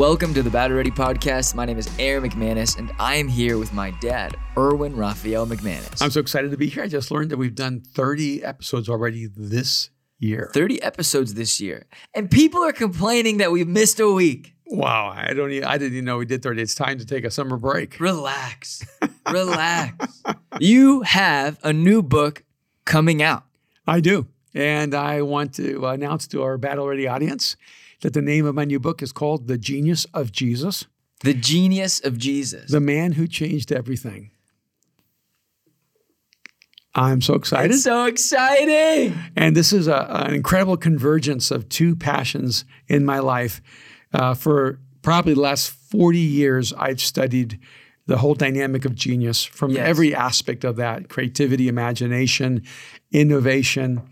Welcome 0.00 0.32
to 0.32 0.42
the 0.42 0.48
Battle 0.48 0.78
Ready 0.78 0.90
Podcast. 0.90 1.54
My 1.54 1.66
name 1.66 1.76
is 1.76 1.86
Aaron 1.98 2.24
McManus, 2.24 2.78
and 2.78 2.90
I 2.98 3.16
am 3.16 3.28
here 3.28 3.58
with 3.58 3.74
my 3.74 3.90
dad, 4.00 4.34
Erwin 4.56 4.96
Raphael 4.96 5.46
McManus. 5.46 6.00
I'm 6.00 6.10
so 6.10 6.20
excited 6.20 6.50
to 6.52 6.56
be 6.56 6.68
here. 6.68 6.84
I 6.84 6.88
just 6.88 7.10
learned 7.10 7.30
that 7.30 7.36
we've 7.36 7.54
done 7.54 7.82
30 7.82 8.42
episodes 8.42 8.88
already 8.88 9.26
this 9.26 9.90
year. 10.18 10.50
30 10.54 10.82
episodes 10.82 11.34
this 11.34 11.60
year, 11.60 11.84
and 12.14 12.30
people 12.30 12.62
are 12.62 12.72
complaining 12.72 13.36
that 13.36 13.52
we've 13.52 13.68
missed 13.68 14.00
a 14.00 14.10
week. 14.10 14.54
Wow, 14.68 15.12
I 15.14 15.34
don't. 15.34 15.50
Even, 15.50 15.68
I 15.68 15.76
didn't 15.76 15.92
even 15.92 16.06
know 16.06 16.16
we 16.16 16.24
did 16.24 16.42
30. 16.42 16.62
It's 16.62 16.74
time 16.74 16.98
to 16.98 17.04
take 17.04 17.26
a 17.26 17.30
summer 17.30 17.58
break. 17.58 18.00
Relax, 18.00 18.82
relax. 19.30 20.22
You 20.60 21.02
have 21.02 21.58
a 21.62 21.74
new 21.74 22.00
book 22.00 22.42
coming 22.86 23.22
out. 23.22 23.44
I 23.86 24.00
do, 24.00 24.28
and 24.54 24.94
I 24.94 25.20
want 25.20 25.52
to 25.56 25.84
announce 25.84 26.26
to 26.28 26.42
our 26.42 26.56
Battle 26.56 26.88
Ready 26.88 27.06
audience 27.06 27.58
that 28.02 28.14
the 28.14 28.22
name 28.22 28.46
of 28.46 28.54
my 28.54 28.64
new 28.64 28.80
book 28.80 29.02
is 29.02 29.12
called 29.12 29.46
The 29.46 29.58
Genius 29.58 30.06
of 30.14 30.32
Jesus, 30.32 30.86
The 31.22 31.34
Genius 31.34 32.00
of 32.00 32.16
Jesus. 32.18 32.70
the 32.70 32.80
man 32.80 33.12
who 33.12 33.26
changed 33.26 33.72
everything. 33.72 34.30
I'm 36.94 37.20
so 37.20 37.34
excited. 37.34 37.70
It's 37.70 37.84
so 37.84 38.06
exciting. 38.06 39.14
And 39.36 39.56
this 39.56 39.72
is 39.72 39.86
a, 39.86 40.06
an 40.26 40.34
incredible 40.34 40.76
convergence 40.76 41.50
of 41.52 41.68
two 41.68 41.94
passions 41.94 42.64
in 42.88 43.04
my 43.04 43.20
life. 43.20 43.62
Uh, 44.12 44.34
for 44.34 44.80
probably 45.02 45.34
the 45.34 45.40
last 45.40 45.70
40 45.70 46.18
years, 46.18 46.72
I've 46.72 47.00
studied 47.00 47.60
the 48.06 48.18
whole 48.18 48.34
dynamic 48.34 48.84
of 48.84 48.96
genius 48.96 49.44
from 49.44 49.70
Yes. 49.70 49.86
every 49.86 50.12
aspect 50.14 50.64
of 50.64 50.74
that 50.76 51.08
creativity, 51.08 51.68
imagination, 51.68 52.64
innovation, 53.12 54.02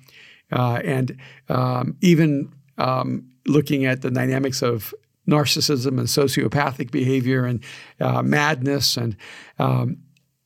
uh, 0.53 0.81
and 0.85 1.17
um, 1.49 1.97
even 2.01 2.53
um, 2.79 3.27
looking 3.49 3.87
at 3.87 4.03
the 4.03 4.11
dynamics 4.11 4.63
of 4.63 4.95
narcissism 5.29 5.99
and 5.99 6.09
sociopathic 6.09 6.91
behavior 6.91 7.45
and 7.45 7.63
uh, 8.01 8.23
madness 8.23 8.97
and 8.97 9.17
um, 9.59 9.99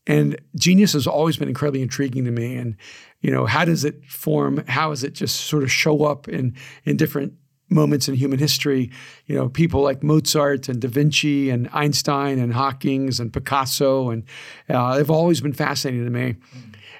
and 0.06 0.36
genius 0.56 0.94
has 0.94 1.06
always 1.06 1.36
been 1.36 1.48
incredibly 1.48 1.80
intriguing 1.80 2.24
to 2.24 2.32
me. 2.32 2.56
And 2.56 2.76
you 3.20 3.30
know 3.30 3.46
how 3.46 3.64
does 3.64 3.84
it 3.84 4.04
form 4.04 4.64
how 4.66 4.90
does 4.90 5.04
it 5.04 5.12
just 5.12 5.42
sort 5.42 5.62
of 5.62 5.70
show 5.70 6.04
up 6.04 6.28
in 6.28 6.56
in 6.84 6.96
different 6.96 7.34
moments 7.70 8.08
in 8.08 8.14
human 8.16 8.40
history? 8.40 8.90
You 9.26 9.36
know 9.36 9.48
people 9.48 9.82
like 9.82 10.02
mozart 10.02 10.68
and 10.68 10.80
da 10.80 10.88
vinci 10.88 11.50
and 11.50 11.68
einstein 11.72 12.38
and 12.38 12.52
hawking's 12.52 13.20
and 13.20 13.32
picasso 13.32 14.10
and 14.10 14.24
uh, 14.68 14.96
they've 14.96 15.10
always 15.10 15.40
been 15.40 15.52
fascinating 15.52 16.04
to 16.04 16.10
me. 16.10 16.36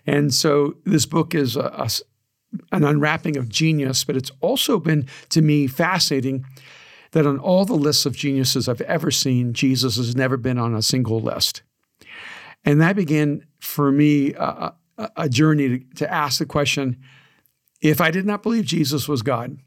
And 0.06 0.34
so 0.34 0.75
this 0.84 1.06
book 1.06 1.34
is 1.34 1.56
a, 1.56 1.61
a 1.61 1.89
an 2.70 2.84
unwrapping 2.84 3.36
of 3.36 3.48
genius 3.48 4.05
but 4.05 4.17
it's 4.17 4.31
also 4.41 4.78
been 4.78 5.06
to 5.28 5.41
me 5.42 5.67
fascinating 5.67 6.45
that 7.12 7.27
on 7.27 7.39
all 7.39 7.64
the 7.64 7.75
lists 7.75 8.06
of 8.06 8.17
geniuses 8.17 8.69
i've 8.69 8.81
ever 8.83 9.11
seen 9.11 9.53
jesus 9.53 9.97
has 9.97 10.14
never 10.14 10.36
been 10.36 10.59
on 10.59 10.75
a 10.75 10.83
single 10.83 11.20
list 11.20 11.62
and 12.64 12.81
that 12.81 12.97
began 12.97 13.44
for 13.61 13.91
me 13.91 14.34
uh, 14.34 14.70
a, 14.98 15.11
a 15.17 15.28
journey 15.28 15.69
to, 15.69 15.94
to 15.97 16.12
ask 16.12 16.39
the 16.39 16.47
question 16.47 16.98
if 17.81 18.00
I 18.00 18.11
did 18.11 18.25
not 18.25 18.42
believe 18.42 18.64
Jesus 18.64 19.09
was 19.09 19.22
God, 19.22 19.59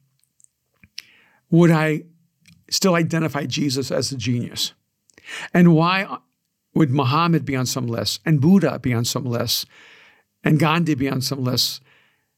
would 1.52 1.70
I 1.70 2.04
still 2.70 2.96
identify 2.96 3.46
Jesus 3.46 3.92
as 3.92 4.12
a 4.12 4.18
genius? 4.18 4.74
And 5.54 5.76
why 5.76 6.18
would 6.74 6.90
Muhammad 6.92 7.46
be 7.46 7.56
on 7.56 7.66
some 7.66 7.88
list, 7.88 8.22
and 8.26 8.42
Buddha 8.42 8.80
be 8.80 8.94
on 8.94 9.06
some 9.06 9.26
list, 9.26 9.66
and 10.44 10.60
Gandhi 10.60 10.96
be 10.96 11.10
on 11.10 11.22
some 11.22 11.44
list, 11.44 11.82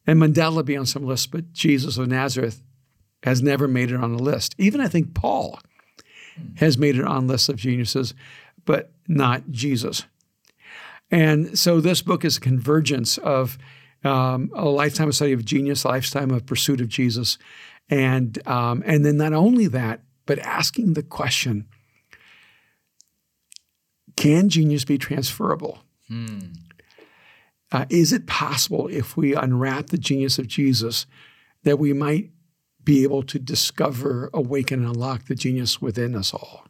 and 0.07 0.19
Mandela 0.19 0.65
be 0.65 0.77
on 0.77 0.85
some 0.85 1.05
list, 1.05 1.31
but 1.31 1.51
Jesus 1.53 1.97
of 1.97 2.07
Nazareth 2.07 2.63
has 3.23 3.41
never 3.41 3.67
made 3.67 3.91
it 3.91 3.97
on 3.97 4.13
a 4.13 4.17
list? 4.17 4.55
Even 4.57 4.79
I 4.79 4.87
think 4.87 5.13
Paul 5.13 5.59
has 6.55 6.77
made 6.77 6.97
it 6.97 7.05
on 7.05 7.27
lists 7.27 7.49
of 7.49 7.57
geniuses, 7.57 8.13
but 8.65 8.91
not 9.07 9.49
Jesus. 9.51 10.03
And 11.11 11.57
so 11.57 11.81
this 11.81 12.01
book 12.01 12.23
is 12.25 12.37
a 12.37 12.41
convergence 12.41 13.17
of 13.17 13.57
um, 14.03 14.51
a 14.53 14.65
lifetime 14.65 15.09
of 15.09 15.15
study 15.15 15.33
of 15.33 15.43
genius, 15.45 15.83
a 15.83 15.89
lifetime 15.89 16.31
of 16.31 16.45
pursuit 16.45 16.81
of 16.81 16.87
Jesus, 16.87 17.37
and 17.89 18.45
um, 18.47 18.83
and 18.85 19.05
then 19.05 19.17
not 19.17 19.33
only 19.33 19.67
that, 19.67 20.01
but 20.25 20.39
asking 20.39 20.93
the 20.93 21.03
question: 21.03 21.65
Can 24.15 24.49
genius 24.49 24.85
be 24.85 24.97
transferable? 24.97 25.79
Uh, 27.71 27.85
is 27.89 28.13
it 28.13 28.27
possible 28.27 28.87
if 28.87 29.17
we 29.17 29.35
unwrap 29.35 29.87
the 29.87 29.97
genius 29.97 30.39
of 30.39 30.47
Jesus 30.47 31.05
that 31.63 31.77
we 31.79 31.91
might 31.93 32.31
be 32.83 33.03
able 33.03 33.23
to 33.23 33.37
discover, 33.39 34.29
awaken, 34.33 34.79
and 34.85 34.95
unlock 34.95 35.25
the 35.25 35.35
genius 35.35 35.81
within 35.81 36.15
us 36.15 36.33
all? 36.33 36.65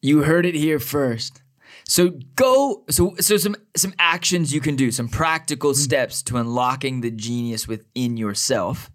You 0.00 0.22
heard 0.22 0.46
it 0.46 0.54
here 0.54 0.78
first. 0.78 1.42
So 1.86 2.10
go 2.36 2.84
so 2.88 3.14
so 3.18 3.36
some 3.36 3.56
some 3.76 3.94
actions 3.98 4.54
you 4.54 4.60
can 4.60 4.76
do, 4.76 4.90
some 4.92 5.08
practical 5.08 5.74
steps 5.74 6.22
to 6.24 6.36
unlocking 6.36 7.00
the 7.00 7.10
genius 7.10 7.66
within 7.66 8.16
yourself. 8.16 8.90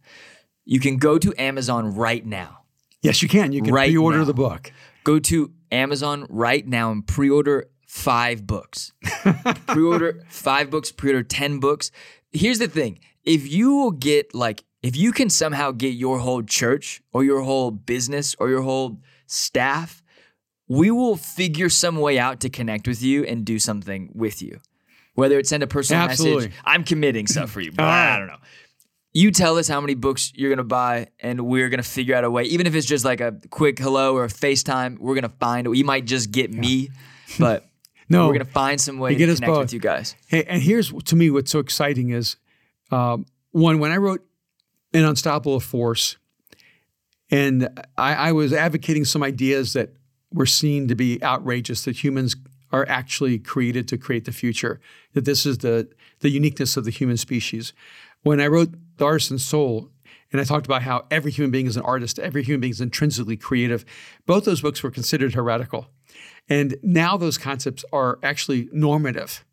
You 0.64 0.80
can 0.80 0.98
go 0.98 1.18
to 1.20 1.34
Amazon 1.38 1.94
right 1.94 2.26
now. 2.26 2.60
Yes, 3.02 3.22
you 3.22 3.28
can. 3.28 3.52
You 3.52 3.62
can 3.62 3.74
Right 3.74 3.90
pre-order 3.90 4.20
now. 4.20 4.24
the 4.24 4.34
book. 4.34 4.72
Go 5.04 5.20
to 5.20 5.52
Amazon 5.72 6.26
right 6.30 6.66
now 6.66 6.92
and 6.92 7.06
pre-order 7.06 7.66
5 7.96 8.46
books. 8.46 8.92
pre-order 9.68 10.24
5 10.28 10.70
books, 10.70 10.92
pre-order 10.92 11.24
10 11.24 11.60
books. 11.60 11.92
Here's 12.32 12.60
the 12.60 12.68
thing. 12.68 13.00
If 13.24 13.52
you 13.52 13.74
will 13.74 13.92
get 13.92 14.36
like 14.36 14.64
if 14.84 14.96
you 14.96 15.12
can 15.12 15.30
somehow 15.30 15.72
get 15.72 15.96
your 15.96 16.20
whole 16.20 16.44
church 16.44 17.02
or 17.14 17.24
your 17.24 17.42
whole 17.42 17.72
business 17.72 18.36
or 18.38 18.50
your 18.50 18.62
whole 18.62 19.00
staff 19.26 20.04
we 20.68 20.92
will 20.92 21.16
figure 21.16 21.70
some 21.70 21.98
way 21.98 22.18
out 22.18 22.40
to 22.42 22.50
connect 22.50 22.88
with 22.88 23.02
you 23.02 23.24
and 23.24 23.46
do 23.46 23.60
something 23.60 24.12
with 24.14 24.42
you. 24.42 24.60
Whether 25.14 25.40
it's 25.40 25.50
send 25.50 25.64
a 25.64 25.68
personal 25.68 26.04
Absolutely. 26.04 26.48
message, 26.48 26.62
I'm 26.66 26.84
committing 26.84 27.28
stuff 27.28 27.52
for 27.52 27.62
you, 27.62 27.72
but 27.76 27.86
I 27.86 28.18
don't 28.18 28.28
know. 28.28 28.38
You 29.14 29.32
tell 29.32 29.58
us 29.58 29.68
how 29.68 29.80
many 29.80 29.94
books 29.94 30.34
you're 30.36 30.50
gonna 30.50 30.66
buy, 30.66 31.08
and 31.22 31.46
we're 31.46 31.70
gonna 31.70 31.84
figure 31.84 32.16
out 32.16 32.26
a 32.26 32.32
way. 32.32 32.44
Even 32.44 32.68
if 32.68 32.76
it's 32.76 32.86
just 32.86 33.06
like 33.06 33.22
a 33.22 33.40
quick 33.50 33.80
hello 33.80 34.16
or 34.16 34.26
a 34.26 34.28
FaceTime, 34.28 34.98
we're 34.98 35.16
gonna 35.16 35.32
find. 35.40 35.68
It. 35.68 35.78
You 35.78 35.86
might 35.86 36.06
just 36.06 36.32
get 36.32 36.52
me, 36.52 36.90
but 37.40 37.66
No, 38.10 38.28
we're 38.28 38.34
gonna 38.34 38.46
find 38.46 38.80
some 38.80 39.00
way 39.00 39.12
to 39.12 39.16
get 39.16 39.30
us 39.30 39.40
connect 39.40 39.54
both. 39.54 39.60
with 39.64 39.74
you 39.74 39.80
guys. 39.80 40.16
Hey, 40.28 40.44
and 40.44 40.62
here's 40.62 40.92
to 40.92 41.16
me 41.16 41.30
what's 41.30 41.52
so 41.52 41.60
exciting 41.60 42.10
is 42.10 42.38
um, 42.92 43.26
one 43.52 43.80
when 43.80 43.92
I 43.92 43.98
wrote 43.98 44.26
an 44.94 45.04
unstoppable 45.04 45.60
force, 45.60 46.18
and 47.32 47.68
I, 47.98 48.14
I 48.14 48.32
was 48.32 48.54
advocating 48.54 49.06
some 49.06 49.24
ideas 49.24 49.74
that 49.74 49.96
were 50.32 50.46
seen 50.46 50.88
to 50.88 50.96
be 50.96 51.22
outrageous 51.24 51.86
that 51.86 52.04
humans 52.04 52.36
are 52.72 52.86
actually 52.88 53.40
created 53.40 53.88
to 53.88 53.98
create 53.98 54.26
the 54.26 54.32
future. 54.32 54.80
That 55.14 55.26
this 55.26 55.46
is 55.46 55.60
the 55.60 55.90
the 56.20 56.30
uniqueness 56.30 56.78
of 56.78 56.86
the 56.86 56.92
human 56.92 57.18
species. 57.18 57.74
When 58.22 58.40
I 58.40 58.48
wrote 58.48 58.74
The 58.98 59.06
Artisan 59.06 59.38
Soul, 59.38 59.92
and 60.32 60.42
I 60.42 60.44
talked 60.44 60.66
about 60.66 60.82
how 60.82 61.06
every 61.12 61.32
human 61.32 61.52
being 61.52 61.68
is 61.68 61.78
an 61.78 61.84
artist, 61.84 62.20
every 62.20 62.44
human 62.44 62.62
being 62.62 62.72
is 62.72 62.82
intrinsically 62.82 63.38
creative. 63.38 63.86
Both 64.26 64.46
those 64.46 64.62
books 64.62 64.84
were 64.84 64.92
considered 64.92 65.34
heretical. 65.34 65.90
And 66.50 66.78
now 66.84 67.18
those 67.18 67.38
concepts 67.38 67.84
are 67.92 68.20
actually 68.22 68.70
normative. 68.72 69.44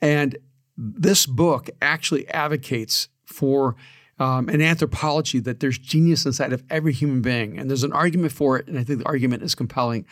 And 0.00 0.36
this 0.76 1.26
book 1.26 1.70
actually 1.80 2.26
advocates 2.28 3.08
for 3.26 3.76
um, 4.18 4.48
an 4.48 4.60
anthropology 4.60 5.38
that 5.40 5.60
there's 5.60 5.78
genius 5.78 6.26
inside 6.26 6.52
of 6.52 6.62
every 6.68 6.92
human 6.92 7.22
being. 7.22 7.58
And 7.58 7.70
there's 7.70 7.84
an 7.84 7.92
argument 7.92 8.32
for 8.32 8.58
it. 8.58 8.66
And 8.66 8.78
I 8.78 8.84
think 8.84 8.98
the 8.98 9.06
argument 9.06 9.42
is 9.42 9.54
compelling. 9.54 10.06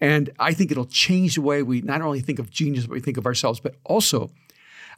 And 0.00 0.30
I 0.38 0.52
think 0.52 0.70
it'll 0.70 0.86
change 0.86 1.34
the 1.34 1.42
way 1.42 1.62
we 1.62 1.80
not 1.82 2.00
only 2.00 2.20
think 2.20 2.38
of 2.38 2.50
genius, 2.50 2.86
but 2.86 2.94
we 2.94 3.00
think 3.00 3.16
of 3.16 3.26
ourselves, 3.26 3.60
but 3.60 3.74
also 3.84 4.30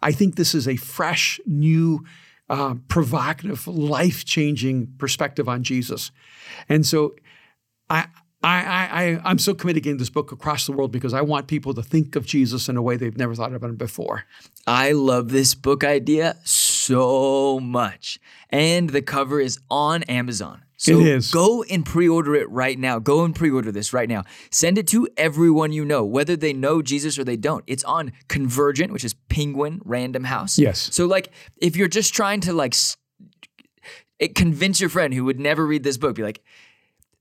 I 0.03 0.13
think 0.13 0.35
this 0.37 0.55
is 0.55 0.67
a 0.67 0.77
fresh, 0.77 1.41
new, 1.47 2.05
uh, 2.51 2.75
provocative, 2.89 3.67
life 3.67 4.25
changing 4.25 4.95
perspective 4.99 5.49
on 5.49 5.63
Jesus. 5.63 6.11
And 6.69 6.85
so 6.85 7.15
I, 7.89 8.07
I, 8.43 8.63
I, 8.63 9.05
I, 9.05 9.21
I'm 9.25 9.39
so 9.39 9.55
committed 9.55 9.83
to 9.83 9.85
getting 9.85 9.99
this 9.99 10.11
book 10.11 10.33
across 10.33 10.67
the 10.67 10.73
world 10.73 10.91
because 10.91 11.15
I 11.15 11.21
want 11.21 11.47
people 11.47 11.75
to 11.75 11.83
think 11.83 12.17
of 12.17 12.27
Jesus 12.27 12.69
in 12.69 12.77
a 12.77 12.83
way 12.83 12.97
they've 12.97 13.17
never 13.17 13.35
thought 13.35 13.55
about 13.55 13.71
him 13.71 13.77
before. 13.77 14.25
I 14.67 14.93
love 14.93 15.31
this 15.31 15.55
book 15.55 15.85
idea 15.85 16.37
so 16.45 17.61
much. 17.61 18.19
And 18.51 18.91
the 18.91 19.03
cover 19.03 19.41
is 19.41 19.59
on 19.71 20.03
Amazon. 20.05 20.63
So 20.77 20.99
It 20.99 21.07
is. 21.07 21.31
go 21.31 21.63
and 21.63 21.87
pre-order 21.87 22.35
it 22.35 22.51
right 22.51 22.77
now. 22.77 22.99
Go 22.99 23.25
and 23.25 23.33
pre-order 23.37 23.71
this 23.71 23.93
right 23.93 24.09
now. 24.09 24.25
Send 24.51 24.79
it 24.79 24.89
to 24.89 25.09
everyone 25.17 25.73
you 25.73 25.85
know, 25.85 26.05
whether 26.05 26.37
they 26.37 26.53
know 26.53 26.83
Jesus 26.83 27.17
or 27.21 27.23
they 27.23 27.37
don't. 27.37 27.63
It's 27.69 27.85
on 27.85 28.13
Convergent, 28.27 28.93
which 28.93 29.05
is 29.05 29.15
Penguin 29.29 29.81
Random 29.85 30.25
House. 30.25 30.59
Yes. 30.59 30.89
So 30.93 31.07
like 31.07 31.31
if 31.59 31.77
you're 31.77 31.87
just 31.87 32.13
trying 32.15 32.41
to 32.41 32.53
like 32.53 32.75
it, 34.19 34.35
convince 34.35 34.81
your 34.81 34.91
friend 34.91 35.15
who 35.15 35.25
would 35.25 35.39
never 35.39 35.65
read 35.65 35.85
this 35.85 35.99
book, 35.99 36.17
be 36.17 36.23
like, 36.23 36.43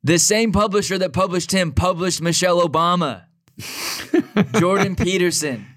the 0.03 0.17
same 0.17 0.51
publisher 0.51 0.97
that 0.97 1.13
published 1.13 1.51
him 1.51 1.71
published 1.71 2.21
Michelle 2.21 2.67
Obama, 2.67 3.25
Jordan 4.59 4.95
Peterson, 4.95 5.67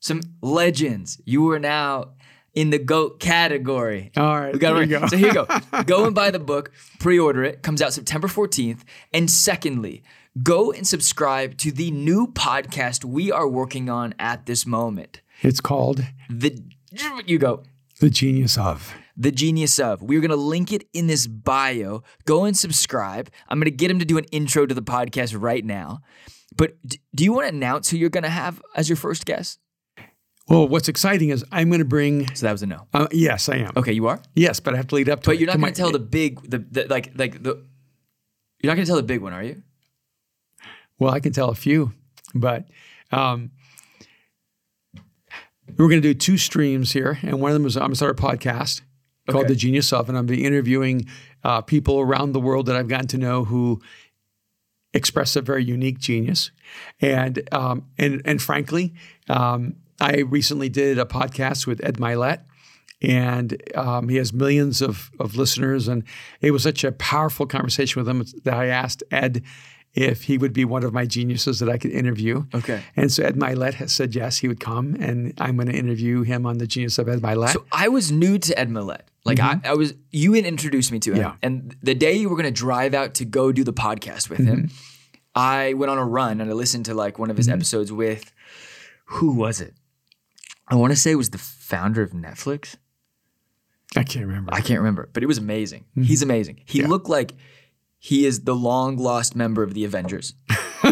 some 0.00 0.20
legends. 0.40 1.20
You 1.24 1.50
are 1.50 1.58
now 1.58 2.12
in 2.54 2.70
the 2.70 2.78
GOAT 2.78 3.20
category. 3.20 4.12
All 4.16 4.40
right. 4.40 4.52
We 4.52 4.58
got 4.58 4.78
you 4.78 4.86
go. 4.86 5.06
So 5.06 5.16
here 5.16 5.28
you 5.28 5.34
go. 5.34 5.46
go 5.86 6.04
and 6.04 6.14
buy 6.14 6.30
the 6.30 6.38
book, 6.38 6.72
pre-order 7.00 7.44
it. 7.44 7.62
Comes 7.62 7.80
out 7.80 7.92
September 7.92 8.28
14th. 8.28 8.80
And 9.12 9.30
secondly, 9.30 10.02
go 10.42 10.72
and 10.72 10.86
subscribe 10.86 11.56
to 11.58 11.72
the 11.72 11.90
new 11.90 12.26
podcast 12.26 13.04
we 13.04 13.32
are 13.32 13.48
working 13.48 13.88
on 13.88 14.14
at 14.18 14.46
this 14.46 14.66
moment. 14.66 15.20
It's 15.42 15.60
called 15.60 16.04
The 16.28 16.62
you 17.26 17.38
go. 17.38 17.62
The 18.00 18.10
Genius 18.10 18.58
of. 18.58 18.94
The 19.16 19.30
Genius 19.30 19.78
of. 19.78 20.02
We're 20.02 20.20
going 20.20 20.30
to 20.30 20.36
link 20.36 20.72
it 20.72 20.88
in 20.92 21.06
this 21.06 21.26
bio. 21.26 22.02
Go 22.24 22.44
and 22.44 22.56
subscribe. 22.56 23.30
I'm 23.48 23.58
going 23.58 23.66
to 23.66 23.70
get 23.70 23.90
him 23.90 23.98
to 23.98 24.04
do 24.04 24.18
an 24.18 24.24
intro 24.32 24.66
to 24.66 24.74
the 24.74 24.82
podcast 24.82 25.34
right 25.38 25.64
now. 25.64 26.00
But 26.56 26.76
d- 26.86 27.00
do 27.14 27.24
you 27.24 27.32
want 27.32 27.48
to 27.48 27.54
announce 27.54 27.90
who 27.90 27.96
you're 27.96 28.10
going 28.10 28.24
to 28.24 28.30
have 28.30 28.62
as 28.76 28.88
your 28.88 28.96
first 28.96 29.26
guest? 29.26 29.58
Well, 30.48 30.66
what's 30.66 30.88
exciting 30.88 31.30
is 31.30 31.44
I'm 31.52 31.68
going 31.68 31.78
to 31.78 31.84
bring. 31.84 32.34
So 32.34 32.46
that 32.46 32.52
was 32.52 32.62
a 32.62 32.66
no. 32.66 32.86
Uh, 32.92 33.06
yes, 33.12 33.48
I 33.48 33.56
am. 33.58 33.72
Okay, 33.76 33.92
you 33.92 34.06
are? 34.08 34.20
Yes, 34.34 34.60
but 34.60 34.74
I 34.74 34.76
have 34.76 34.88
to 34.88 34.94
lead 34.96 35.08
up 35.08 35.20
to 35.22 35.30
But 35.30 35.36
it, 35.36 35.40
you're 35.40 35.46
not 35.46 35.54
to 35.54 35.60
going 35.60 35.72
to 35.72 35.78
tell 35.78 35.92
the 35.92 35.98
big, 35.98 36.42
the, 36.42 36.58
the 36.58 36.86
like, 36.88 37.12
like 37.16 37.42
the. 37.42 37.64
You're 38.60 38.70
not 38.70 38.74
going 38.74 38.84
to 38.84 38.86
tell 38.86 38.96
the 38.96 39.02
big 39.02 39.20
one, 39.20 39.32
are 39.32 39.42
you? 39.42 39.62
Well, 40.98 41.12
I 41.12 41.20
can 41.20 41.32
tell 41.32 41.48
a 41.48 41.54
few, 41.54 41.92
but 42.34 42.66
um, 43.10 43.50
we're 45.76 45.88
going 45.88 46.00
to 46.00 46.00
do 46.00 46.14
two 46.14 46.36
streams 46.36 46.92
here, 46.92 47.18
and 47.22 47.40
one 47.40 47.50
of 47.50 47.54
them 47.54 47.66
is 47.66 47.76
I'm 47.76 47.82
going 47.82 47.90
to 47.92 47.96
start 47.96 48.18
a 48.18 48.22
podcast 48.22 48.82
called 49.30 49.48
The 49.48 49.54
Genius 49.54 49.92
of, 49.92 50.08
and 50.08 50.18
I'm 50.18 50.26
going 50.26 50.38
to 50.38 50.42
be 50.42 50.46
interviewing 50.46 51.06
uh, 51.44 51.60
people 51.60 52.00
around 52.00 52.32
the 52.32 52.40
world 52.40 52.66
that 52.66 52.76
I've 52.76 52.88
gotten 52.88 53.08
to 53.08 53.18
know 53.18 53.44
who 53.44 53.80
express 54.94 55.36
a 55.36 55.40
very 55.40 55.64
unique 55.64 55.98
genius, 55.98 56.50
and 57.00 57.48
um, 57.52 57.86
and 57.98 58.20
and 58.24 58.42
frankly, 58.42 58.94
um, 59.28 59.76
I 60.00 60.20
recently 60.20 60.68
did 60.68 60.98
a 60.98 61.04
podcast 61.04 61.66
with 61.66 61.84
Ed 61.84 61.96
Mylett. 61.96 62.40
And 63.04 63.60
um, 63.74 64.08
he 64.08 64.16
has 64.18 64.32
millions 64.32 64.80
of, 64.80 65.10
of 65.18 65.34
listeners. 65.34 65.88
And 65.88 66.04
it 66.40 66.52
was 66.52 66.62
such 66.62 66.84
a 66.84 66.92
powerful 66.92 67.46
conversation 67.46 68.00
with 68.00 68.08
him 68.08 68.24
that 68.44 68.54
I 68.54 68.66
asked 68.66 69.02
Ed 69.10 69.42
if 69.94 70.22
he 70.24 70.38
would 70.38 70.52
be 70.52 70.64
one 70.64 70.84
of 70.84 70.92
my 70.92 71.04
geniuses 71.04 71.58
that 71.58 71.68
I 71.68 71.78
could 71.78 71.90
interview. 71.90 72.44
Okay. 72.54 72.80
And 72.96 73.12
so 73.12 73.24
Ed 73.24 73.36
Mylett 73.36 73.74
has 73.74 73.92
said 73.92 74.14
yes, 74.14 74.38
he 74.38 74.48
would 74.48 74.60
come, 74.60 74.96
and 75.00 75.34
I'm 75.38 75.56
going 75.56 75.68
to 75.68 75.76
interview 75.76 76.22
him 76.22 76.46
on 76.46 76.58
the 76.58 76.66
genius 76.66 76.98
of 76.98 77.08
Ed 77.08 77.20
Mylett. 77.20 77.52
So 77.52 77.64
I 77.72 77.88
was 77.88 78.10
new 78.10 78.38
to 78.38 78.58
Ed 78.58 78.70
Mylett. 78.70 79.02
Like 79.24 79.38
I, 79.40 79.60
I 79.64 79.74
was, 79.74 79.94
you 80.10 80.32
had 80.32 80.44
introduced 80.44 80.90
me 80.92 80.98
to 81.00 81.12
him, 81.12 81.18
Mm-hmm. 81.18 81.22
Yeah. 81.28 81.36
and 81.42 81.76
the 81.82 81.94
day 81.94 82.14
you 82.14 82.28
were 82.28 82.36
going 82.36 82.52
to 82.52 82.60
drive 82.66 82.92
out 82.94 83.14
to 83.14 83.24
go 83.24 83.52
do 83.52 83.62
the 83.64 83.72
podcast 83.72 84.28
with 84.30 84.40
him, 84.40 84.64
Mm-hmm. 84.68 84.76
I 85.34 85.72
went 85.74 85.90
on 85.90 85.96
a 85.98 86.04
run 86.04 86.40
and 86.42 86.50
I 86.50 86.52
listened 86.54 86.84
to 86.86 86.94
like 86.94 87.18
one 87.18 87.30
of 87.30 87.36
his 87.38 87.48
episodes 87.48 87.90
with 87.90 88.32
who 89.06 89.34
was 89.34 89.60
it? 89.62 89.74
I 90.68 90.74
want 90.74 90.92
to 90.92 90.96
say 90.96 91.12
it 91.12 91.16
was 91.16 91.30
the 91.30 91.38
founder 91.38 92.02
of 92.02 92.10
Netflix. 92.10 92.76
I 93.96 94.02
can't 94.02 94.26
remember. 94.26 94.52
I 94.52 94.60
can't 94.60 94.80
remember, 94.80 95.08
but 95.12 95.22
it 95.22 95.26
was 95.26 95.38
amazing. 95.38 95.84
He's 95.94 96.22
amazing. 96.22 96.60
He 96.66 96.78
Mm-hmm. 96.80 96.86
Yeah. 96.86 96.90
looked 96.90 97.08
like 97.08 97.32
he 97.98 98.26
is 98.26 98.44
the 98.44 98.54
long 98.54 98.96
lost 98.98 99.34
member 99.36 99.62
of 99.62 99.72
the 99.74 99.84
Avengers. 99.84 100.34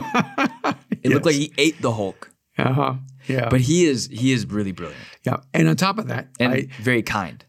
It 1.02 1.10
looked 1.10 1.24
like 1.26 1.34
he 1.34 1.52
ate 1.56 1.80
the 1.80 1.92
Hulk, 1.92 2.30
uh 2.58 2.72
huh. 2.72 2.94
Yeah. 3.26 3.48
but 3.48 3.60
he 3.62 3.86
is 3.86 4.08
he 4.12 4.32
is 4.32 4.44
really 4.46 4.72
brilliant 4.72 5.00
yeah. 5.24 5.36
And 5.54 5.66
on 5.68 5.76
top 5.76 5.98
of 5.98 6.08
that, 6.08 6.28
and 6.38 6.52
I, 6.52 6.66
very 6.80 7.02
kind. 7.02 7.42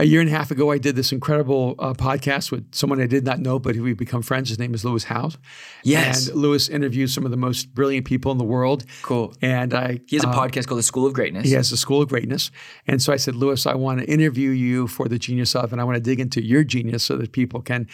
A 0.00 0.04
year 0.04 0.22
and 0.22 0.30
a 0.30 0.32
half 0.32 0.50
ago, 0.50 0.70
I 0.70 0.78
did 0.78 0.96
this 0.96 1.12
incredible 1.12 1.74
uh, 1.78 1.92
podcast 1.92 2.50
with 2.50 2.74
someone 2.74 3.02
I 3.02 3.06
did 3.06 3.22
not 3.22 3.38
know, 3.38 3.58
but 3.58 3.76
who 3.76 3.82
we've 3.82 3.98
become 3.98 4.22
friends. 4.22 4.48
His 4.48 4.58
name 4.58 4.72
is 4.72 4.82
Lewis 4.82 5.04
Howes. 5.04 5.36
Yes. 5.84 6.28
And 6.28 6.38
Lewis 6.38 6.70
interviews 6.70 7.12
some 7.12 7.26
of 7.26 7.30
the 7.30 7.36
most 7.36 7.74
brilliant 7.74 8.06
people 8.06 8.32
in 8.32 8.38
the 8.38 8.44
world. 8.44 8.86
Cool. 9.02 9.34
And 9.42 9.74
I 9.74 10.00
He 10.08 10.16
has 10.16 10.24
a 10.24 10.28
uh, 10.28 10.34
podcast 10.34 10.68
called 10.68 10.78
The 10.78 10.84
School 10.84 11.04
of 11.04 11.12
Greatness. 11.12 11.44
He 11.44 11.52
has 11.52 11.70
a 11.70 11.76
School 11.76 12.00
of 12.00 12.08
Greatness. 12.08 12.50
And 12.86 13.02
so 13.02 13.12
I 13.12 13.16
said, 13.16 13.34
Lewis, 13.34 13.66
I 13.66 13.74
want 13.74 14.00
to 14.00 14.06
interview 14.06 14.52
you 14.52 14.86
for 14.86 15.06
the 15.06 15.18
genius 15.18 15.54
of, 15.54 15.70
and 15.70 15.82
I 15.82 15.84
want 15.84 15.96
to 15.96 16.00
dig 16.00 16.18
into 16.18 16.42
your 16.42 16.64
genius 16.64 17.04
so 17.04 17.18
that 17.18 17.32
people 17.32 17.60
can 17.60 17.86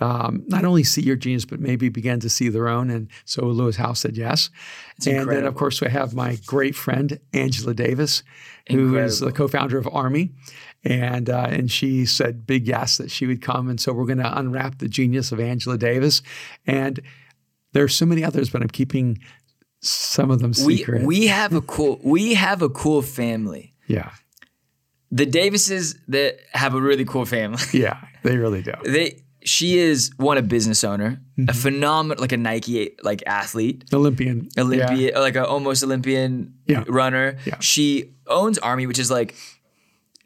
um, 0.00 0.44
not 0.48 0.66
only 0.66 0.84
see 0.84 1.00
your 1.00 1.16
genius, 1.16 1.46
but 1.46 1.60
maybe 1.60 1.88
begin 1.88 2.20
to 2.20 2.28
see 2.28 2.50
their 2.50 2.68
own. 2.68 2.90
And 2.90 3.08
so 3.24 3.46
Lewis 3.46 3.76
Howes 3.76 4.00
said 4.00 4.18
yes. 4.18 4.50
and 5.06 5.30
then, 5.30 5.46
of 5.46 5.54
course, 5.54 5.80
we 5.80 5.88
have 5.88 6.12
my 6.14 6.36
great 6.44 6.74
friend, 6.74 7.18
Angela 7.32 7.72
Davis, 7.72 8.22
who 8.68 8.98
is 8.98 9.20
the 9.20 9.32
co 9.32 9.48
founder 9.48 9.78
of 9.78 9.86
AARMY. 9.86 10.30
And, 10.84 11.30
uh, 11.30 11.46
and 11.50 11.70
she 11.70 12.04
said 12.06 12.46
big 12.46 12.66
yes 12.66 12.98
that 12.98 13.10
she 13.10 13.26
would 13.26 13.40
come. 13.40 13.68
And 13.70 13.80
so 13.80 13.92
we're 13.92 14.04
going 14.04 14.18
to 14.18 14.38
unwrap 14.38 14.78
the 14.78 14.88
genius 14.88 15.32
of 15.32 15.40
Angela 15.40 15.78
Davis. 15.78 16.20
And 16.66 17.00
there 17.72 17.82
are 17.84 17.88
so 17.88 18.04
many 18.06 18.22
others, 18.22 18.50
but 18.50 18.60
I'm 18.62 18.68
keeping 18.68 19.18
some 19.80 20.30
of 20.30 20.40
them 20.40 20.52
we 20.64 20.76
secret. 20.78 21.02
we 21.04 21.26
have 21.26 21.52
a 21.52 21.60
cool 21.60 22.00
we 22.02 22.34
have 22.34 22.62
a 22.62 22.68
cool 22.70 23.02
family. 23.02 23.74
yeah. 23.86 24.10
The 25.10 25.26
Davises 25.26 25.96
that 26.08 26.38
have 26.54 26.74
a 26.74 26.80
really 26.80 27.04
cool 27.04 27.24
family. 27.24 27.62
Yeah. 27.72 27.98
They 28.22 28.36
really 28.36 28.62
do. 28.62 28.72
They 28.84 29.22
she 29.44 29.78
is 29.78 30.10
one 30.16 30.38
a 30.38 30.42
business 30.42 30.82
owner, 30.84 31.20
a 31.48 31.52
phenomenal 31.52 32.20
like 32.20 32.32
a 32.32 32.36
Nike 32.38 32.96
like 33.02 33.22
athlete, 33.26 33.84
Olympian. 33.92 34.48
Olympia 34.58 35.20
like 35.20 35.36
a 35.36 35.46
almost 35.46 35.84
Olympian 35.84 36.54
Yeah. 36.66 36.84
runner. 36.88 37.36
Yeah. 37.44 37.58
She 37.60 38.14
owns 38.26 38.58
AARMY, 38.60 38.86
which 38.88 38.98
is 38.98 39.10
like 39.10 39.34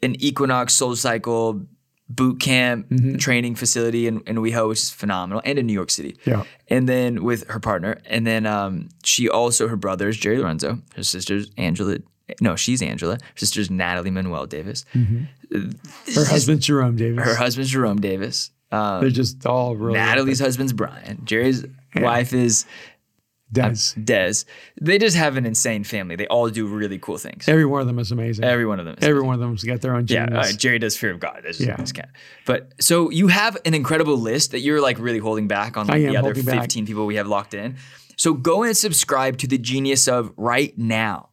an 0.03 0.15
Equinox 0.21 0.73
Soul 0.73 0.95
Cycle 0.95 1.61
boot 2.09 2.39
camp 2.39 2.89
Mm-hmm. 2.89 3.17
training 3.17 3.53
facility 3.55 4.07
in, 4.07 4.21
in 4.21 4.37
WeHo, 4.37 4.69
which 4.69 4.79
is 4.79 4.89
phenomenal, 4.91 5.41
and 5.45 5.59
in 5.59 5.67
New 5.67 5.73
York 5.73 5.91
City. 5.91 6.17
Yeah. 6.25 6.43
And 6.67 6.89
then 6.89 7.23
with 7.23 7.47
her 7.49 7.59
partner, 7.59 7.99
and 8.05 8.25
then 8.25 8.45
um, 8.47 8.89
she 9.03 9.29
also 9.29 9.67
her 9.67 9.75
brother 9.77 10.09
is 10.09 10.17
Jerry 10.17 10.39
Lorenzo, 10.39 10.79
her 10.95 11.03
sister's 11.03 11.51
Angela. 11.57 11.97
No, 12.41 12.55
she's 12.55 12.81
Angela. 12.81 13.15
Her 13.15 13.37
sister's 13.37 13.69
Natalie 13.71 14.11
Manuel 14.11 14.45
Davis. 14.47 14.85
Her 14.93 16.25
husband 16.25 16.61
Jerome 16.61 16.95
Davis. 16.95 17.23
Her 17.25 17.35
husband's 17.35 17.71
Jerome 17.71 17.99
Davis. 17.99 18.51
Um, 18.71 19.01
They're 19.01 19.09
just 19.09 19.45
all 19.47 19.75
really 19.75 19.97
Natalie's 19.97 20.39
husband's 20.39 20.73
Brian. 20.73 21.21
Jerry's 21.25 21.65
wife 21.95 22.33
is 22.33 22.65
does. 23.51 23.93
Des. 24.03 24.33
They 24.79 24.97
just 24.97 25.17
have 25.17 25.37
an 25.37 25.45
insane 25.45 25.83
family. 25.83 26.15
They 26.15 26.27
all 26.27 26.49
do 26.49 26.67
really 26.67 26.99
cool 26.99 27.17
things. 27.17 27.47
Every 27.47 27.65
one 27.65 27.81
of 27.81 27.87
them 27.87 27.99
is 27.99 28.11
amazing. 28.11 28.45
Every, 28.45 28.65
one 28.65 28.79
of 28.79 28.85
them. 28.85 28.95
Is 28.97 29.07
Every 29.07 29.21
one 29.21 29.33
of 29.33 29.39
them's 29.39 29.63
got 29.63 29.81
their 29.81 29.95
own 29.95 30.05
yeah, 30.07 30.27
genius. 30.27 30.53
uh, 30.53 30.57
Jerry 30.57 30.79
does 30.79 30.95
fear 30.95 31.11
of 31.11 31.19
God. 31.19 31.41
That's 31.43 31.57
just, 31.57 31.97
Yeah. 31.97 32.05
But 32.45 32.73
so 32.79 33.09
you 33.09 33.27
have 33.27 33.57
an 33.65 33.73
incredible 33.73 34.17
list 34.17 34.51
that 34.51 34.59
you're 34.59 34.81
like 34.81 34.99
really 34.99 35.19
holding 35.19 35.47
back 35.47 35.77
on 35.77 35.87
like, 35.87 35.97
the 35.97 36.17
other 36.17 36.27
holding 36.27 36.45
back. 36.45 36.61
15 36.61 36.85
people 36.85 37.05
we 37.05 37.15
have 37.15 37.27
locked 37.27 37.53
in. 37.53 37.77
So 38.15 38.33
go 38.33 38.63
and 38.63 38.75
subscribe 38.75 39.37
to 39.37 39.47
the 39.47 39.57
Genius 39.57 40.07
of 40.07 40.31
right 40.35 40.77
now. 40.77 41.29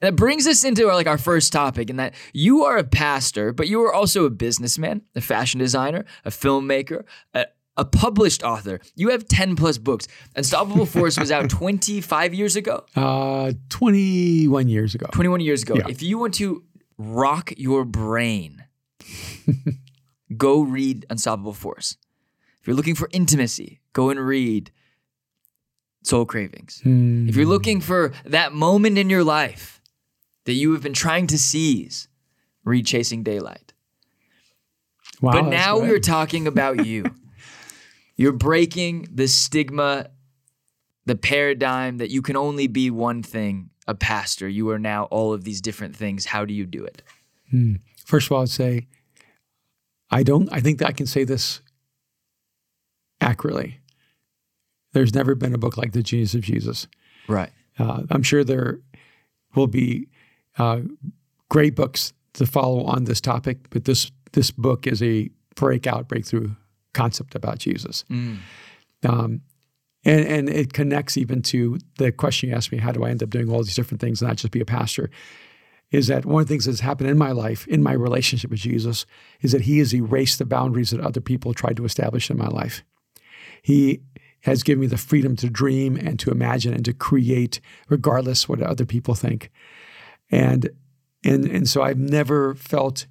That 0.00 0.14
brings 0.14 0.46
us 0.46 0.62
into 0.62 0.88
our, 0.88 0.94
like 0.94 1.08
our 1.08 1.18
first 1.18 1.52
topic, 1.52 1.90
and 1.90 1.98
that 1.98 2.14
you 2.32 2.64
are 2.64 2.76
a 2.76 2.84
pastor, 2.84 3.52
but 3.52 3.66
you 3.66 3.82
are 3.82 3.92
also 3.92 4.24
a 4.26 4.30
businessman, 4.30 5.02
a 5.16 5.20
fashion 5.20 5.58
designer, 5.58 6.04
a 6.24 6.30
filmmaker, 6.30 7.02
a, 7.34 7.46
a 7.78 7.84
published 7.84 8.42
author. 8.42 8.80
You 8.96 9.10
have 9.10 9.26
10 9.28 9.56
plus 9.56 9.78
books. 9.78 10.08
Unstoppable 10.36 10.84
Force 10.96 11.18
was 11.18 11.30
out 11.30 11.48
25 11.48 12.34
years 12.34 12.56
ago. 12.56 12.84
uh, 12.96 13.52
21 13.70 14.68
years 14.68 14.94
ago. 14.94 15.06
21 15.12 15.40
years 15.40 15.62
ago. 15.62 15.76
Yeah. 15.76 15.86
If 15.88 16.02
you 16.02 16.18
want 16.18 16.34
to 16.34 16.64
rock 16.98 17.52
your 17.56 17.84
brain, 17.84 18.64
go 20.36 20.60
read 20.60 21.06
Unstoppable 21.08 21.54
Force. 21.54 21.96
If 22.60 22.66
you're 22.66 22.76
looking 22.76 22.96
for 22.96 23.08
intimacy, 23.12 23.80
go 23.92 24.10
and 24.10 24.20
read 24.20 24.72
Soul 26.02 26.26
Cravings. 26.26 26.80
Hmm. 26.82 27.28
If 27.28 27.36
you're 27.36 27.46
looking 27.46 27.80
for 27.80 28.12
that 28.26 28.52
moment 28.52 28.98
in 28.98 29.08
your 29.08 29.24
life 29.24 29.80
that 30.44 30.54
you 30.54 30.72
have 30.72 30.82
been 30.82 30.94
trying 30.94 31.28
to 31.28 31.38
seize, 31.38 32.08
read 32.64 32.86
Chasing 32.86 33.22
Daylight. 33.22 33.72
Wow, 35.20 35.32
but 35.32 35.42
now 35.48 35.78
we're 35.78 36.00
talking 36.00 36.46
about 36.46 36.84
you. 36.84 37.04
You're 38.18 38.32
breaking 38.32 39.08
the 39.12 39.28
stigma, 39.28 40.10
the 41.06 41.14
paradigm 41.14 41.98
that 41.98 42.10
you 42.10 42.20
can 42.20 42.36
only 42.36 42.66
be 42.66 42.90
one 42.90 43.22
thing 43.22 43.70
a 43.86 43.94
pastor. 43.94 44.46
You 44.46 44.68
are 44.70 44.78
now 44.78 45.04
all 45.04 45.32
of 45.32 45.44
these 45.44 45.62
different 45.62 45.96
things. 45.96 46.26
How 46.26 46.44
do 46.44 46.52
you 46.52 46.66
do 46.66 46.84
it? 46.84 47.02
First 48.04 48.26
of 48.26 48.32
all, 48.32 48.42
I'd 48.42 48.50
say 48.50 48.88
I 50.10 50.22
don't. 50.24 50.52
I 50.52 50.60
think 50.60 50.80
that 50.80 50.88
I 50.88 50.92
can 50.92 51.06
say 51.06 51.24
this 51.24 51.62
accurately. 53.20 53.80
There's 54.92 55.14
never 55.14 55.34
been 55.34 55.54
a 55.54 55.58
book 55.58 55.76
like 55.76 55.92
The 55.92 56.02
Genius 56.02 56.34
of 56.34 56.42
Jesus. 56.42 56.88
Right. 57.28 57.50
Uh, 57.78 58.02
I'm 58.10 58.22
sure 58.22 58.42
there 58.42 58.80
will 59.54 59.66
be 59.68 60.08
uh, 60.58 60.80
great 61.48 61.76
books 61.76 62.12
to 62.34 62.46
follow 62.46 62.84
on 62.84 63.04
this 63.04 63.20
topic, 63.20 63.70
but 63.70 63.84
this 63.84 64.10
this 64.32 64.50
book 64.50 64.86
is 64.86 65.02
a 65.02 65.30
breakout, 65.54 66.08
breakthrough 66.08 66.50
concept 66.98 67.34
about 67.34 67.58
Jesus. 67.58 68.04
Mm. 68.10 68.38
Um, 69.04 69.40
and, 70.04 70.26
and 70.26 70.48
it 70.48 70.72
connects 70.72 71.16
even 71.16 71.42
to 71.42 71.78
the 71.98 72.10
question 72.12 72.48
you 72.48 72.54
asked 72.54 72.72
me 72.72 72.78
how 72.78 72.92
do 72.92 73.04
I 73.04 73.10
end 73.10 73.22
up 73.22 73.30
doing 73.30 73.50
all 73.50 73.62
these 73.62 73.74
different 73.74 74.00
things 74.00 74.20
and 74.20 74.28
not 74.28 74.36
just 74.36 74.52
be 74.52 74.60
a 74.60 74.64
pastor? 74.64 75.10
Is 75.90 76.06
that 76.08 76.26
one 76.26 76.42
of 76.42 76.48
the 76.48 76.52
things 76.52 76.66
that's 76.66 76.80
happened 76.80 77.08
in 77.08 77.16
my 77.16 77.32
life, 77.32 77.66
in 77.66 77.82
my 77.82 77.92
relationship 77.92 78.50
with 78.50 78.60
Jesus, 78.60 79.06
is 79.40 79.52
that 79.52 79.62
He 79.62 79.78
has 79.78 79.94
erased 79.94 80.38
the 80.38 80.44
boundaries 80.44 80.90
that 80.90 81.00
other 81.00 81.20
people 81.20 81.54
tried 81.54 81.76
to 81.78 81.84
establish 81.84 82.30
in 82.30 82.36
my 82.36 82.48
life. 82.48 82.84
He 83.62 84.00
has 84.40 84.62
given 84.62 84.80
me 84.80 84.86
the 84.86 84.96
freedom 84.96 85.34
to 85.36 85.48
dream 85.50 85.96
and 85.96 86.18
to 86.20 86.30
imagine 86.30 86.74
and 86.74 86.84
to 86.84 86.92
create, 86.92 87.60
regardless 87.88 88.48
what 88.48 88.62
other 88.62 88.84
people 88.84 89.14
think. 89.14 89.50
And 90.30 90.70
and 91.24 91.46
and 91.46 91.68
so 91.68 91.82
I've 91.82 91.98
never 91.98 92.54
felt 92.54 93.06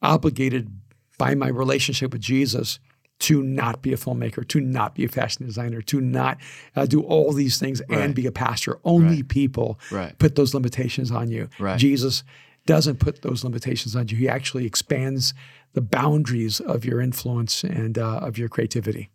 obligated 0.00 0.70
by 1.18 1.34
my 1.34 1.48
relationship 1.48 2.12
with 2.12 2.22
Jesus 2.22 2.78
to 3.18 3.42
not 3.42 3.80
be 3.82 3.92
a 3.92 3.96
filmmaker, 3.96 4.46
to 4.48 4.60
not 4.60 4.94
be 4.94 5.04
a 5.04 5.08
fashion 5.08 5.46
designer, 5.46 5.80
to 5.82 6.00
not 6.00 6.38
uh, 6.74 6.84
do 6.86 7.00
all 7.02 7.32
these 7.32 7.58
things 7.58 7.80
Right. 7.88 8.00
and 8.00 8.14
be 8.14 8.26
a 8.26 8.32
pastor. 8.32 8.78
Only 8.84 9.16
Right. 9.16 9.28
people 9.28 9.78
Right. 9.90 10.18
put 10.18 10.34
those 10.34 10.52
limitations 10.54 11.10
on 11.10 11.30
you. 11.30 11.48
Right. 11.58 11.78
Jesus 11.78 12.22
doesn't 12.66 12.98
put 12.98 13.22
those 13.22 13.42
limitations 13.44 13.96
on 13.96 14.08
you. 14.08 14.16
He 14.16 14.28
actually 14.28 14.66
expands 14.66 15.32
the 15.72 15.80
boundaries 15.80 16.60
of 16.60 16.84
your 16.84 17.00
influence 17.00 17.62
and 17.64 17.96
uh, 17.98 18.18
of 18.18 18.36
your 18.38 18.48
creativity. 18.48 19.10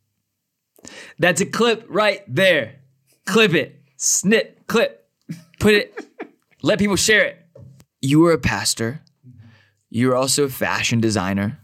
That's 1.20 1.42
a 1.42 1.46
clip 1.46 1.86
right 1.88 2.24
there. 2.28 2.76
Clip 3.26 3.54
it. 3.54 3.82
Snip. 3.98 4.66
Clip. 4.68 5.08
Put 5.60 5.74
it. 5.76 6.06
let 6.64 6.80
people 6.80 6.96
share 6.96 7.24
it. 7.26 7.38
You 8.02 8.20
were 8.22 8.32
a 8.32 8.40
pastor. 8.40 9.02
You're 9.90 10.16
also 10.16 10.46
a 10.46 10.50
fashion 10.50 11.00
designer. 11.02 11.60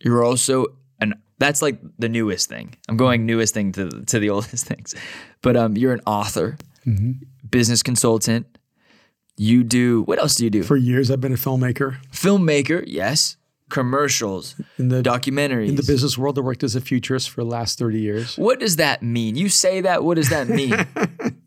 You're 0.00 0.24
also 0.24 0.66
an. 0.66 0.74
That's 1.38 1.60
like 1.62 1.78
the 1.98 2.08
newest 2.08 2.48
thing. 2.48 2.74
I'm 2.88 2.96
going 2.96 3.26
newest 3.26 3.54
thing 3.54 3.72
to 3.72 3.88
to 4.06 4.18
the 4.18 4.30
oldest 4.34 4.66
things, 4.66 4.94
but 5.42 5.56
um, 5.56 5.76
you're 5.76 5.92
an 5.92 6.00
author, 6.06 6.56
business 7.50 7.82
consultant. 7.82 8.46
You 9.36 9.64
do 9.64 10.02
what 10.02 10.18
else 10.20 10.36
do 10.36 10.44
you 10.44 10.50
do? 10.50 10.62
For 10.62 10.76
years, 10.76 11.10
I've 11.10 11.20
been 11.20 11.32
a 11.32 11.36
filmmaker. 11.36 11.96
Filmmaker, 12.12 12.84
yes. 12.86 13.36
Commercials, 13.70 14.54
In 14.78 14.90
the, 14.90 15.02
documentaries. 15.02 15.68
in 15.70 15.74
the 15.74 15.82
business 15.82 16.16
world, 16.16 16.38
I 16.38 16.42
worked 16.42 16.62
as 16.62 16.76
a 16.76 16.80
futurist 16.80 17.30
for 17.30 17.42
the 17.42 17.48
last 17.50 17.78
30 17.78 17.98
years. 17.98 18.36
what 18.38 18.60
does 18.60 18.76
that 18.76 19.02
mean? 19.02 19.34
You 19.36 19.48
say 19.48 19.80
that. 19.80 20.04
What 20.04 20.14
does 20.16 20.28
that 20.28 20.48
mean? 20.48 20.74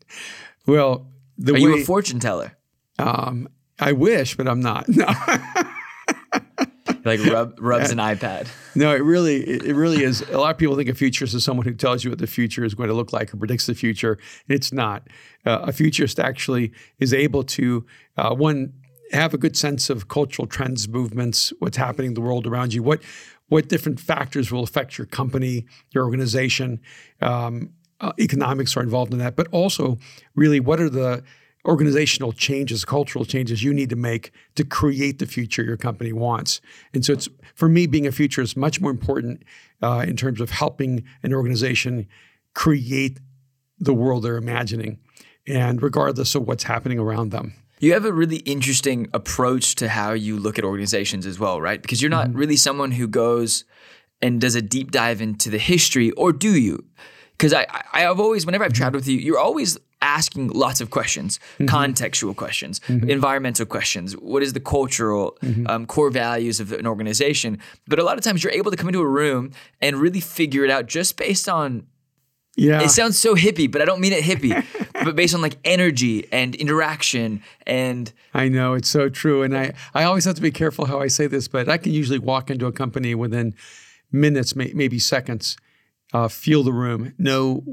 Well, 0.65 1.08
the 1.38 1.51
Are 1.51 1.53
way 1.53 1.60
you 1.62 1.77
a 1.82 1.86
fortune 1.86 2.20
teller? 2.20 2.58
um, 3.00 3.48
I 3.79 3.94
wish, 3.94 4.36
but 4.36 4.48
I'm 4.48 4.60
not. 4.60 4.86
No. 4.98 5.06
Like 7.08 7.24
rub, 7.26 7.58
rubs 7.60 7.90
an 7.92 7.98
iPad. 7.98 8.48
No, 8.76 8.94
it 8.94 9.00
really, 9.00 9.38
it 9.38 9.74
really 9.74 10.04
is. 10.04 10.22
A 10.30 10.38
lot 10.38 10.52
of 10.52 10.58
people 10.58 10.76
think 10.76 10.90
a 10.90 10.94
futurist 10.94 11.34
is 11.34 11.44
someone 11.44 11.66
who 11.66 11.74
tells 11.74 12.04
you 12.04 12.10
what 12.12 12.20
the 12.20 12.28
future 12.28 12.64
is 12.64 12.76
going 12.76 12.90
to 12.90 12.96
look 12.96 13.14
like 13.14 13.34
or 13.34 13.38
predicts 13.38 13.66
the 13.66 13.74
future. 13.74 14.20
It's 14.48 14.74
not. 14.74 15.08
Uh, 15.46 15.60
a 15.64 15.72
futurist 15.72 16.20
actually 16.20 16.74
is 17.00 17.14
able 17.14 17.44
to 17.44 17.86
uh, 18.18 18.36
one 18.36 18.74
have 19.14 19.34
a 19.34 19.38
good 19.38 19.56
sense 19.56 19.90
of 19.90 20.10
cultural 20.10 20.48
trends, 20.48 20.90
movements, 20.90 21.54
what's 21.60 21.78
happening 21.78 22.10
in 22.10 22.14
the 22.14 22.22
world 22.22 22.46
around 22.46 22.74
you, 22.74 22.84
what 22.84 23.02
what 23.50 23.70
different 23.70 23.98
factors 23.98 24.52
will 24.52 24.64
affect 24.64 24.98
your 24.98 25.08
company, 25.08 25.66
your 25.92 26.04
organization. 26.04 26.82
Um, 27.22 27.70
uh, 28.02 28.12
economics 28.20 28.76
are 28.76 28.84
involved 28.84 29.14
in 29.14 29.20
that, 29.20 29.36
but 29.36 29.48
also 29.52 29.98
really 30.36 30.60
what 30.60 30.82
are 30.82 30.90
the 30.90 31.24
organizational 31.68 32.32
changes, 32.32 32.86
cultural 32.86 33.26
changes 33.26 33.62
you 33.62 33.74
need 33.74 33.90
to 33.90 33.96
make 33.96 34.32
to 34.56 34.64
create 34.64 35.20
the 35.20 35.26
future 35.26 35.64
your 35.64 35.78
company 35.78 36.14
wants. 36.14 36.62
And 36.94 37.04
so 37.04 37.14
it's 37.14 37.28
for 37.56 37.68
me 37.68 37.86
being 37.88 38.08
a 38.08 38.12
future 38.12 38.42
is 38.42 38.56
much 38.56 38.80
more 38.80 38.90
important 38.90 39.44
uh, 39.82 40.06
in 40.08 40.16
terms 40.16 40.40
of 40.40 40.50
helping 40.50 41.04
an 41.24 41.34
organization 41.34 42.08
create 42.54 43.20
the 43.80 43.94
world 43.94 44.24
they're 44.24 44.38
imagining, 44.38 44.98
and 45.46 45.84
regardless 45.84 46.34
of 46.34 46.48
what's 46.48 46.64
happening 46.64 46.98
around 46.98 47.32
them. 47.32 47.54
You 47.80 47.94
have 47.94 48.06
a 48.06 48.12
really 48.12 48.38
interesting 48.38 49.08
approach 49.14 49.76
to 49.76 49.88
how 49.88 50.14
you 50.14 50.40
look 50.40 50.58
at 50.58 50.66
organizations 50.66 51.28
as 51.28 51.38
well, 51.38 51.62
right? 51.62 51.80
Because 51.80 52.02
you're 52.02 52.10
not 52.10 52.34
really 52.34 52.56
someone 52.56 52.92
who 52.92 53.08
goes 53.08 53.66
and 54.20 54.42
does 54.42 54.56
a 54.56 54.64
deep 54.64 54.90
dive 54.90 55.22
into 55.22 55.52
the 55.52 55.60
history, 55.60 56.10
or 56.12 56.34
do 56.34 56.60
you? 56.60 56.86
Because 57.34 57.54
I, 57.54 57.68
I, 57.94 58.08
I've 58.08 58.20
always, 58.20 58.48
whenever 58.48 58.64
I've 58.64 58.74
chatted 58.74 58.96
with 58.96 59.08
you, 59.08 59.20
you're 59.20 59.38
always 59.38 59.78
asking 60.01 60.50
lots 60.50 60.82
of 60.82 60.89
questions, 60.89 61.39
contextual 61.62 62.36
questions, 62.36 62.82
environmental 62.88 63.66
questions. 63.66 64.13
What 64.13 64.44
is 64.44 64.54
the 64.54 64.60
cultural 64.60 65.38
um, 65.68 65.86
core 65.86 66.10
values 66.10 66.60
of 66.60 66.72
an 66.72 66.86
organization? 66.86 67.60
But 67.88 68.00
a 68.00 68.04
lot 68.04 68.18
of 68.18 68.24
times 68.24 68.44
you're 68.44 68.54
able 68.54 68.72
to 68.72 68.77
come 68.77 68.88
into 68.88 69.01
a 69.01 69.08
room 69.08 69.51
and 69.82 69.98
really 69.98 70.20
figure 70.20 70.63
it 70.63 70.70
out 70.70 70.86
just 70.88 71.18
based 71.18 71.50
on 71.50 71.88
Yeah, 72.56 72.82
it 72.82 72.89
sounds 72.89 73.18
so 73.20 73.36
hippie, 73.36 73.72
but 73.72 73.82
I 73.82 73.86
don't 73.86 74.01
mean 74.01 74.13
it 74.13 74.24
hippie. 74.24 74.63
but 75.04 75.16
based 75.16 75.34
on 75.36 75.42
like 75.42 75.58
energy 75.63 76.27
and 76.32 76.56
interaction 76.56 77.44
and 77.66 78.12
I 78.34 78.50
know 78.50 78.74
it's 78.74 78.89
so 78.89 79.10
true, 79.10 79.44
and 79.44 79.58
I 79.58 79.74
I 79.94 80.04
always 80.04 80.25
have 80.25 80.36
to 80.36 80.42
be 80.42 80.51
careful 80.51 80.86
how 80.86 81.00
I 81.00 81.08
say 81.08 81.27
this, 81.27 81.48
but 81.48 81.70
I 81.70 81.77
can 81.77 81.92
usually 81.92 82.20
walk 82.20 82.50
into 82.50 82.66
a 82.66 82.72
company 82.72 83.16
within 83.16 83.54
minutes, 84.12 84.56
may, 84.56 84.72
maybe 84.74 85.00
seconds, 85.00 85.58
uh, 86.13 86.27
feel 86.27 86.63
the 86.63 86.74
room, 86.74 87.13
know 87.18 87.63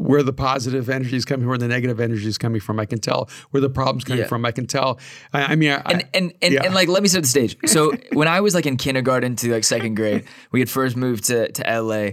where 0.00 0.22
the 0.22 0.32
positive 0.32 0.88
energy 0.88 1.16
is 1.16 1.24
coming 1.24 1.42
from, 1.42 1.48
where 1.50 1.58
the 1.58 1.68
negative 1.68 2.00
energy 2.00 2.26
is 2.26 2.38
coming 2.38 2.60
from. 2.60 2.80
I 2.80 2.86
can 2.86 2.98
tell 3.00 3.28
where 3.50 3.60
the 3.60 3.68
problem's 3.70 4.04
coming 4.04 4.20
Yeah. 4.22 4.26
from. 4.28 4.44
I 4.46 4.52
can 4.52 4.66
tell. 4.66 4.98
I, 5.32 5.52
I 5.52 5.56
mean, 5.56 5.70
I, 5.72 5.82
and 5.92 6.04
and 6.14 6.32
and, 6.42 6.54
Yeah. 6.54 6.64
and 6.64 6.74
like 6.74 6.88
let 6.88 7.02
me 7.02 7.08
set 7.08 7.22
the 7.22 7.28
stage. 7.28 7.56
So 7.66 7.92
when 8.12 8.26
I 8.28 8.40
was 8.40 8.54
like 8.54 8.66
in 8.66 8.76
kindergarten 8.76 9.36
to 9.36 9.52
like 9.52 9.64
second 9.64 9.94
grade, 9.96 10.24
we 10.52 10.60
had 10.60 10.70
first 10.70 10.96
moved 10.96 11.24
to 11.24 11.52
to 11.52 11.62
LA. 11.82 12.10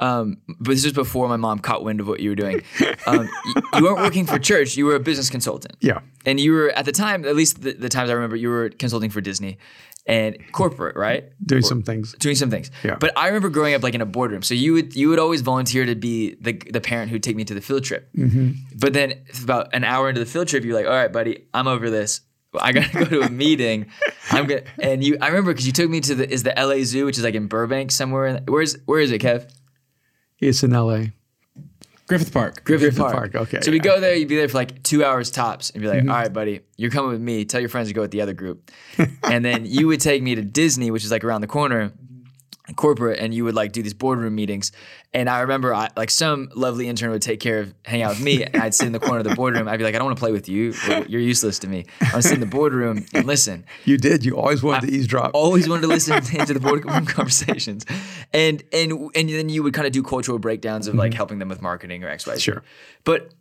Um, 0.00 0.36
but 0.60 0.70
this 0.74 0.84
was 0.84 0.92
before 0.92 1.28
my 1.28 1.36
mom 1.36 1.58
caught 1.58 1.82
wind 1.82 1.98
of 2.00 2.06
what 2.06 2.20
you 2.20 2.30
were 2.30 2.36
doing. 2.36 2.62
Um, 3.06 3.28
y- 3.56 3.62
you 3.78 3.82
weren't 3.82 3.98
working 3.98 4.26
for 4.26 4.38
church; 4.38 4.76
you 4.76 4.86
were 4.86 4.94
a 4.94 5.00
business 5.00 5.28
consultant. 5.28 5.76
yeah, 5.80 5.98
And 6.24 6.38
you 6.38 6.52
were 6.52 6.70
at 6.70 6.84
the 6.84 6.92
time, 6.92 7.24
at 7.24 7.34
least 7.34 7.62
the, 7.62 7.72
the 7.72 7.88
times 7.88 8.08
I 8.08 8.12
remember, 8.12 8.36
you 8.36 8.48
were 8.48 8.68
consulting 8.70 9.10
for 9.10 9.20
Disney 9.20 9.58
and 10.08 10.38
corporate, 10.52 10.96
right? 10.96 11.24
doing 11.44 11.62
some 11.62 11.82
things. 11.82 12.14
doing 12.18 12.34
some 12.34 12.50
things. 12.50 12.70
Yeah. 12.82 12.96
But 12.98 13.12
I 13.16 13.26
remember 13.26 13.50
growing 13.50 13.74
up 13.74 13.82
like 13.82 13.94
in 13.94 14.00
a 14.00 14.06
boardroom. 14.06 14.42
So 14.42 14.54
you 14.54 14.72
would 14.72 14.96
you 14.96 15.10
would 15.10 15.18
always 15.18 15.42
volunteer 15.42 15.84
to 15.84 15.94
be 15.94 16.36
the 16.40 16.54
the 16.70 16.80
parent 16.80 17.10
who'd 17.10 17.22
take 17.22 17.36
me 17.36 17.44
to 17.44 17.54
the 17.54 17.60
field 17.60 17.84
trip. 17.84 18.08
Mm-hmm. 18.16 18.52
But 18.76 18.94
then 18.94 19.14
about 19.42 19.74
an 19.74 19.84
hour 19.84 20.08
into 20.08 20.20
the 20.20 20.26
field 20.26 20.48
trip, 20.48 20.64
you're 20.64 20.74
like, 20.74 20.86
all 20.86 20.92
right, 20.92 21.12
buddy, 21.12 21.46
I'm 21.52 21.68
over 21.68 21.90
this. 21.90 22.22
I 22.58 22.72
gotta 22.72 22.90
go 22.92 23.04
to 23.04 23.20
a 23.20 23.30
meeting. 23.30 23.86
I'm 24.30 24.46
gonna 24.46 24.62
and 24.82 25.04
you. 25.04 25.18
I 25.20 25.28
remember 25.28 25.52
because 25.52 25.66
you 25.66 25.72
took 25.72 25.90
me 25.90 26.00
to 26.00 26.14
the 26.14 26.28
is 26.28 26.42
the 26.42 26.54
LA 26.56 26.84
Zoo, 26.84 27.04
which 27.04 27.18
is 27.18 27.24
like 27.24 27.34
in 27.34 27.46
Burbank 27.46 27.90
somewhere. 27.90 28.26
In, 28.26 28.44
where's 28.48 28.76
where 28.86 29.00
is 29.00 29.12
it, 29.12 29.20
Kev? 29.20 29.50
It's 30.40 30.62
in 30.62 30.72
L.A. 30.72 31.12
Griffith 32.08 32.32
Park. 32.32 32.64
Griffith, 32.64 32.96
Griffith 32.96 33.12
Park, 33.12 33.34
okay, 33.34 33.60
So 33.60 33.70
we 33.70 33.76
yeah. 33.76 33.82
go 33.82 34.00
there. 34.00 34.14
You'd 34.14 34.28
be 34.28 34.36
there 34.36 34.48
for 34.48 34.56
like 34.56 34.82
two 34.82 35.04
hours 35.04 35.30
tops, 35.30 35.70
and 35.70 35.82
be 35.82 35.88
like, 35.88 36.00
mm-hmm. 36.00 36.10
"All 36.10 36.16
right, 36.16 36.32
buddy, 36.32 36.60
you're 36.76 36.90
coming 36.90 37.10
with 37.10 37.20
me. 37.20 37.44
Tell 37.44 37.60
your 37.60 37.68
friends 37.68 37.88
to 37.88 37.94
go 37.94 38.00
with 38.00 38.10
the 38.10 38.22
other 38.22 38.32
group." 38.32 38.70
and 39.22 39.44
then 39.44 39.66
you 39.66 39.86
would 39.86 40.00
take 40.00 40.22
me 40.22 40.34
to 40.34 40.42
Disney, 40.42 40.90
which 40.90 41.04
is 41.04 41.10
like 41.10 41.22
around 41.22 41.42
the 41.42 41.46
corner, 41.46 41.92
corporate, 42.76 43.18
and 43.18 43.32
you 43.32 43.44
would 43.44 43.54
like 43.54 43.72
do 43.72 43.82
these 43.82 43.94
boardroom 43.94 44.34
meetings. 44.34 44.72
And 45.12 45.28
I 45.28 45.40
remember, 45.40 45.74
I, 45.74 45.88
like 45.96 46.10
some 46.10 46.50
lovely 46.54 46.88
intern 46.88 47.10
would 47.10 47.22
take 47.22 47.40
care 47.40 47.60
of 47.60 47.74
hang 47.84 48.02
out 48.02 48.10
with 48.10 48.20
me, 48.20 48.44
and 48.44 48.56
I'd 48.56 48.74
sit 48.74 48.86
in 48.86 48.92
the 48.92 49.00
corner 49.00 49.18
of 49.18 49.24
the 49.24 49.34
boardroom. 49.34 49.68
I'd 49.68 49.78
be 49.78 49.84
like, 49.84 49.94
"I 49.94 49.98
don't 49.98 50.06
want 50.06 50.18
to 50.18 50.20
play 50.20 50.32
with 50.32 50.48
you. 50.48 50.74
You're 51.08 51.20
useless 51.20 51.58
to 51.60 51.68
me. 51.68 51.86
I 52.00 52.10
to 52.10 52.22
sit 52.22 52.34
in 52.34 52.40
the 52.40 52.46
boardroom 52.46 53.06
and 53.14 53.26
listen." 53.26 53.64
You 53.84 53.96
did. 53.96 54.24
You 54.24 54.36
always 54.36 54.62
wanted 54.62 54.88
to 54.88 54.92
eavesdrop. 54.94 55.30
always 55.34 55.68
wanted 55.68 55.82
to 55.82 55.88
listen 55.88 56.16
into 56.38 56.54
the 56.54 56.60
boardroom 56.60 57.06
conversations, 57.06 57.86
and 58.32 58.62
and 58.72 58.92
and 59.14 59.28
then 59.28 59.48
you 59.48 59.62
would 59.62 59.74
kind 59.74 59.86
of 59.86 59.92
do 59.92 60.02
cultural 60.02 60.38
breakdowns 60.38 60.88
of 60.88 60.94
like 60.94 61.10
mm-hmm. 61.10 61.16
helping 61.16 61.38
them 61.38 61.48
with 61.48 61.62
marketing 61.62 62.04
or 62.04 62.08
X 62.08 62.26
Y 62.26 62.34
Z. 62.34 62.40
Sure. 62.40 62.62
But 63.04 63.32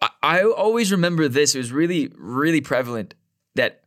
I, 0.00 0.10
I 0.22 0.42
always 0.44 0.92
remember 0.92 1.28
this. 1.28 1.54
It 1.54 1.58
was 1.58 1.72
really 1.72 2.12
really 2.16 2.60
prevalent 2.60 3.14
that 3.56 3.82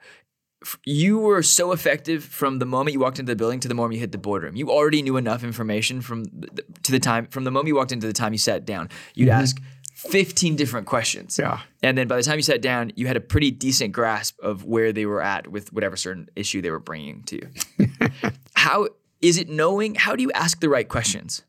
you 0.86 1.20
were 1.20 1.42
so 1.42 1.72
effective 1.72 2.24
from 2.24 2.60
the 2.60 2.66
moment 2.66 2.94
you 2.94 3.00
walked 3.00 3.20
into 3.20 3.32
the 3.32 3.36
building 3.36 3.60
to 3.62 3.68
the 3.68 3.74
moment 3.74 3.94
you 3.94 4.00
hit 4.00 4.12
the 4.12 4.18
boardroom. 4.18 4.56
You 4.56 4.70
already 4.70 5.02
knew 5.02 5.18
enough 5.18 5.44
information 5.44 6.02
from 6.02 6.26
the, 6.26 6.64
to 6.84 6.92
the 6.92 7.00
time 7.00 7.28
from 7.28 7.46
the 7.46 7.52
moment 7.52 7.68
you 7.68 7.76
walked 7.76 7.92
into 7.92 8.08
the 8.08 8.14
time 8.14 8.34
you 8.34 8.40
sat 8.40 8.66
down. 8.66 8.90
You'd 9.16 9.30
ask. 9.30 9.62
15 9.96 10.56
different 10.56 10.88
questions. 10.88 11.38
Yeah. 11.38 11.60
And 11.84 11.98
then 11.98 12.08
by 12.08 12.16
the 12.16 12.24
time 12.24 12.38
you 12.38 12.42
sat 12.42 12.62
down, 12.62 12.94
you 12.96 13.06
had 13.06 13.18
a 13.18 13.20
pretty 13.20 13.52
decent 13.52 13.92
grasp 13.92 14.40
of 14.40 14.64
where 14.64 14.94
they 14.94 15.06
were 15.06 15.22
at 15.22 15.50
with 15.50 15.74
whatever 15.74 15.98
certain 15.98 16.30
issue 16.38 16.62
they 16.62 16.72
were 16.72 16.80
bringing 16.80 17.22
to 17.24 17.36
you. 17.36 17.90
how 18.56 18.88
is 19.22 19.38
it 19.38 19.50
knowing? 19.50 19.96
How 19.96 20.16
do 20.16 20.24
you 20.24 20.32
ask 20.32 20.62
the 20.62 20.70
right 20.70 20.88
questions? 20.88 21.44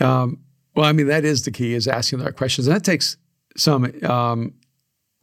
Um, 0.00 0.40
well, 0.74 0.84
I 0.84 0.92
mean, 0.92 1.06
that 1.06 1.24
is 1.24 1.46
the 1.46 1.50
key 1.50 1.72
is 1.72 1.88
asking 1.88 2.18
the 2.18 2.26
right 2.26 2.36
questions. 2.36 2.66
And 2.66 2.76
that 2.76 2.84
takes 2.84 3.16
some 3.56 3.90
um, 4.04 4.52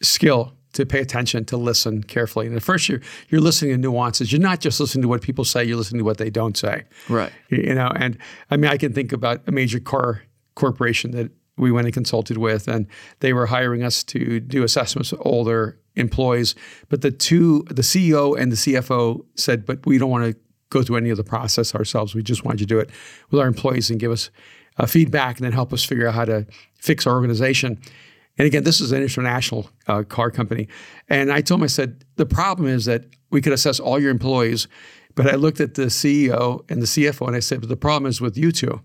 skill 0.02 0.54
to 0.80 0.86
pay 0.86 1.00
attention, 1.00 1.46
to 1.46 1.58
listen 1.58 2.04
carefully. 2.04 2.48
And 2.48 2.56
at 2.56 2.64
first, 2.64 2.90
you're, 2.90 3.02
you're 3.30 3.42
listening 3.42 3.72
to 3.72 3.78
nuances. 3.78 4.32
You're 4.32 4.42
not 4.42 4.60
just 4.60 4.80
listening 4.80 5.04
to 5.04 5.08
what 5.08 5.22
people 5.22 5.46
say, 5.46 5.64
you're 5.64 5.78
listening 5.78 6.00
to 6.00 6.06
what 6.06 6.18
they 6.18 6.30
don't 6.30 6.58
say. 6.58 6.84
Right. 7.08 7.32
You 7.50 7.76
know, 7.76 7.92
and 7.96 8.18
I 8.50 8.58
mean, 8.58 8.72
I 8.72 8.78
can 8.78 8.94
think 8.94 9.12
about 9.12 9.42
a 9.48 9.52
major 9.52 9.80
car 9.80 10.24
corporation 10.56 11.12
that 11.12 11.32
we 11.58 11.72
went 11.72 11.88
and 11.88 11.94
consulted 11.94 12.38
with, 12.38 12.68
and 12.68 12.88
they 13.20 13.34
were 13.34 13.46
hiring 13.46 13.84
us 13.84 14.04
to 14.06 14.40
do 14.40 14.64
assessments 14.64 15.12
of 15.12 15.22
older 15.26 15.78
employees. 15.96 16.56
But 16.88 17.02
the 17.02 17.12
two, 17.12 17.64
the 17.70 17.82
CEO 17.82 18.40
and 18.40 18.52
the 18.52 18.56
CFO 18.56 19.26
said, 19.36 19.66
but 19.66 19.86
we 19.86 19.98
don't 19.98 20.10
want 20.10 20.32
to 20.32 20.40
go 20.70 20.82
through 20.84 20.98
any 20.98 21.10
of 21.10 21.18
the 21.18 21.24
process 21.24 21.76
ourselves. 21.76 22.16
We 22.16 22.24
just 22.24 22.46
want 22.46 22.60
you 22.60 22.66
to 22.66 22.74
do 22.74 22.80
it 22.80 22.90
with 23.32 23.42
our 23.42 23.48
employees 23.48 23.90
and 23.90 24.00
give 24.00 24.12
us 24.12 24.30
uh, 24.78 24.86
feedback 24.86 25.38
and 25.38 25.46
then 25.46 25.52
help 25.52 25.74
us 25.74 25.84
figure 25.84 26.08
out 26.08 26.14
how 26.14 26.26
to 26.26 26.48
fix 26.78 27.06
our 27.06 27.14
organization. 27.14 27.80
And 28.40 28.48
again, 28.48 28.64
this 28.64 28.82
is 28.82 28.92
an 28.92 29.02
international 29.04 29.70
uh, 29.88 30.04
car 30.04 30.32
company. 30.32 30.68
And 31.10 31.32
I 31.32 31.42
told 31.42 31.60
him, 31.60 31.66
I 31.66 31.68
said, 31.68 32.06
the 32.16 32.26
problem 32.26 32.68
is 32.68 32.86
that 32.86 33.04
we 33.30 33.42
could 33.42 33.54
assess 33.54 33.80
all 33.80 34.00
your 34.00 34.12
employees, 34.12 34.68
but 35.14 35.28
I 35.28 35.36
looked 35.36 35.60
at 35.60 35.76
the 35.76 35.88
CEO 35.88 36.64
and 36.72 36.82
the 36.82 36.88
CFO 36.88 37.28
and 37.28 37.36
I 37.36 37.42
said, 37.42 37.60
but 37.60 37.70
the 37.70 37.78
problem 37.78 38.10
is 38.10 38.22
with 38.22 38.38
you 38.38 38.52
two. 38.52 38.82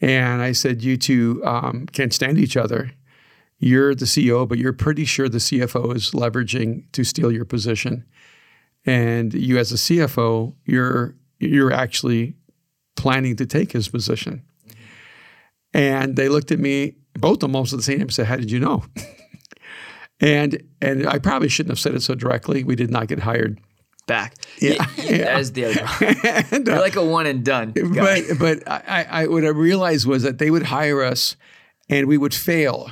And 0.00 0.40
I 0.40 0.52
said, 0.52 0.82
you 0.82 0.96
two 0.96 1.42
um, 1.44 1.86
can't 1.92 2.12
stand 2.14 2.38
each 2.38 2.56
other. 2.56 2.92
you're 3.58 3.94
the 3.94 4.04
CEO, 4.04 4.46
but 4.46 4.58
you're 4.58 4.72
pretty 4.72 5.04
sure 5.04 5.28
the 5.28 5.38
CFO 5.38 5.96
is 5.96 6.10
leveraging 6.10 6.90
to 6.92 7.04
steal 7.04 7.32
your 7.32 7.44
position. 7.44 8.04
And 8.84 9.32
you, 9.32 9.58
as 9.58 9.72
a 9.72 9.76
CFO, 9.76 10.54
you're 10.66 11.14
you're 11.40 11.72
actually 11.72 12.36
planning 12.96 13.36
to 13.36 13.46
take 13.46 13.72
his 13.72 13.88
position. 13.88 14.42
And 15.72 16.16
they 16.16 16.28
looked 16.28 16.52
at 16.52 16.58
me, 16.58 16.96
both 17.18 17.34
of 17.36 17.40
them 17.40 17.56
almost 17.56 17.72
at 17.72 17.78
the 17.78 17.82
same 17.82 17.98
time, 17.98 18.10
said, 18.10 18.26
"How 18.26 18.36
did 18.36 18.50
you 18.50 18.60
know?" 18.60 18.84
and 20.20 20.62
and 20.80 21.06
I 21.06 21.18
probably 21.18 21.48
shouldn't 21.48 21.70
have 21.72 21.78
said 21.78 21.94
it 21.94 22.02
so 22.02 22.14
directly. 22.14 22.64
We 22.64 22.76
did 22.76 22.90
not 22.90 23.08
get 23.08 23.20
hired. 23.20 23.60
Back. 24.06 24.34
Yeah. 24.60 24.84
That 24.96 25.40
is 25.40 25.52
the 25.52 25.64
other 25.66 25.80
problem. 25.80 26.16
and, 26.50 26.68
uh, 26.68 26.72
You're 26.72 26.80
like 26.82 26.96
a 26.96 27.04
one 27.04 27.26
and 27.26 27.44
done. 27.44 27.72
guy. 27.72 28.22
but 28.28 28.38
but 28.38 28.68
I, 28.68 29.06
I 29.10 29.26
what 29.28 29.44
I 29.44 29.48
realized 29.48 30.06
was 30.06 30.22
that 30.24 30.38
they 30.38 30.50
would 30.50 30.64
hire 30.64 31.02
us, 31.02 31.36
and 31.88 32.06
we 32.06 32.18
would 32.18 32.34
fail 32.34 32.90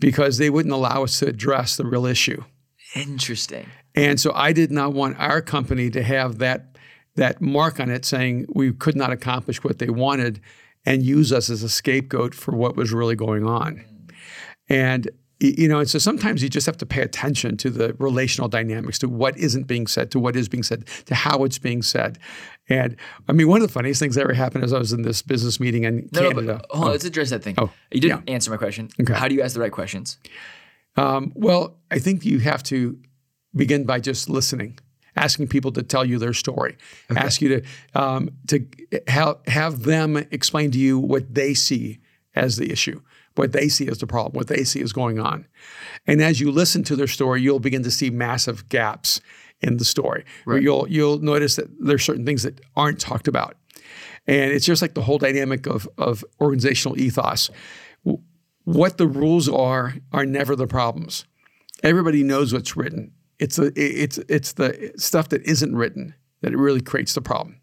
because 0.00 0.38
they 0.38 0.50
wouldn't 0.50 0.72
allow 0.74 1.04
us 1.04 1.18
to 1.20 1.26
address 1.28 1.76
the 1.76 1.86
real 1.86 2.04
issue. 2.04 2.44
Interesting. 2.94 3.66
And 3.94 4.20
so 4.20 4.32
I 4.34 4.52
did 4.52 4.70
not 4.70 4.92
want 4.92 5.18
our 5.18 5.40
company 5.40 5.90
to 5.90 6.02
have 6.02 6.38
that 6.38 6.76
that 7.16 7.40
mark 7.40 7.78
on 7.78 7.90
it 7.90 8.04
saying 8.04 8.46
we 8.48 8.72
could 8.72 8.96
not 8.96 9.12
accomplish 9.12 9.62
what 9.62 9.78
they 9.78 9.88
wanted 9.90 10.40
and 10.84 11.02
use 11.02 11.32
us 11.32 11.48
as 11.50 11.62
a 11.62 11.68
scapegoat 11.68 12.34
for 12.34 12.56
what 12.56 12.76
was 12.76 12.92
really 12.92 13.16
going 13.16 13.44
on. 13.46 13.84
And 14.68 15.10
you 15.44 15.66
know, 15.66 15.80
and 15.80 15.90
so 15.90 15.98
sometimes 15.98 16.40
you 16.40 16.48
just 16.48 16.66
have 16.66 16.76
to 16.76 16.86
pay 16.86 17.02
attention 17.02 17.56
to 17.56 17.68
the 17.70 17.94
relational 17.98 18.48
dynamics, 18.48 18.96
to 19.00 19.08
what 19.08 19.36
isn't 19.36 19.66
being 19.66 19.88
said, 19.88 20.12
to 20.12 20.20
what 20.20 20.36
is 20.36 20.48
being 20.48 20.62
said, 20.62 20.86
to 21.06 21.16
how 21.16 21.42
it's 21.42 21.58
being 21.58 21.82
said. 21.82 22.16
And 22.68 22.94
I 23.28 23.32
mean, 23.32 23.48
one 23.48 23.60
of 23.60 23.66
the 23.66 23.72
funniest 23.72 23.98
things 23.98 24.14
that 24.14 24.20
ever 24.22 24.34
happened 24.34 24.62
is 24.62 24.72
I 24.72 24.78
was 24.78 24.92
in 24.92 25.02
this 25.02 25.20
business 25.20 25.58
meeting 25.58 25.82
in 25.82 26.08
No, 26.12 26.22
no, 26.22 26.28
Canada. 26.30 26.60
but 26.60 26.66
hold 26.70 26.84
on, 26.84 26.90
let's 26.92 27.04
address 27.04 27.30
that 27.30 27.42
thing. 27.42 27.56
Oh, 27.58 27.70
you 27.90 28.00
didn't 28.00 28.30
answer 28.30 28.52
my 28.52 28.56
question. 28.56 28.88
Okay. 29.00 29.14
How 29.14 29.26
do 29.26 29.34
you 29.34 29.42
ask 29.42 29.54
the 29.54 29.60
right 29.60 29.72
questions? 29.72 30.16
Um, 30.96 31.32
well, 31.34 31.76
I 31.90 31.98
think 31.98 32.24
you 32.24 32.38
have 32.38 32.62
to 32.64 32.96
begin 33.52 33.82
by 33.84 33.98
just 33.98 34.28
listening, 34.28 34.78
asking 35.16 35.48
people 35.48 35.72
to 35.72 35.82
tell 35.82 36.04
you 36.04 36.18
their 36.18 36.32
story, 36.32 36.76
ask 37.16 37.40
you 37.40 37.60
to 37.60 37.62
um, 38.00 38.30
to 38.48 38.66
have 39.06 39.38
have 39.46 39.82
them 39.82 40.16
explain 40.16 40.70
to 40.72 40.78
you 40.78 40.98
what 40.98 41.34
they 41.34 41.54
see 41.54 41.98
as 42.34 42.56
the 42.56 42.70
issue, 42.70 43.00
what 43.34 43.52
they 43.52 43.68
see 43.68 43.88
as 43.88 43.98
the 43.98 44.06
problem, 44.06 44.34
what 44.34 44.48
they 44.48 44.64
see 44.64 44.80
is 44.80 44.92
going 44.92 45.18
on, 45.18 45.46
and 46.06 46.22
as 46.22 46.40
you 46.40 46.50
listen 46.50 46.82
to 46.84 46.96
their 46.96 47.06
story, 47.06 47.42
you'll 47.42 47.60
begin 47.60 47.82
to 47.82 47.90
see 47.90 48.10
massive 48.10 48.68
gaps 48.68 49.20
in 49.60 49.76
the 49.76 49.84
story. 49.84 50.24
Where 50.44 50.58
you'll 50.58 50.88
you'll 50.88 51.18
notice 51.18 51.56
that 51.56 51.68
there's 51.78 52.04
certain 52.04 52.26
things 52.26 52.42
that 52.42 52.60
aren't 52.76 53.00
talked 53.00 53.28
about, 53.28 53.56
and 54.26 54.52
it's 54.52 54.66
just 54.66 54.82
like 54.82 54.94
the 54.94 55.02
whole 55.02 55.18
dynamic 55.18 55.66
of 55.66 55.88
of 55.98 56.24
organizational 56.40 56.98
ethos. 56.98 57.50
What 58.64 58.96
the 58.96 59.08
rules 59.08 59.48
are 59.48 59.94
are 60.12 60.24
never 60.24 60.54
the 60.54 60.68
problems 60.68 61.24
everybody 61.82 62.22
knows 62.22 62.52
what's 62.52 62.76
written. 62.76 63.12
It's 63.42 63.56
the 63.56 63.72
it's 63.76 64.18
it's 64.28 64.52
the 64.52 64.92
stuff 64.96 65.26
that 65.30 65.42
isn't 65.42 65.74
written 65.74 66.14
that 66.42 66.56
really 66.56 66.80
creates 66.80 67.14
the 67.14 67.20
problem. 67.22 67.60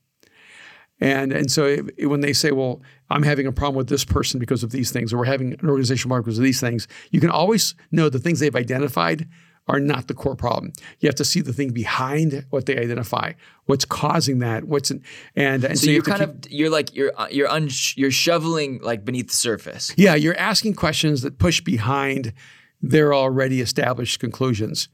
And 1.00 1.32
and 1.32 1.50
so 1.50 1.66
it- 1.98 2.08
when 2.10 2.22
they 2.22 2.34
say, 2.34 2.52
"Well, 2.52 2.82
I'm 3.10 3.24
having 3.24 3.48
a 3.48 3.52
problem 3.54 3.78
with 3.78 3.88
this 3.88 4.04
person 4.04 4.40
because 4.40 4.64
of 4.64 4.72
these 4.72 4.92
things," 4.92 5.14
or 5.14 5.18
"We're 5.20 5.26
having 5.36 5.54
an 5.54 5.70
organizational 5.70 6.10
problem 6.10 6.24
because 6.26 6.38
of 6.38 6.44
these 6.44 6.60
things," 6.60 6.88
you 7.12 7.22
can 7.22 7.30
always 7.30 7.76
know 7.92 8.10
the 8.10 8.20
things 8.20 8.40
they've 8.40 8.56
identified 8.56 9.28
are 9.70 9.80
not 9.80 10.08
the 10.08 10.14
core 10.14 10.36
problem. 10.36 10.74
You 11.00 11.08
have 11.08 11.16
to 11.16 11.24
see 11.24 11.42
the 11.42 11.54
thing 11.54 11.70
behind 11.72 12.46
what 12.50 12.66
they 12.66 12.76
identify, 12.78 13.34
what's 13.68 13.86
causing 13.86 14.40
that, 14.40 14.66
what's 14.66 14.92
in, 14.92 15.02
and 15.36 15.64
and 15.64 15.80
So, 15.80 15.86
you 15.86 15.94
you're 15.94 16.02
kind 16.04 16.24
of 16.24 16.36
you're 16.50 16.70
like 16.78 16.94
you're 16.94 17.14
uh, 17.18 17.28
you're 17.32 17.48
un, 17.50 17.70
you're 17.96 18.12
shoveling 18.12 18.80
like 18.84 19.06
beneath 19.06 19.28
the 19.30 19.36
surface. 19.36 19.94
Yeah, 19.96 20.16
you're 20.16 20.38
asking 20.38 20.74
questions 20.74 21.22
that 21.22 21.38
push 21.38 21.62
behind 21.62 22.34
their 22.82 23.14
already 23.14 23.62
established 23.62 24.20
conclusions. 24.20 24.90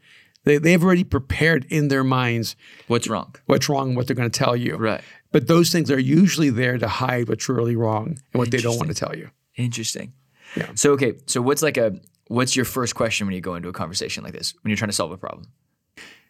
They, 0.46 0.58
they've 0.58 0.84
already 0.84 1.04
prepared 1.04 1.66
in 1.70 1.90
their 1.90 2.04
minds 2.04 2.56
What's 2.88 3.08
wrong? 3.08 3.36
what's 3.48 3.68
wrong 3.68 3.90
and 3.90 3.98
what 3.98 4.08
they're 4.08 4.16
going 4.16 4.30
to 4.30 4.40
tell 4.40 4.56
you. 4.56 4.78
Right. 4.78 5.02
But 5.32 5.48
those 5.48 5.72
things 5.72 5.92
are 5.92 6.00
usually 6.00 6.50
there 6.50 6.78
to 6.78 6.88
hide 6.88 7.28
what's 7.28 7.50
really 7.50 7.76
wrong 7.76 8.18
and 8.32 8.40
what 8.40 8.52
they 8.52 8.60
don't 8.60 8.78
want 8.78 8.88
to 8.90 8.96
tell 8.96 9.16
you. 9.16 9.30
Interesting. 9.56 10.14
Yeah. 10.56 10.70
So 10.76 10.92
okay, 10.94 11.16
so 11.26 11.42
what's 11.42 11.62
like 11.62 11.78
a 11.78 12.00
what's 12.28 12.56
your 12.56 12.66
first 12.66 12.96
question 12.96 13.28
when 13.28 13.36
you 13.36 13.42
go 13.42 13.56
into 13.56 13.68
a 13.68 13.74
conversation 13.74 14.24
like 14.24 14.34
this 14.34 14.54
when 14.62 14.70
you're 14.70 14.78
trying 14.78 14.90
to 14.90 14.96
solve 14.96 15.12
a 15.12 15.18
problem? 15.18 15.48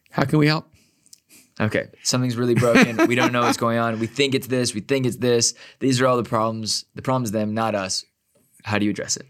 How 0.09 0.23
can 0.23 0.39
we 0.39 0.47
help? 0.47 0.67
Okay, 1.59 1.87
something's 2.03 2.35
really 2.35 2.55
broken. 2.55 3.07
we 3.07 3.15
don't 3.15 3.31
know 3.31 3.41
what's 3.41 3.57
going 3.57 3.77
on. 3.77 3.99
We 3.99 4.07
think 4.07 4.35
it's 4.35 4.47
this. 4.47 4.73
We 4.73 4.81
think 4.81 5.05
it's 5.05 5.17
this. 5.17 5.53
These 5.79 6.01
are 6.01 6.07
all 6.07 6.17
the 6.17 6.23
problems. 6.23 6.85
The 6.95 7.01
problem's 7.01 7.31
them, 7.31 7.53
not 7.53 7.75
us. 7.75 8.03
How 8.63 8.77
do 8.77 8.85
you 8.85 8.91
address 8.91 9.15
it? 9.17 9.25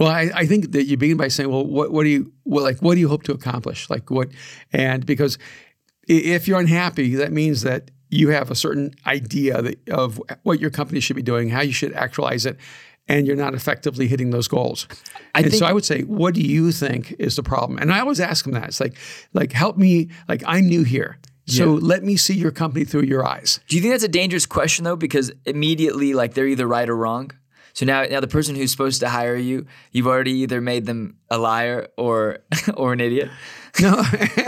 Well, 0.00 0.08
I, 0.08 0.30
I 0.34 0.46
think 0.46 0.72
that 0.72 0.84
you 0.84 0.96
begin 0.96 1.18
by 1.18 1.28
saying, 1.28 1.50
well, 1.50 1.66
what, 1.66 1.92
what 1.92 2.04
do 2.04 2.08
you 2.08 2.32
well, 2.46 2.64
like? 2.64 2.78
What 2.80 2.94
do 2.94 3.00
you 3.00 3.08
hope 3.08 3.22
to 3.24 3.32
accomplish? 3.32 3.90
Like 3.90 4.10
what? 4.10 4.30
And 4.72 5.04
because 5.04 5.36
if 6.08 6.48
you're 6.48 6.58
unhappy, 6.58 7.16
that 7.16 7.32
means 7.32 7.60
that 7.62 7.90
you 8.08 8.30
have 8.30 8.50
a 8.50 8.54
certain 8.54 8.94
idea 9.06 9.60
that, 9.60 9.88
of 9.90 10.20
what 10.42 10.58
your 10.58 10.70
company 10.70 11.00
should 11.00 11.16
be 11.16 11.22
doing, 11.22 11.50
how 11.50 11.60
you 11.60 11.72
should 11.72 11.92
actualize 11.92 12.46
it, 12.46 12.56
and 13.08 13.26
you're 13.26 13.36
not 13.36 13.52
effectively 13.52 14.08
hitting 14.08 14.30
those 14.30 14.48
goals. 14.48 14.88
and 15.34 15.44
think- 15.44 15.58
so 15.58 15.66
I 15.66 15.72
would 15.74 15.84
say, 15.84 16.00
what 16.02 16.32
do 16.32 16.40
you 16.40 16.72
think 16.72 17.14
is 17.18 17.36
the 17.36 17.42
problem? 17.42 17.78
And 17.78 17.92
I 17.92 18.00
always 18.00 18.20
ask 18.20 18.46
them 18.46 18.54
that. 18.54 18.68
It's 18.68 18.80
like, 18.80 18.96
like 19.34 19.52
help 19.52 19.76
me. 19.76 20.08
Like 20.30 20.42
I'm 20.46 20.66
new 20.66 20.82
here, 20.82 21.18
so 21.46 21.74
let 21.74 22.04
me 22.04 22.16
see 22.16 22.34
your 22.34 22.52
company 22.52 22.86
through 22.86 23.02
your 23.02 23.26
eyes. 23.26 23.60
Do 23.68 23.76
you 23.76 23.82
think 23.82 23.92
that's 23.92 24.04
a 24.04 24.08
dangerous 24.08 24.46
question 24.46 24.84
though? 24.84 24.96
Because 24.96 25.30
immediately, 25.44 26.14
like 26.14 26.32
they're 26.32 26.46
either 26.46 26.66
right 26.66 26.88
or 26.88 26.96
wrong. 26.96 27.32
So 27.72 27.86
now, 27.86 28.04
now 28.04 28.20
the 28.20 28.28
person 28.28 28.54
who's 28.56 28.70
supposed 28.70 29.00
to 29.00 29.08
hire 29.08 29.36
you, 29.36 29.66
you've 29.92 30.06
already 30.06 30.32
either 30.32 30.60
made 30.60 30.86
them 30.86 31.16
a 31.30 31.38
liar 31.38 31.88
or 31.96 32.38
or 32.74 32.92
an 32.92 33.00
idiot. 33.00 33.30
No, 33.80 34.02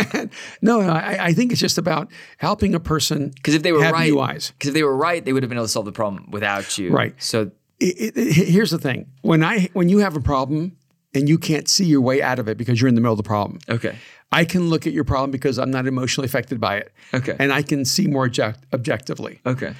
no, 0.62 0.80
no. 0.80 0.90
I, 0.90 1.26
I 1.26 1.32
think 1.32 1.52
it's 1.52 1.61
just 1.61 1.78
about 1.78 2.11
helping 2.38 2.74
a 2.74 2.80
person 2.80 3.30
Because 3.37 3.54
if 3.54 3.62
they 3.62 3.72
were 3.72 3.78
right, 3.80 4.11
because 4.12 4.68
if 4.68 4.74
they 4.74 4.82
were 4.82 4.96
right, 4.96 5.24
they 5.24 5.32
would 5.32 5.42
have 5.42 5.50
been 5.50 5.58
able 5.58 5.66
to 5.66 5.72
solve 5.72 5.87
the 5.87 5.92
problem 5.92 6.28
without 6.30 6.76
you. 6.78 6.90
Right. 6.90 7.14
So 7.22 7.50
it, 7.78 8.16
it, 8.16 8.32
here's 8.32 8.70
the 8.70 8.78
thing: 8.78 9.06
when 9.22 9.42
I 9.44 9.68
when 9.72 9.88
you 9.88 9.98
have 9.98 10.16
a 10.16 10.20
problem 10.20 10.76
and 11.14 11.28
you 11.28 11.38
can't 11.38 11.68
see 11.68 11.85
your 11.85 12.00
way 12.00 12.22
out 12.22 12.38
of 12.38 12.48
it 12.48 12.56
because 12.56 12.80
you're 12.80 12.88
in 12.88 12.94
the 12.94 13.00
middle 13.00 13.12
of 13.12 13.18
the 13.18 13.22
problem, 13.22 13.58
okay, 13.68 13.96
I 14.32 14.44
can 14.44 14.68
look 14.70 14.87
at 14.87 14.92
your 14.92 15.04
problem 15.04 15.30
because 15.30 15.58
I'm 15.58 15.70
not 15.70 15.87
emotionally 15.87 16.26
affected 16.26 16.61
by 16.61 16.78
it, 16.78 16.92
Okay. 17.14 17.37
and 17.38 17.52
I 17.52 17.62
can 17.62 17.85
see 17.85 18.06
more 18.06 18.24
object, 18.24 18.61
objectively. 18.72 19.40
okay, 19.46 19.74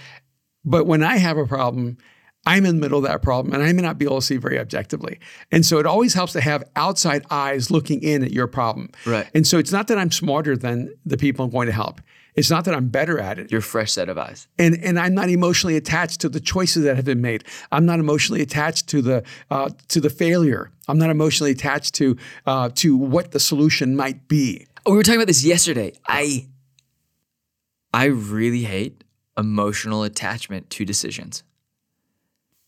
But 0.65 0.87
when 0.87 1.03
I 1.03 1.17
have 1.17 1.37
a 1.39 1.47
problem, 1.47 1.97
I'm 2.45 2.67
in 2.67 2.77
the 2.77 2.81
middle 2.81 2.99
of 2.99 3.05
that 3.05 3.23
problem, 3.23 3.55
and 3.55 3.63
I 3.63 3.73
may 3.73 3.83
not 3.83 3.99
be 3.99 4.05
able 4.05 4.21
to 4.21 4.27
see 4.27 4.37
very 4.37 4.59
objectively. 4.59 5.21
And 5.53 5.65
so 5.65 5.79
it 5.79 5.87
always 5.87 6.15
helps 6.15 6.33
to 6.33 6.41
have 6.41 6.65
outside 6.75 7.25
eyes 7.31 7.71
looking 7.71 8.03
in 8.03 8.25
at 8.25 8.33
your 8.33 8.49
problem. 8.49 8.91
Right. 9.07 9.29
And 9.35 9.47
so 9.47 9.59
it's 9.59 9.71
not 9.71 9.87
that 9.89 9.99
I'm 9.99 10.11
smarter 10.11 10.57
than 10.57 10.93
the 11.07 11.17
people 11.17 11.45
I'm 11.45 11.53
going 11.53 11.67
to 11.67 11.73
help. 11.73 12.01
It's 12.35 12.51
not 12.51 12.65
that 12.65 12.75
I'm 12.75 12.89
better 12.89 13.21
at 13.21 13.39
it. 13.39 13.53
your 13.53 13.61
fresh 13.61 13.93
set 13.93 14.09
of 14.09 14.17
eyes. 14.17 14.49
and 14.59 14.83
and 14.83 14.99
I'm 14.99 15.15
not 15.15 15.29
emotionally 15.29 15.77
attached 15.77 16.21
to 16.23 16.31
the 16.31 16.41
choices 16.41 16.83
that 16.85 16.97
have 16.97 17.05
been 17.05 17.21
made. 17.21 17.45
I'm 17.71 17.85
not 17.85 18.01
emotionally 18.01 18.41
attached 18.41 18.89
to 18.89 19.03
the 19.03 19.23
uh, 19.51 19.69
to 19.89 20.01
the 20.01 20.09
failure. 20.11 20.71
I'm 20.89 20.99
not 20.99 21.11
emotionally 21.11 21.53
attached 21.53 21.95
to 21.97 22.17
uh, 22.47 22.71
to 22.77 22.97
what 22.97 23.33
the 23.33 23.41
solution 23.41 23.97
might 23.97 24.29
be. 24.29 24.67
Oh, 24.87 24.93
we 24.93 24.97
were 24.97 25.03
talking 25.03 25.21
about 25.21 25.27
this 25.27 25.45
yesterday. 25.45 25.93
I 26.09 26.47
I 27.93 28.07
really 28.07 28.63
hate 28.63 29.05
emotional 29.37 30.03
attachment 30.03 30.71
to 30.71 30.85
decisions. 30.87 31.45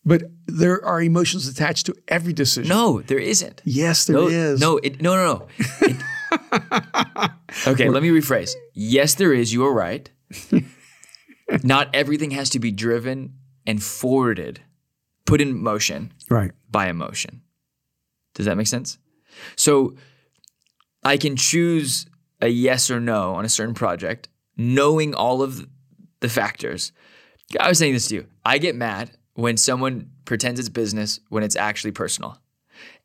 But 0.06 0.24
there 0.46 0.84
are 0.84 1.00
emotions 1.02 1.48
attached 1.48 1.86
to 1.86 1.94
every 2.08 2.32
decision. 2.32 2.68
No, 2.68 3.00
there 3.00 3.18
isn't. 3.18 3.62
Yes, 3.64 4.04
there 4.04 4.16
no, 4.16 4.26
is. 4.28 4.60
No, 4.60 4.76
it, 4.78 5.00
no, 5.00 5.16
no, 5.16 5.24
no. 5.34 5.46
It- 5.80 5.96
okay, 7.66 7.88
let 7.88 8.02
me 8.02 8.10
rephrase. 8.10 8.52
Yes, 8.74 9.14
there 9.14 9.32
is. 9.32 9.52
You 9.52 9.64
are 9.64 9.72
right. 9.72 10.10
Not 11.62 11.94
everything 11.94 12.32
has 12.32 12.50
to 12.50 12.58
be 12.58 12.70
driven 12.70 13.34
and 13.66 13.82
forwarded, 13.82 14.60
put 15.26 15.40
in 15.40 15.56
motion 15.62 16.12
Right. 16.28 16.52
by 16.70 16.88
emotion. 16.88 17.42
Does 18.34 18.46
that 18.46 18.56
make 18.56 18.66
sense? 18.66 18.98
So 19.56 19.94
I 21.02 21.16
can 21.16 21.36
choose 21.36 22.06
a 22.40 22.48
yes 22.48 22.90
or 22.90 23.00
no 23.00 23.34
on 23.34 23.44
a 23.44 23.48
certain 23.48 23.74
project, 23.74 24.28
knowing 24.56 25.14
all 25.14 25.42
of 25.42 25.66
the 26.20 26.28
factors. 26.28 26.92
I 27.60 27.68
was 27.68 27.78
saying 27.78 27.94
this 27.94 28.08
to 28.08 28.16
you. 28.16 28.26
I 28.44 28.58
get 28.58 28.74
mad 28.74 29.10
when 29.34 29.56
someone 29.56 30.10
pretends 30.24 30.58
it's 30.60 30.68
business 30.68 31.20
when 31.28 31.42
it's 31.42 31.56
actually 31.56 31.90
personal. 31.92 32.38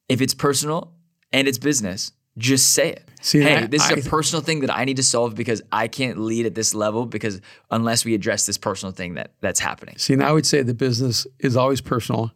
If 0.07 0.21
it's 0.21 0.33
personal 0.33 0.93
and 1.31 1.47
it's 1.47 1.57
business, 1.57 2.11
just 2.37 2.73
say 2.73 2.91
it. 2.91 3.03
See, 3.21 3.41
hey, 3.41 3.57
I- 3.57 3.65
this 3.67 3.83
is 3.83 3.91
a 3.91 3.97
I- 3.97 4.09
personal 4.09 4.41
thing 4.41 4.61
that 4.61 4.73
I 4.75 4.85
need 4.85 4.97
to 4.97 5.03
solve 5.03 5.35
because 5.35 5.61
I 5.71 5.87
can't 5.87 6.17
lead 6.19 6.45
at 6.45 6.55
this 6.55 6.73
level 6.73 7.05
because 7.05 7.41
unless 7.69 8.05
we 8.05 8.13
address 8.13 8.45
this 8.45 8.57
personal 8.57 8.93
thing 8.93 9.15
that 9.15 9.33
that's 9.41 9.59
happening. 9.59 9.95
See, 9.97 10.13
and 10.13 10.23
I 10.23 10.31
would 10.31 10.45
say 10.45 10.61
the 10.61 10.73
business 10.73 11.27
is 11.39 11.57
always 11.57 11.81
personal, 11.81 12.31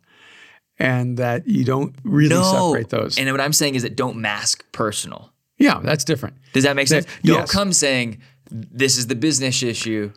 and 0.80 1.18
that 1.18 1.48
you 1.48 1.64
don't 1.64 1.96
really 2.04 2.30
No. 2.36 2.74
separate 2.74 2.90
those. 2.90 3.18
And 3.18 3.32
what 3.32 3.40
I'm 3.40 3.54
saying 3.54 3.76
is 3.76 3.84
that 3.84 3.96
don't 3.96 4.18
mask 4.18 4.66
personal. 4.72 5.32
yeah, 5.60 5.80
that's 5.82 6.04
different. 6.04 6.36
Does 6.52 6.64
that 6.64 6.76
make 6.76 6.88
sense? 6.90 7.06
That- 7.06 7.24
Don't 7.24 7.40
yes. 7.42 7.52
come 7.52 7.72
saying 7.72 8.18
this 8.52 8.98
is 8.98 9.08
the 9.08 9.16
business 9.16 9.64
issue. 9.64 10.12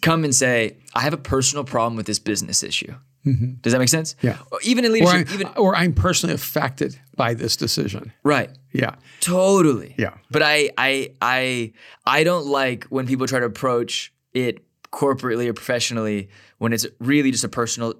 Come 0.00 0.24
and 0.24 0.34
say 0.34 0.76
I 0.94 1.00
have 1.02 1.12
a 1.12 1.18
personal 1.18 1.64
problem 1.64 1.96
with 1.96 2.06
this 2.06 2.18
business 2.18 2.62
issue. 2.62 2.94
Mm-hmm. 3.26 3.54
Does 3.60 3.72
that 3.72 3.78
make 3.80 3.88
sense? 3.88 4.14
Yeah. 4.22 4.38
Or 4.52 4.60
even 4.62 4.84
in 4.84 4.92
Or, 4.92 4.94
leadership, 4.94 5.28
I, 5.30 5.34
even 5.34 5.46
or 5.56 5.74
I'm 5.74 5.92
personally 5.92 6.34
affected 6.34 6.98
by 7.16 7.34
this 7.34 7.56
decision. 7.56 8.12
right. 8.22 8.50
Yeah. 8.72 8.94
Totally. 9.20 9.94
Yeah. 9.98 10.14
But 10.30 10.42
I 10.42 10.70
I 10.78 11.10
I 11.20 11.72
I 12.06 12.24
don't 12.24 12.46
like 12.46 12.84
when 12.84 13.06
people 13.06 13.26
try 13.26 13.40
to 13.40 13.46
approach 13.46 14.12
it 14.32 14.64
corporately 14.92 15.48
or 15.48 15.52
professionally 15.54 16.28
when 16.58 16.72
it's 16.72 16.86
really 17.00 17.30
just 17.30 17.42
a 17.44 17.48
personal 17.48 17.94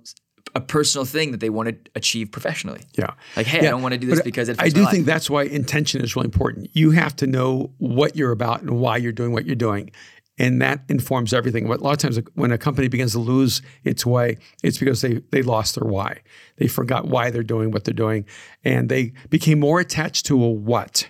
a 0.55 0.61
personal 0.61 1.05
thing 1.05 1.33
that 1.33 1.41
they 1.41 1.51
want 1.51 1.69
to 1.69 1.77
achieve 1.97 2.31
professionally. 2.31 2.83
Yeah. 2.97 3.11
Like, 3.37 3.47
hey, 3.47 3.59
I 3.67 3.71
don't 3.71 3.83
want 3.83 3.93
to 3.93 3.99
do 3.99 4.07
this 4.07 4.21
but 4.21 4.25
because 4.25 4.49
it 4.49 4.57
I 4.61 4.69
do 4.69 4.87
think 4.87 5.05
that's 5.07 5.29
why 5.29 5.43
intention 5.43 6.03
is 6.03 6.15
really 6.15 6.27
important. 6.27 6.71
You 6.73 6.93
have 6.93 7.17
to 7.17 7.27
know 7.27 7.73
what 7.79 8.17
you're 8.17 8.33
about 8.33 8.63
and 8.63 8.79
why 8.81 8.97
you're 8.99 9.13
doing 9.13 9.33
what 9.33 9.45
you're 9.45 9.57
doing. 9.57 9.91
And 10.39 10.61
that 10.61 10.83
informs 10.89 11.33
everything. 11.33 11.67
But 11.67 11.81
a 11.81 11.83
lot 11.83 11.93
of 11.93 11.99
times 11.99 12.21
when 12.35 12.53
a 12.53 12.59
company 12.59 12.89
begins 12.89 13.13
to 13.13 13.19
lose 13.19 13.63
its 13.85 14.05
way, 14.05 14.37
it's 14.63 14.79
because 14.79 15.01
they 15.01 15.21
they 15.31 15.43
lost 15.43 15.77
their 15.77 15.89
why. 15.89 16.21
They 16.57 16.67
forgot 16.67 17.09
why 17.09 17.31
they're 17.31 17.43
doing 17.43 17.71
what 17.71 17.85
they're 17.85 17.95
doing. 17.95 18.27
And 18.65 18.89
they 18.89 19.13
became 19.31 19.61
more 19.61 19.81
attached 19.81 20.27
to 20.27 20.43
a 20.43 20.51
what 20.51 21.09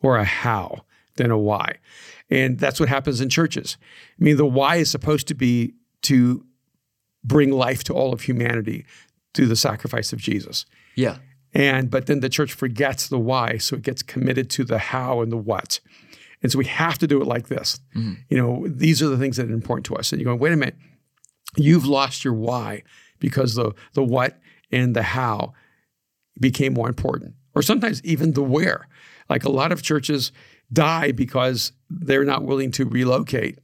or 0.00 0.16
a 0.16 0.24
how 0.24 0.84
than 1.16 1.30
a 1.30 1.38
why. 1.38 1.76
And 2.30 2.58
that's 2.58 2.80
what 2.80 2.88
happens 2.88 3.20
in 3.20 3.28
churches. 3.28 3.76
I 4.20 4.24
mean, 4.24 4.36
the 4.36 4.46
why 4.46 4.76
is 4.76 4.90
supposed 4.90 5.28
to 5.28 5.34
be 5.34 5.74
to 6.02 6.44
bring 7.22 7.50
life 7.50 7.84
to 7.84 7.94
all 7.94 8.12
of 8.12 8.22
humanity 8.22 8.84
through 9.34 9.46
the 9.46 9.56
sacrifice 9.56 10.12
of 10.12 10.18
Jesus. 10.18 10.66
Yeah. 10.94 11.18
And 11.52 11.90
but 11.90 12.06
then 12.06 12.20
the 12.20 12.28
church 12.28 12.52
forgets 12.52 13.08
the 13.08 13.18
why, 13.18 13.58
so 13.58 13.76
it 13.76 13.82
gets 13.82 14.02
committed 14.02 14.50
to 14.50 14.64
the 14.64 14.78
how 14.78 15.20
and 15.20 15.30
the 15.30 15.36
what. 15.36 15.80
And 16.44 16.52
so 16.52 16.58
we 16.58 16.66
have 16.66 16.98
to 16.98 17.06
do 17.08 17.20
it 17.20 17.26
like 17.26 17.48
this. 17.48 17.80
You 18.28 18.36
know, 18.36 18.64
these 18.68 19.02
are 19.02 19.08
the 19.08 19.16
things 19.18 19.36
that 19.38 19.50
are 19.50 19.52
important 19.54 19.86
to 19.86 19.96
us. 19.96 20.12
And 20.12 20.20
you're 20.20 20.26
going, 20.30 20.38
wait 20.38 20.52
a 20.52 20.56
minute, 20.56 20.76
you've 21.56 21.86
lost 21.86 22.22
your 22.24 22.34
why 22.34 22.82
because 23.18 23.54
the 23.56 23.72
the 23.94 24.04
what 24.04 24.38
and 24.70 24.94
the 24.94 25.02
how 25.02 25.54
became 26.40 26.74
more 26.74 26.88
important. 26.88 27.34
Or 27.54 27.62
sometimes 27.62 28.00
even 28.04 28.32
the 28.34 28.42
where. 28.42 28.86
Like 29.30 29.44
a 29.44 29.50
lot 29.50 29.72
of 29.72 29.82
churches 29.82 30.32
die 30.72 31.12
because 31.12 31.72
they're 31.88 32.24
not 32.26 32.44
willing 32.44 32.70
to 32.72 32.84
relocate 32.84 33.58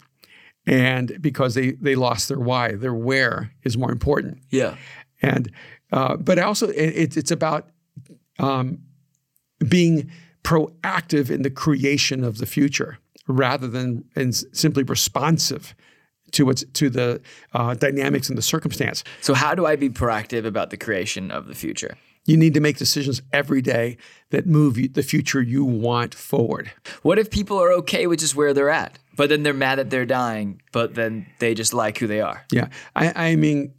and 0.66 1.20
because 1.20 1.54
they 1.54 1.72
they 1.72 1.94
lost 1.96 2.28
their 2.28 2.40
why. 2.40 2.72
Their 2.76 2.94
where 2.94 3.52
is 3.62 3.76
more 3.76 3.92
important 3.92 4.38
Yeah. 4.50 4.76
and 5.20 5.50
uh, 5.92 6.16
but 6.16 6.38
also 6.38 6.68
it, 6.68 6.76
it's 7.02 7.16
it's 7.18 7.30
about 7.30 7.68
um, 8.38 8.78
being 9.68 10.10
proactive 10.42 11.31
in 11.31 11.42
the 11.42 11.50
creation 11.50 12.24
of 12.24 12.38
the 12.38 12.46
future 12.46 12.98
rather 13.26 13.68
than 13.68 14.05
and 14.16 14.35
simply 14.35 14.83
responsive 14.83 15.74
to 16.33 16.46
what's 16.46 16.64
to 16.64 16.90
the 16.90 17.20
uh, 17.53 17.74
dynamics 17.74 18.29
and 18.29 18.38
the 18.38 18.42
circumstance. 18.42 19.05
So 19.20 19.35
how 19.35 19.55
do 19.55 19.66
I 19.66 19.76
be 19.76 19.90
proactive 19.90 20.44
about 20.44 20.70
the 20.70 20.76
creation 20.76 21.31
of 21.31 21.46
the 21.46 21.55
future? 21.55 21.96
You 22.26 22.37
need 22.37 22.55
to 22.55 22.61
make 22.61 22.76
decisions 22.76 23.22
every 23.33 23.62
day 23.62 23.96
that 24.31 24.46
move 24.46 24.76
you, 24.76 24.88
the 24.88 25.03
future 25.03 25.40
you 25.40 25.64
want 25.64 26.14
forward. 26.14 26.70
What 27.03 27.18
if 27.18 27.31
people 27.31 27.59
are 27.59 27.72
okay 27.72 28.07
with 28.07 28.20
just 28.20 28.37
where 28.37 28.53
they're 28.53 28.70
at, 28.70 28.98
but 29.16 29.31
then 29.31 29.42
they're 29.42 29.55
mad 29.55 29.79
that 29.79 29.90
they're 29.90 30.07
dying, 30.07 30.61
but 30.72 30.94
then 30.94 31.26
they 31.38 31.55
just 31.55 31.72
like 31.72 31.98
who 31.98 32.07
they 32.07 32.20
are? 32.20 32.44
Yeah, 32.53 32.68
I, 32.94 33.31
I 33.31 33.37
mean, 33.37 33.72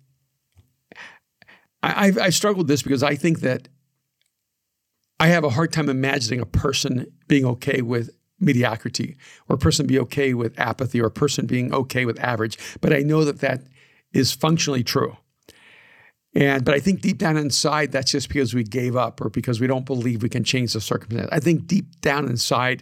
I, 1.84 2.08
I've, 2.08 2.18
I 2.18 2.30
struggled 2.30 2.66
with 2.66 2.68
this 2.68 2.82
because 2.82 3.04
I 3.04 3.16
think 3.16 3.42
that 3.42 3.68
I 5.22 5.28
have 5.28 5.44
a 5.44 5.52
hard 5.52 5.72
time 5.72 5.88
imagining 5.88 6.40
a 6.40 6.48
person 6.48 7.06
being 7.28 7.46
okay 7.46 7.84
with 7.84 8.10
mediocrity, 8.40 9.18
or 9.48 9.56
a 9.56 9.60
person 9.60 9.86
be 9.86 10.00
okay 10.00 10.34
with 10.34 10.60
apathy, 10.60 11.00
or 11.00 11.06
a 11.06 11.12
person 11.12 11.46
being 11.46 11.72
okay 11.72 12.06
with 12.06 12.20
average. 12.20 12.58
But 12.82 12.92
I 12.92 13.02
know 13.02 13.24
that 13.26 13.38
that 13.42 13.62
is 14.14 14.32
functionally 14.32 14.84
true. 14.84 15.16
And 16.34 16.66
but 16.66 16.74
I 16.74 16.80
think 16.80 17.02
deep 17.02 17.20
down 17.20 17.38
inside, 17.38 17.92
that's 17.92 18.10
just 18.10 18.30
because 18.30 18.56
we 18.56 18.64
gave 18.64 18.96
up 18.96 19.22
or 19.22 19.30
because 19.30 19.62
we 19.62 19.68
don't 19.68 19.86
believe 19.86 20.24
we 20.24 20.30
can 20.30 20.44
change 20.44 20.74
the 20.74 20.82
circumstance. 20.82 21.30
I 21.32 21.40
think 21.40 21.68
deep 21.68 22.02
down 22.02 22.28
inside, 22.28 22.82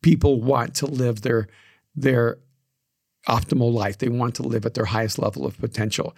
people 0.00 0.40
want 0.40 0.76
to 0.76 0.86
live 0.86 1.22
their 1.22 1.48
their 1.96 2.38
optimal 3.28 3.72
life. 3.72 3.98
They 3.98 4.08
want 4.08 4.34
to 4.36 4.42
live 4.42 4.64
at 4.64 4.74
their 4.74 4.86
highest 4.86 5.18
level 5.18 5.46
of 5.46 5.58
potential. 5.58 6.14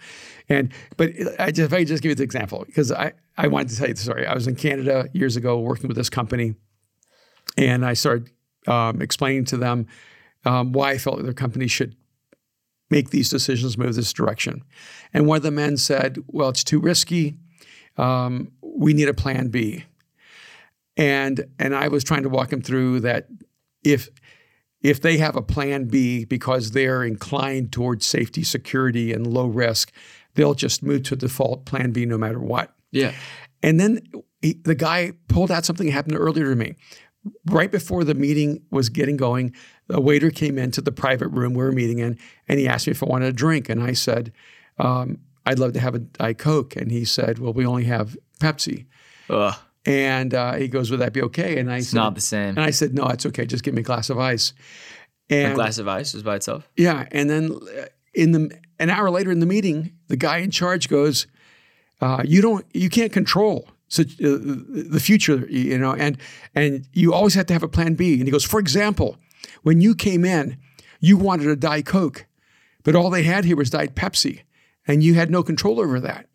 And 0.49 0.71
but 0.97 1.11
I 1.39 1.51
just, 1.51 1.71
if 1.71 1.73
I 1.73 1.83
just 1.83 2.01
give 2.01 2.11
you 2.11 2.15
the 2.15 2.23
example, 2.23 2.63
because 2.65 2.91
I, 2.91 3.13
I 3.37 3.47
wanted 3.47 3.69
to 3.69 3.77
tell 3.77 3.87
you 3.87 3.93
the 3.93 4.01
story. 4.01 4.25
I 4.25 4.33
was 4.33 4.47
in 4.47 4.55
Canada 4.55 5.09
years 5.13 5.35
ago 5.35 5.59
working 5.59 5.87
with 5.87 5.97
this 5.97 6.09
company, 6.09 6.55
and 7.57 7.85
I 7.85 7.93
started 7.93 8.29
um, 8.67 9.01
explaining 9.01 9.45
to 9.45 9.57
them 9.57 9.87
um, 10.45 10.71
why 10.71 10.91
I 10.91 10.97
felt 10.97 11.21
their 11.23 11.33
company 11.33 11.67
should 11.67 11.95
make 12.89 13.09
these 13.09 13.29
decisions, 13.29 13.77
move 13.77 13.95
this 13.95 14.13
direction. 14.13 14.63
And 15.13 15.27
one 15.27 15.37
of 15.37 15.43
the 15.43 15.51
men 15.51 15.77
said, 15.77 16.23
"Well, 16.27 16.49
it's 16.49 16.63
too 16.63 16.79
risky. 16.79 17.37
Um, 17.97 18.51
we 18.61 18.93
need 18.93 19.09
a 19.09 19.13
plan 19.13 19.49
B." 19.49 19.85
And 20.95 21.45
and 21.59 21.75
I 21.75 21.87
was 21.87 22.03
trying 22.03 22.23
to 22.23 22.29
walk 22.29 22.53
him 22.53 22.61
through 22.61 23.01
that 23.01 23.27
if 23.83 24.09
if 24.83 25.01
they 25.01 25.17
have 25.17 25.35
a 25.35 25.41
plan 25.41 25.85
B 25.85 26.25
because 26.25 26.71
they're 26.71 27.03
inclined 27.03 27.71
towards 27.71 28.05
safety, 28.05 28.43
security, 28.43 29.13
and 29.13 29.25
low 29.25 29.47
risk, 29.47 29.91
they'll 30.35 30.53
just 30.53 30.83
move 30.83 31.03
to 31.03 31.15
default 31.15 31.65
plan 31.65 31.91
B 31.91 32.05
no 32.05 32.17
matter 32.17 32.39
what. 32.39 32.75
Yeah. 32.91 33.13
And 33.63 33.79
then 33.79 34.01
he, 34.41 34.59
the 34.63 34.75
guy 34.75 35.13
pulled 35.29 35.49
out 35.49 35.65
something 35.65 35.87
that 35.87 35.93
happened 35.93 36.17
earlier 36.17 36.49
to 36.49 36.55
me. 36.55 36.75
Right 37.45 37.71
before 37.71 38.03
the 38.03 38.13
meeting 38.13 38.63
was 38.69 38.89
getting 38.89 39.15
going, 39.15 39.55
a 39.89 40.01
waiter 40.01 40.29
came 40.29 40.57
into 40.57 40.81
the 40.81 40.91
private 40.91 41.29
room 41.29 41.53
we 41.53 41.63
were 41.63 41.71
meeting 41.71 41.99
in, 41.99 42.19
and 42.49 42.59
he 42.59 42.67
asked 42.67 42.85
me 42.85 42.91
if 42.91 43.01
I 43.01 43.05
wanted 43.05 43.29
a 43.29 43.33
drink. 43.33 43.69
And 43.69 43.81
I 43.81 43.93
said, 43.93 44.33
um, 44.77 45.19
I'd 45.45 45.59
love 45.59 45.71
to 45.73 45.79
have 45.79 45.95
a 45.95 45.99
Diet 45.99 46.37
Coke. 46.37 46.75
And 46.75 46.91
he 46.91 47.05
said, 47.05 47.39
Well, 47.39 47.53
we 47.53 47.65
only 47.65 47.85
have 47.85 48.17
Pepsi. 48.39 48.87
Ugh. 49.29 49.55
And 49.85 50.33
uh, 50.33 50.53
he 50.53 50.67
goes, 50.67 50.89
Would 50.91 50.99
that 51.01 51.13
be 51.13 51.21
okay? 51.23 51.59
And 51.59 51.71
I 51.71 51.77
It's 51.77 51.89
said, 51.89 51.97
not 51.97 52.15
the 52.15 52.21
same. 52.21 52.49
And 52.49 52.61
I 52.61 52.71
said, 52.71 52.93
No, 52.93 53.07
it's 53.07 53.25
okay. 53.25 53.45
Just 53.45 53.63
give 53.63 53.73
me 53.73 53.81
a 53.81 53.83
glass 53.83 54.09
of 54.09 54.17
ice. 54.17 54.53
And 55.29 55.51
A 55.53 55.55
glass 55.55 55.77
of 55.77 55.87
ice 55.87 56.13
is 56.15 56.23
by 56.23 56.35
itself. 56.35 56.69
yeah, 56.77 57.05
and 57.11 57.29
then 57.29 57.51
uh, 57.53 57.85
in 58.13 58.31
the 58.31 58.57
an 58.79 58.89
hour 58.89 59.09
later 59.09 59.31
in 59.31 59.39
the 59.39 59.45
meeting, 59.45 59.93
the 60.07 60.17
guy 60.17 60.37
in 60.37 60.51
charge 60.51 60.89
goes, 60.89 61.27
uh, 62.01 62.21
"You 62.25 62.41
don't, 62.41 62.65
you 62.73 62.89
can't 62.89 63.11
control 63.13 63.67
such, 63.87 64.13
uh, 64.21 64.37
the 64.41 64.99
future, 65.01 65.45
you 65.49 65.77
know, 65.77 65.93
and 65.93 66.17
and 66.55 66.87
you 66.93 67.13
always 67.13 67.33
have 67.35 67.45
to 67.47 67.53
have 67.53 67.63
a 67.63 67.67
plan 67.69 67.93
B." 67.95 68.13
And 68.15 68.23
he 68.23 68.31
goes, 68.31 68.43
"For 68.43 68.59
example, 68.59 69.17
when 69.63 69.79
you 69.81 69.95
came 69.95 70.25
in, 70.25 70.57
you 70.99 71.17
wanted 71.17 71.47
a 71.47 71.55
Diet 71.55 71.85
Coke, 71.85 72.25
but 72.83 72.95
all 72.95 73.09
they 73.09 73.23
had 73.23 73.45
here 73.45 73.55
was 73.55 73.69
Diet 73.69 73.95
Pepsi, 73.95 74.41
and 74.87 75.01
you 75.03 75.13
had 75.15 75.29
no 75.31 75.43
control 75.43 75.79
over 75.79 75.99
that." 76.01 76.27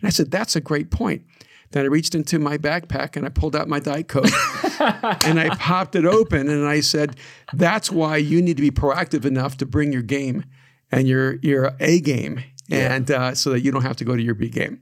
And 0.00 0.06
I 0.06 0.10
said, 0.10 0.30
"That's 0.30 0.54
a 0.56 0.60
great 0.60 0.90
point." 0.90 1.22
Then 1.70 1.84
I 1.84 1.88
reached 1.88 2.14
into 2.14 2.38
my 2.38 2.58
backpack 2.58 3.16
and 3.16 3.26
I 3.26 3.28
pulled 3.28 3.56
out 3.56 3.68
my 3.68 3.80
Diet 3.80 4.08
Coke 4.08 4.24
and 4.80 5.40
I 5.40 5.54
popped 5.58 5.96
it 5.96 6.04
open 6.04 6.48
and 6.48 6.66
I 6.66 6.80
said, 6.80 7.16
"That's 7.52 7.90
why 7.90 8.16
you 8.18 8.40
need 8.40 8.56
to 8.56 8.62
be 8.62 8.70
proactive 8.70 9.24
enough 9.24 9.56
to 9.58 9.66
bring 9.66 9.92
your 9.92 10.02
game 10.02 10.44
and 10.90 11.08
your 11.08 11.36
your 11.36 11.74
A 11.80 12.00
game, 12.00 12.42
and 12.70 13.10
uh, 13.10 13.34
so 13.34 13.50
that 13.50 13.60
you 13.60 13.72
don't 13.72 13.82
have 13.82 13.96
to 13.96 14.04
go 14.04 14.16
to 14.16 14.22
your 14.22 14.34
B 14.34 14.48
game." 14.48 14.80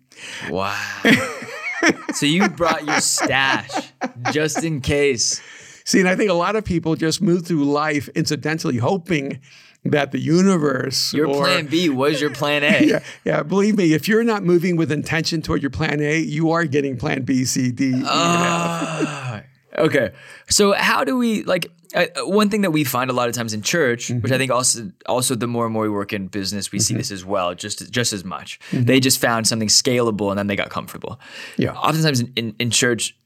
Wow. 0.51 0.79
so 2.15 2.27
you 2.27 2.49
brought 2.49 2.85
your 2.85 3.01
stash 3.01 3.93
just 4.33 4.63
in 4.63 4.81
case. 4.81 5.41
See, 5.85 6.01
and 6.01 6.09
I 6.09 6.17
think 6.17 6.31
a 6.31 6.35
lot 6.35 6.57
of 6.57 6.65
people 6.65 6.97
just 6.97 7.21
move 7.21 7.47
through 7.47 7.65
life 7.65 8.09
incidentally, 8.15 8.79
hoping 8.79 9.41
that 9.85 10.13
the 10.13 10.19
universe 10.19 11.13
Your 11.13 11.29
or- 11.29 11.45
plan 11.45 11.67
B 11.67 11.89
was 11.89 12.21
your 12.21 12.31
plan 12.31 12.63
A. 12.63 12.85
Yeah, 12.95 13.01
yeah, 13.25 13.43
believe 13.43 13.77
me, 13.77 13.95
if 13.95 14.09
you're 14.09 14.25
not 14.25 14.45
moving 14.45 14.77
with 14.77 14.93
intention 14.93 15.43
toward 15.43 15.63
your 15.63 15.71
plan 15.71 16.01
A, 16.01 16.19
you 16.19 16.51
are 16.53 16.65
getting 16.65 16.97
plan 16.97 17.23
B, 17.23 17.45
C, 17.45 17.71
D. 17.71 18.03
Ah, 18.05 19.43
okay. 19.79 20.13
So 20.49 20.73
how 20.73 21.05
do 21.05 21.17
we 21.17 21.43
like 21.45 21.71
uh, 21.95 22.07
uh, 22.17 22.27
one 22.27 22.51
thing 22.51 22.63
that 22.63 22.73
we 22.73 22.85
find 22.85 23.11
a 23.11 23.13
lot 23.13 23.29
of 23.29 23.35
times 23.35 23.53
in 23.53 23.63
church, 23.63 24.11
which 24.11 24.25
I 24.25 24.35
mm-hmm. 24.35 24.39
think 24.39 24.51
also 24.51 24.91
also 25.07 25.35
the 25.35 25.47
more 25.47 25.65
and 25.65 25.73
more 25.73 25.85
we 25.85 25.91
work 25.91 26.13
in 26.13 26.27
business, 26.27 26.73
we 26.73 26.79
see 26.79 26.95
mm-hmm. 26.95 26.99
this 26.99 27.11
as 27.11 27.25
well, 27.25 27.55
just 27.55 27.91
just 27.91 28.13
as 28.13 28.25
much. 28.25 28.61
Mm-hmm. 28.71 28.85
They 28.85 29.01
just 29.01 29.21
found 29.21 29.47
something 29.47 29.69
scalable 29.69 30.31
and 30.31 30.39
then 30.39 30.47
they 30.47 30.57
got 30.57 30.71
comfortable. 30.71 31.21
Yeah. 31.57 31.73
Oftentimes 31.73 32.21
in, 32.21 32.33
in, 32.37 32.57
in 32.59 32.71
church, 32.71 33.17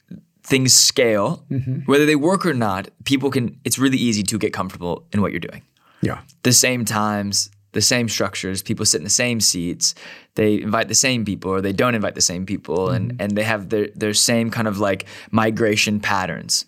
things 0.43 0.73
scale, 0.73 1.43
whether 1.85 2.05
they 2.05 2.15
work 2.15 2.45
or 2.45 2.53
not. 2.53 2.89
People 3.03 3.31
can. 3.31 3.59
It's 3.65 3.79
really 3.79 3.97
easy 3.97 4.23
to 4.23 4.37
get 4.37 4.53
comfortable 4.53 5.05
in 5.11 5.21
what 5.21 5.31
you're 5.31 5.39
doing 5.39 5.63
Yeah, 6.01 6.21
the 6.43 6.53
same 6.53 6.85
times, 6.85 7.49
the 7.71 7.81
same 7.81 8.09
structures. 8.09 8.61
People 8.63 8.85
sit 8.85 8.97
in 8.97 9.03
the 9.03 9.09
same 9.09 9.39
seats. 9.39 9.93
They 10.35 10.61
invite 10.61 10.87
the 10.87 10.95
same 10.95 11.25
people, 11.25 11.51
or 11.51 11.59
they 11.59 11.73
don't 11.73 11.95
invite 11.95 12.15
the 12.15 12.21
same 12.21 12.45
people, 12.45 12.89
and 12.89 13.21
and 13.21 13.31
they 13.35 13.43
have 13.43 13.69
their 13.69 13.89
their 13.93 14.13
same 14.13 14.49
kind 14.49 14.67
of 14.67 14.79
like 14.79 15.05
migration 15.31 15.99
patterns. 15.99 16.65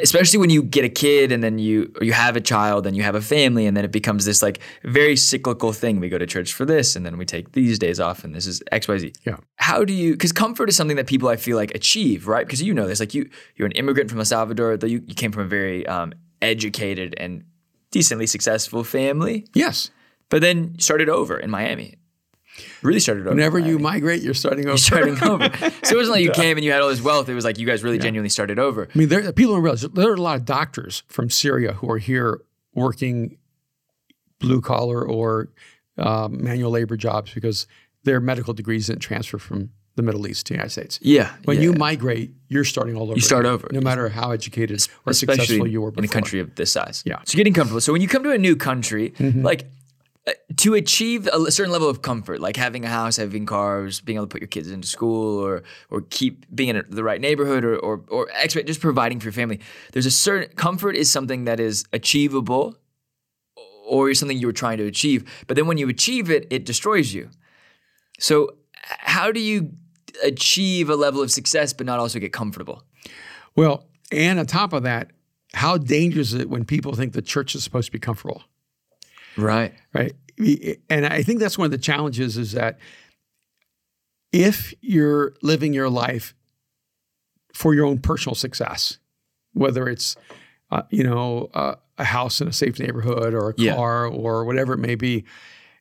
Especially 0.00 0.38
when 0.38 0.48
you 0.48 0.62
get 0.62 0.84
a 0.84 0.88
kid, 0.88 1.30
and 1.30 1.44
then 1.44 1.58
you 1.58 1.92
or 2.00 2.04
you 2.04 2.14
have 2.14 2.36
a 2.36 2.40
child, 2.40 2.86
and 2.86 2.96
you 2.96 3.02
have 3.02 3.14
a 3.14 3.20
family, 3.20 3.66
and 3.66 3.76
then 3.76 3.84
it 3.84 3.92
becomes 3.92 4.24
this 4.24 4.42
like 4.42 4.60
very 4.84 5.16
cyclical 5.16 5.72
thing. 5.72 6.00
We 6.00 6.08
go 6.08 6.18
to 6.18 6.26
church 6.26 6.54
for 6.54 6.64
this, 6.64 6.96
and 6.96 7.04
then 7.04 7.18
we 7.18 7.26
take 7.26 7.52
these 7.52 7.78
days 7.78 8.00
off, 8.00 8.24
and 8.24 8.34
this 8.34 8.46
is 8.46 8.62
X 8.72 8.88
Y 8.88 8.98
Z. 8.98 9.12
Yeah. 9.26 9.36
How 9.56 9.84
do 9.84 9.92
you? 9.92 10.12
Because 10.12 10.32
comfort 10.32 10.68
is 10.70 10.76
something 10.76 10.96
that 10.96 11.06
people 11.06 11.28
I 11.28 11.36
feel 11.36 11.58
like 11.58 11.74
achieve, 11.74 12.26
right? 12.26 12.46
Because 12.46 12.62
you 12.62 12.72
know 12.72 12.88
this, 12.88 13.00
like 13.00 13.12
you 13.12 13.28
you're 13.56 13.66
an 13.66 13.72
immigrant 13.72 14.08
from 14.08 14.18
El 14.18 14.24
Salvador, 14.24 14.78
though 14.78 14.86
you, 14.86 15.02
you 15.06 15.14
came 15.14 15.30
from 15.30 15.42
a 15.42 15.48
very 15.48 15.86
um, 15.86 16.14
educated 16.40 17.14
and 17.18 17.44
decently 17.90 18.26
successful 18.26 18.84
family. 18.84 19.46
yes. 19.54 19.90
But 20.28 20.42
then 20.42 20.78
started 20.78 21.08
over 21.08 21.36
in 21.36 21.50
Miami. 21.50 21.96
Really 22.82 23.00
started 23.00 23.22
over. 23.22 23.30
Whenever 23.30 23.58
you 23.58 23.78
migrate, 23.80 24.22
you're 24.22 24.32
starting 24.34 24.60
over. 24.66 24.70
you're 24.70 24.78
starting 24.78 25.22
over. 25.24 25.48
So 25.84 25.94
it 25.94 25.96
wasn't 25.96 26.10
like 26.16 26.22
you 26.22 26.30
came 26.30 26.56
and 26.56 26.64
you 26.64 26.70
had 26.70 26.82
all 26.82 26.88
this 26.88 27.00
wealth. 27.02 27.28
It 27.28 27.34
was 27.34 27.44
like 27.44 27.58
you 27.58 27.66
guys 27.66 27.82
really 27.82 27.98
genuinely 27.98 28.28
started 28.28 28.58
over. 28.58 28.88
I 28.94 28.98
mean, 28.98 29.08
there, 29.08 29.32
people 29.32 29.54
don't 29.54 29.62
realize 29.62 29.80
there 29.82 30.10
are 30.10 30.14
a 30.14 30.20
lot 30.20 30.36
of 30.36 30.44
doctors 30.44 31.02
from 31.08 31.30
Syria 31.30 31.72
who 31.72 31.90
are 31.90 31.98
here 31.98 32.42
working 32.74 33.38
blue 34.38 34.60
collar 34.60 35.04
or 35.04 35.48
um, 35.98 36.42
manual 36.44 36.70
labor 36.70 36.96
jobs 36.96 37.32
because 37.34 37.66
their 38.04 38.20
medical 38.20 38.54
degrees 38.54 38.86
didn't 38.86 39.00
transfer 39.02 39.38
from 39.38 39.70
the 40.00 40.06
Middle 40.06 40.26
East 40.26 40.46
to 40.46 40.52
the 40.52 40.56
United 40.56 40.70
States. 40.70 40.98
Yeah. 41.02 41.32
When 41.44 41.58
yeah. 41.58 41.64
you 41.64 41.72
migrate, 41.74 42.32
you're 42.48 42.64
starting 42.64 42.96
all 42.96 43.04
over. 43.04 43.14
You 43.14 43.20
start 43.20 43.44
again, 43.44 43.54
over. 43.54 43.68
no 43.72 43.80
matter 43.80 44.08
how 44.08 44.32
educated 44.32 44.86
or 45.06 45.12
successful 45.12 45.66
you 45.66 45.80
were 45.80 45.90
before. 45.90 46.04
in 46.04 46.10
a 46.10 46.12
country 46.12 46.40
of 46.40 46.54
this 46.54 46.72
size. 46.72 47.02
Yeah. 47.04 47.14
Mm-hmm. 47.14 47.24
So 47.26 47.36
getting 47.36 47.54
comfortable. 47.54 47.80
So 47.80 47.92
when 47.92 48.02
you 48.02 48.08
come 48.08 48.22
to 48.24 48.32
a 48.32 48.38
new 48.38 48.56
country, 48.56 49.12
like 49.18 49.66
uh, 50.26 50.32
to 50.58 50.74
achieve 50.74 51.26
a 51.26 51.50
certain 51.50 51.72
level 51.72 51.88
of 51.88 52.02
comfort, 52.02 52.40
like 52.40 52.56
having 52.56 52.84
a 52.84 52.88
house, 52.88 53.16
having 53.16 53.46
cars, 53.46 54.00
being 54.00 54.16
able 54.16 54.26
to 54.26 54.30
put 54.30 54.40
your 54.40 54.48
kids 54.48 54.70
into 54.70 54.86
school, 54.86 55.38
or 55.38 55.62
or 55.90 56.02
keep 56.10 56.44
being 56.54 56.70
in 56.70 56.84
the 56.88 57.04
right 57.04 57.20
neighborhood, 57.20 57.64
or 57.64 57.76
or 57.78 58.02
or 58.08 58.28
expect 58.42 58.66
just 58.66 58.80
providing 58.80 59.20
for 59.20 59.26
your 59.26 59.32
family. 59.32 59.60
There's 59.92 60.06
a 60.06 60.10
certain 60.10 60.54
comfort 60.56 60.96
is 60.96 61.10
something 61.10 61.44
that 61.44 61.60
is 61.60 61.84
achievable, 61.92 62.76
or 63.86 64.12
something 64.14 64.38
you 64.38 64.46
were 64.46 64.52
trying 64.52 64.78
to 64.78 64.86
achieve. 64.86 65.24
But 65.46 65.56
then 65.56 65.66
when 65.66 65.78
you 65.78 65.88
achieve 65.88 66.30
it, 66.30 66.46
it 66.50 66.64
destroys 66.64 67.12
you. 67.14 67.30
So 68.18 68.56
how 68.82 69.32
do 69.32 69.40
you 69.40 69.72
achieve 70.22 70.88
a 70.90 70.96
level 70.96 71.22
of 71.22 71.30
success 71.30 71.72
but 71.72 71.86
not 71.86 71.98
also 71.98 72.18
get 72.18 72.32
comfortable? 72.32 72.82
Well, 73.56 73.86
and 74.12 74.38
on 74.38 74.46
top 74.46 74.72
of 74.72 74.82
that, 74.84 75.10
how 75.54 75.78
dangerous 75.78 76.32
is 76.32 76.40
it 76.40 76.48
when 76.50 76.64
people 76.64 76.94
think 76.94 77.12
the 77.12 77.22
church 77.22 77.54
is 77.54 77.64
supposed 77.64 77.86
to 77.86 77.92
be 77.92 77.98
comfortable? 77.98 78.44
Right. 79.36 79.72
right? 79.94 80.12
And 80.88 81.06
I 81.06 81.22
think 81.22 81.40
that's 81.40 81.58
one 81.58 81.66
of 81.66 81.70
the 81.70 81.78
challenges 81.78 82.36
is 82.36 82.52
that 82.52 82.78
if 84.32 84.72
you're 84.80 85.34
living 85.42 85.72
your 85.74 85.90
life 85.90 86.34
for 87.52 87.74
your 87.74 87.86
own 87.86 87.98
personal 87.98 88.34
success, 88.34 88.98
whether 89.54 89.88
it's 89.88 90.16
uh, 90.70 90.82
you 90.90 91.02
know 91.02 91.50
uh, 91.52 91.74
a 91.98 92.04
house 92.04 92.40
in 92.40 92.46
a 92.48 92.52
safe 92.52 92.78
neighborhood 92.78 93.34
or 93.34 93.50
a 93.50 93.54
Yeah. 93.58 93.74
car 93.74 94.06
or 94.06 94.44
whatever 94.44 94.72
it 94.74 94.78
may 94.78 94.94
be, 94.94 95.24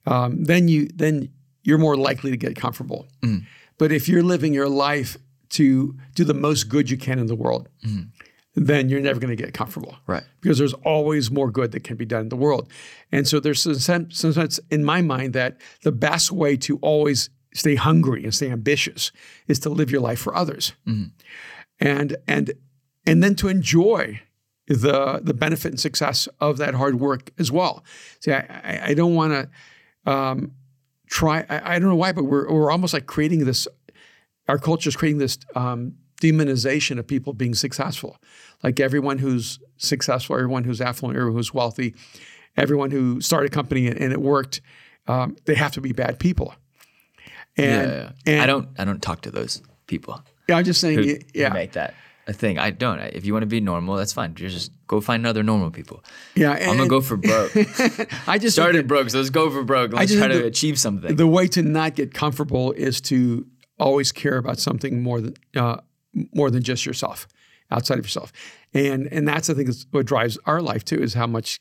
um, 0.08 0.44
then 0.44 0.68
you 0.68 0.88
then 0.96 1.30
you're 1.63 1.78
more 1.78 1.96
likely 1.96 2.32
to 2.32 2.38
get 2.38 2.56
comfortable. 2.56 3.08
Mm. 3.22 3.46
But 3.80 3.92
if 3.92 4.08
you're 4.08 4.22
living 4.24 4.54
your 4.54 4.70
life 4.70 5.18
to 5.58 5.96
do 6.13 6.24
the 6.24 6.36
most 6.36 6.70
good 6.70 6.92
you 6.92 6.98
can 6.98 7.18
in 7.18 7.26
the 7.26 7.36
world, 7.36 7.68
then 8.56 8.89
you're 8.89 9.00
never 9.02 9.20
going 9.20 9.36
to 9.36 9.42
get 9.44 9.54
comfortable 9.54 9.96
Right. 10.06 10.24
because 10.42 10.58
there's 10.60 10.74
always 10.86 11.32
more 11.32 11.50
good 11.50 11.72
that 11.72 11.84
can 11.84 11.98
be 11.98 12.06
done 12.06 12.22
in 12.22 12.30
the 12.30 12.36
world. 12.36 12.70
And 13.12 13.28
so 13.28 13.39
there's 13.39 13.62
some 13.63 13.76
sen- 13.76 14.12
some 14.12 14.34
sense 14.34 14.60
in 14.70 14.84
my 14.84 15.02
mind 15.02 15.34
that 15.34 15.58
the 15.84 15.92
best 15.92 16.32
way 16.32 16.58
to 16.58 16.78
always 16.82 17.30
stay 17.54 17.76
hungry 17.76 18.24
and 18.24 18.34
stay 18.36 18.52
ambitious 18.52 19.12
is 19.48 19.60
to 19.60 19.70
live 19.70 19.89
your 19.89 20.02
life 20.02 20.20
for 20.20 20.36
others. 20.36 20.74
And 21.80 22.18
and 22.28 22.52
and 23.06 23.24
then 23.24 23.36
to 23.36 23.48
enjoy 23.48 24.22
the 24.68 25.20
the 25.24 25.34
benefit 25.34 25.72
and 25.72 25.80
success 25.80 26.28
of 26.39 26.58
that 26.58 26.74
hard 26.76 27.00
work 27.00 27.32
as 27.39 27.52
well. 27.52 27.84
See, 28.20 28.32
I, 28.34 28.39
I, 28.63 28.82
I 28.89 28.94
don't 28.94 29.15
want 29.15 29.32
to 29.34 30.12
um, 30.12 30.52
try. 31.10 31.45
I, 31.50 31.76
I 31.76 31.80
don't 31.80 31.89
know 31.89 31.95
why, 31.95 32.13
but 32.13 32.24
we're 32.24 32.50
we're 32.50 32.72
almost 32.72 32.93
like 32.93 33.06
creating 33.06 33.43
this. 33.45 33.67
Our 34.48 34.58
culture 34.58 34.88
is 34.89 34.95
creating 34.95 35.19
this 35.19 35.38
um, 35.56 35.95
demonization 36.22 36.98
of 36.98 37.06
people 37.06 37.34
being 37.34 37.54
successful. 37.54 38.17
Like 38.63 38.80
everyone 38.80 39.17
who's 39.19 39.60
successful, 39.78 40.36
everyone 40.36 40.63
who's 40.63 40.82
affluent, 40.82 41.17
everyone 41.17 41.38
who's 41.38 41.54
wealthy, 41.54 41.93
everyone 42.58 42.91
who 42.91 43.22
started 43.22 43.52
a 43.52 43.54
company 43.54 43.88
and, 43.88 44.00
and 44.00 44.12
it 44.13 44.22
worked, 44.22 44.62
um, 45.08 45.36
they 45.45 45.56
have 45.56 45.72
to 45.74 45.82
be 45.82 45.91
bad 45.91 46.19
people. 46.19 46.54
And, 47.58 47.91
yeah, 47.91 48.12
and 48.26 48.41
I 48.41 48.45
don't. 48.45 48.69
I 48.78 48.86
don't 48.86 49.02
talk 49.02 49.22
to 49.22 49.32
those 49.32 49.62
people 49.88 50.24
Yeah, 50.48 50.56
I'm 50.58 50.63
just 50.63 50.80
saying. 50.80 51.00
who, 51.00 51.06
y- 51.06 51.19
who 51.34 51.39
yeah, 51.41 51.50
make 51.50 51.74
that 51.74 51.93
a 52.30 52.34
thing. 52.34 52.58
I 52.60 52.70
don't. 52.72 53.00
If 53.00 53.26
you 53.26 53.34
want 53.34 53.44
to 53.44 53.48
be 53.48 53.60
normal, 53.60 53.96
that's 53.96 54.13
fine. 54.13 54.36
Just 54.36 54.72
go 54.88 55.02
find 55.02 55.26
other 55.28 55.44
normal 55.44 55.72
people. 55.72 56.04
yeah. 56.36 56.52
I'm 56.52 56.78
gonna 56.78 56.88
go 56.88 57.02
for 57.02 57.18
broke. 57.18 57.52
I 58.28 58.38
just 58.38 58.56
Started 58.56 58.88
broke, 58.88 59.10
so 59.10 59.18
let's 59.18 59.30
go 59.30 59.50
for 59.50 59.63
broke. 59.63 59.94
Let's 59.94 60.13
try 60.15 60.28
to 60.28 60.39
the- 60.39 60.46
achieve 60.46 60.80
something. 60.80 61.15
the 61.15 61.28
way 61.28 61.48
to 61.48 61.62
not 61.62 61.96
get 61.96 62.13
comfortable 62.13 62.72
is 62.74 63.02
to 63.02 63.46
always 63.80 64.12
care 64.12 64.38
about 64.38 64.60
something 64.60 65.02
more 65.02 65.22
than 65.22 65.34
uh, 65.56 65.78
more 66.34 66.50
than 66.52 66.63
just 66.63 66.86
yourself, 66.86 67.28
outside 67.72 67.98
of 68.00 68.06
yourself, 68.06 68.32
and 68.74 69.08
and 69.12 69.28
that's 69.28 69.50
I 69.50 69.54
think 69.54 69.70
is 69.70 69.86
what 69.92 70.06
drives 70.06 70.38
our 70.46 70.62
life 70.62 70.84
too 70.86 70.98
is 71.02 71.13
how 71.13 71.28
much 71.28 71.60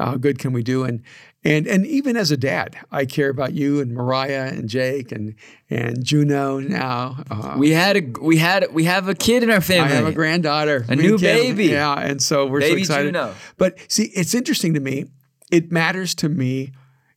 uh, 0.00 0.16
good 0.16 0.38
can 0.38 0.52
we 0.52 0.62
do 0.62 0.84
and 0.84 1.02
and 1.42 1.66
and 1.66 1.86
even 1.86 2.16
as 2.16 2.30
a 2.30 2.36
dad, 2.36 2.76
I 2.90 3.06
care 3.06 3.30
about 3.30 3.54
you 3.54 3.80
and 3.80 3.92
Mariah 3.92 4.48
and 4.52 4.68
Jake 4.68 5.10
and 5.10 5.34
and 5.70 6.04
Juno 6.04 6.58
now. 6.58 7.24
Uh, 7.30 7.54
we 7.56 7.70
had 7.70 7.96
a 7.96 8.20
we 8.20 8.36
had 8.36 8.70
we 8.74 8.84
have 8.84 9.08
a 9.08 9.14
kid 9.14 9.42
in 9.42 9.50
our 9.50 9.62
family. 9.62 9.92
I 9.92 9.96
have 9.96 10.06
a 10.06 10.12
granddaughter, 10.12 10.84
A 10.88 10.96
new 10.96 11.18
baby. 11.18 11.66
Yeah, 11.66 11.94
and 11.94 12.22
so 12.22 12.46
we're 12.46 12.60
Baby 12.60 12.84
so 12.84 12.92
excited. 12.94 13.14
Juno. 13.14 13.34
But 13.56 13.78
see, 13.88 14.10
it's 14.14 14.34
interesting 14.34 14.74
to 14.74 14.80
me. 14.80 15.06
It 15.50 15.72
matters 15.72 16.14
to 16.16 16.28
me 16.28 16.72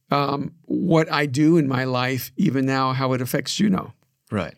um, 0.10 0.54
what 0.66 1.12
I 1.12 1.26
do 1.26 1.58
in 1.58 1.68
my 1.68 1.84
life, 1.84 2.32
even 2.38 2.66
now, 2.66 2.94
how 2.94 3.12
it 3.14 3.22
affects 3.22 3.56
Juno. 3.56 3.94
right. 4.32 4.56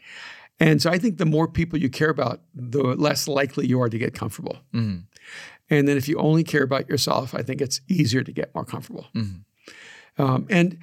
And 0.57 0.81
so 0.81 0.89
I 0.89 0.97
think 0.97 1.17
the 1.17 1.25
more 1.25 1.49
people 1.49 1.77
you 1.79 1.89
care 1.89 2.09
about, 2.09 2.39
the 2.53 2.81
less 2.81 3.27
likely 3.27 3.67
you 3.67 3.81
are 3.81 3.89
to 3.89 3.97
get 3.97 4.13
comfortable. 4.13 4.59
Mm-hmm. 4.73 4.99
And 5.69 5.87
then 5.87 5.97
if 5.97 6.07
you 6.07 6.17
only 6.17 6.43
care 6.43 6.63
about 6.63 6.87
yourself, 6.89 7.33
I 7.33 7.41
think 7.41 7.59
it's 7.61 7.81
easier 7.87 8.23
to 8.23 8.31
get 8.31 8.53
more 8.53 8.65
comfortable. 8.65 9.07
Mm-hmm. 9.15 10.21
Um, 10.21 10.47
and 10.49 10.77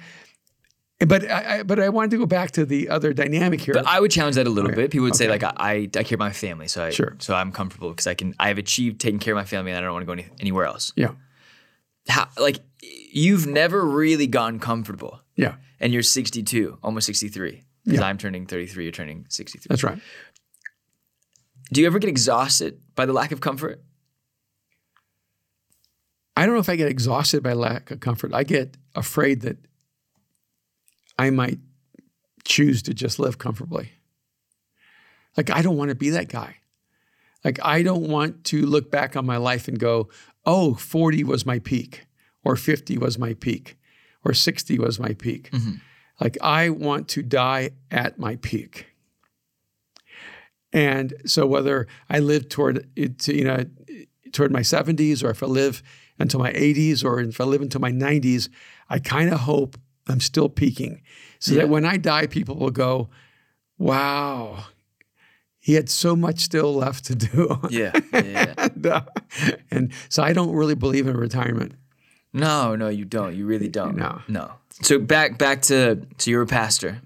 but 1.07 1.29
I, 1.29 1.59
I 1.59 1.63
but 1.63 1.79
I 1.79 1.89
wanted 1.89 2.11
to 2.11 2.17
go 2.17 2.25
back 2.25 2.51
to 2.51 2.65
the 2.65 2.89
other 2.89 3.13
dynamic 3.13 3.61
here. 3.61 3.73
But 3.73 3.87
I 3.87 3.99
would 3.99 4.11
challenge 4.11 4.35
that 4.35 4.45
a 4.47 4.49
little 4.49 4.71
Okay. 4.71 4.81
bit. 4.83 4.91
People 4.91 5.05
would 5.05 5.15
say 5.15 5.27
like 5.29 5.43
I, 5.43 5.53
I 5.57 5.73
I 5.97 6.03
care 6.03 6.15
about 6.15 6.25
my 6.25 6.31
family, 6.33 6.67
so 6.67 6.83
I 6.85 6.89
Sure. 6.91 7.15
so 7.19 7.33
I'm 7.33 7.51
comfortable 7.51 7.89
because 7.89 8.07
I 8.07 8.13
can 8.13 8.35
I 8.39 8.47
have 8.49 8.57
achieved 8.57 8.99
taking 9.01 9.19
care 9.19 9.33
of 9.33 9.37
my 9.37 9.45
family 9.45 9.71
and 9.71 9.77
I 9.77 9.81
don't 9.81 9.93
want 9.93 10.03
to 10.03 10.05
go 10.05 10.13
any, 10.13 10.27
anywhere 10.39 10.65
else. 10.65 10.93
yeah, 10.95 11.11
How, 12.07 12.27
like 12.39 12.59
you've 13.11 13.47
never 13.47 13.83
really 13.85 14.27
gotten 14.27 14.59
comfortable, 14.59 15.21
yeah, 15.35 15.55
and 15.79 15.93
you're 15.93 16.03
62, 16.03 16.77
almost 16.83 17.05
63. 17.07 17.63
Because 17.85 17.99
Yeah. 17.99 18.05
I'm 18.05 18.17
turning 18.17 18.45
33, 18.45 18.83
you're 18.85 18.91
turning 18.91 19.25
63. 19.29 19.67
that's 19.69 19.83
right. 19.83 19.99
Do 21.71 21.81
you 21.81 21.87
ever 21.87 21.99
get 21.99 22.09
exhausted 22.09 22.79
by 22.95 23.05
the 23.05 23.13
lack 23.13 23.31
of 23.31 23.41
comfort? 23.41 23.81
I 26.35 26.45
don't 26.45 26.55
know 26.55 26.61
if 26.61 26.69
I 26.69 26.75
get 26.75 26.89
exhausted 26.89 27.43
by 27.43 27.53
lack 27.53 27.91
of 27.91 27.99
comfort. 27.99 28.33
I 28.33 28.43
get 28.43 28.77
afraid 28.95 29.41
that 29.41 29.57
I 31.17 31.29
might 31.29 31.59
choose 32.43 32.81
to 32.83 32.93
just 32.93 33.19
live 33.19 33.37
comfortably. 33.37 33.91
Like, 35.37 35.49
I 35.49 35.61
don't 35.61 35.77
want 35.77 35.89
to 35.89 35.95
be 35.95 36.09
that 36.11 36.29
guy. 36.29 36.57
Like, 37.43 37.59
I 37.63 37.83
don't 37.83 38.07
want 38.07 38.43
to 38.45 38.65
look 38.65 38.89
back 38.89 39.15
on 39.15 39.25
my 39.25 39.37
life 39.37 39.67
and 39.67 39.79
go, 39.79 40.09
oh, 40.45 40.75
40 40.75 41.23
was 41.23 41.45
my 41.45 41.59
peak, 41.59 42.05
or 42.43 42.55
50 42.55 42.97
was 42.97 43.17
my 43.17 43.33
peak, 43.33 43.77
or 44.23 44.33
60 44.33 44.79
was 44.79 44.99
my 44.99 45.13
peak. 45.13 45.51
Mm-hmm. 45.51 45.73
Like, 46.19 46.37
I 46.41 46.69
want 46.69 47.07
to 47.09 47.23
die 47.23 47.71
at 47.91 48.17
my 48.17 48.37
peak. 48.37 48.87
And 50.71 51.13
so, 51.25 51.45
whether 51.45 51.87
I 52.09 52.19
live 52.19 52.49
toward 52.49 52.87
it, 52.95 53.27
you 53.27 53.43
know, 53.43 53.65
toward 54.31 54.51
my 54.51 54.61
70s, 54.61 55.23
or 55.23 55.29
if 55.29 55.43
I 55.43 55.47
live 55.47 55.83
until 56.19 56.39
my 56.39 56.51
80s, 56.53 57.03
or 57.03 57.19
if 57.21 57.39
I 57.41 57.43
live 57.43 57.61
until 57.61 57.81
my 57.81 57.91
90s, 57.91 58.49
I 58.89 58.99
kind 58.99 59.31
of 59.33 59.41
hope 59.41 59.77
I'm 60.07 60.19
still 60.19 60.49
peaking, 60.49 61.01
so 61.39 61.53
Yeah. 61.53 61.61
that 61.61 61.69
when 61.69 61.85
I 61.85 61.97
die, 61.97 62.27
people 62.27 62.55
will 62.57 62.71
go, 62.71 63.09
"Wow, 63.77 64.65
he 65.59 65.73
had 65.75 65.89
so 65.89 66.15
much 66.15 66.39
still 66.39 66.73
left 66.75 67.05
to 67.05 67.15
do." 67.15 67.59
Yeah. 67.69 67.91
yeah. 68.13 68.53
and, 68.57 68.85
uh, 68.87 69.01
and 69.71 69.91
so, 70.09 70.23
I 70.23 70.33
don't 70.33 70.53
really 70.55 70.75
believe 70.75 71.07
in 71.07 71.15
retirement. 71.17 71.73
no, 72.33 72.75
no, 72.75 72.89
you 72.89 73.05
don't. 73.05 73.35
You 73.35 73.45
really 73.45 73.69
don't. 73.69 73.95
No. 73.95 74.21
No. 74.27 74.51
So 74.81 74.99
back 74.99 75.37
back 75.37 75.61
to 75.63 76.01
so 76.17 76.31
you're 76.31 76.41
a 76.41 76.47
pastor. 76.47 76.99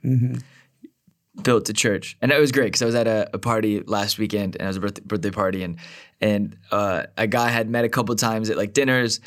Built 1.44 1.70
a 1.70 1.74
church, 1.74 2.18
and 2.22 2.32
it 2.32 2.40
was 2.40 2.52
great 2.52 2.66
because 2.66 2.82
I 2.82 2.86
was 2.86 2.96
at 2.96 3.08
a, 3.08 3.30
a 3.34 3.38
party 3.38 3.82
last 3.82 4.18
weekend, 4.18 4.56
and 4.56 4.64
it 4.64 4.68
was 4.68 4.78
a 4.78 4.80
birthday, 4.80 5.02
birthday 5.06 5.32
party, 5.32 5.64
and 5.64 5.78
and 6.20 6.58
uh, 6.72 7.04
a 7.16 7.28
guy 7.28 7.46
I 7.46 7.50
had 7.50 7.70
met 7.70 7.86
a 7.86 7.90
couple 7.90 8.16
times 8.16 8.50
at 8.50 8.58
like 8.58 8.74
dinners. 8.74 9.20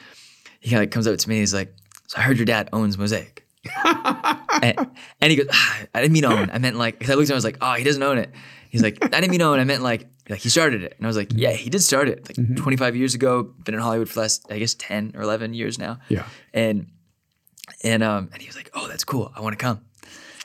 He 0.61 0.77
like 0.77 0.91
comes 0.91 1.07
up 1.07 1.17
to 1.17 1.29
me, 1.29 1.37
and 1.37 1.41
he's 1.41 1.55
like, 1.55 1.73
"So 2.09 2.19
I 2.19 2.23
heard 2.23 2.37
your 2.37 2.47
dad 2.47 2.69
owns 2.73 2.99
Mosaic," 2.99 3.47
and, 3.85 4.91
and 5.21 5.31
he 5.31 5.37
goes, 5.37 5.47
ah, 5.53 5.79
"I 5.95 6.01
didn't 6.01 6.13
mean 6.13 6.25
own. 6.25 6.51
I 6.51 6.59
meant 6.59 6.77
like." 6.77 6.99
Cause 7.01 7.11
I 7.11 7.15
looked 7.15 7.29
at 7.29 7.33
him, 7.33 7.35
I 7.35 7.37
was 7.37 7.45
like, 7.45 7.59
"Oh, 7.61 7.75
he 7.75 7.85
doesn't 7.85 8.03
own 8.03 8.19
it." 8.19 8.31
He's 8.71 8.83
like, 8.83 8.99
"I 9.03 9.21
didn't 9.21 9.31
mean 9.31 9.43
own. 9.43 9.59
I 9.59 9.65
meant 9.65 9.83
like 9.83 10.09
like 10.29 10.41
he 10.41 10.49
started 10.49 10.83
it," 10.83 10.95
and 10.97 11.07
I 11.07 11.09
was 11.09 11.17
like, 11.17 11.31
"Yeah, 11.35 11.53
he 11.53 11.71
did 11.71 11.83
start 11.83 12.09
it 12.09 12.27
like 12.29 12.57
25 12.57 12.97
years 12.97 13.15
ago. 13.15 13.45
Been 13.65 13.75
in 13.75 13.81
Hollywood 13.81 14.09
for 14.09 14.15
the 14.15 14.21
last 14.23 14.47
I 14.51 14.59
guess 14.59 14.75
10 14.75 15.13
or 15.15 15.23
11 15.23 15.55
years 15.55 15.79
now." 15.79 15.99
Yeah. 16.09 16.25
and 16.53 16.89
and 17.85 18.03
um 18.03 18.31
and 18.33 18.43
he 18.43 18.49
was 18.49 18.57
like, 18.57 18.71
"Oh, 18.75 18.89
that's 18.89 19.05
cool. 19.05 19.33
I 19.37 19.41
want 19.41 19.59
to 19.59 19.63
come." 19.65 19.81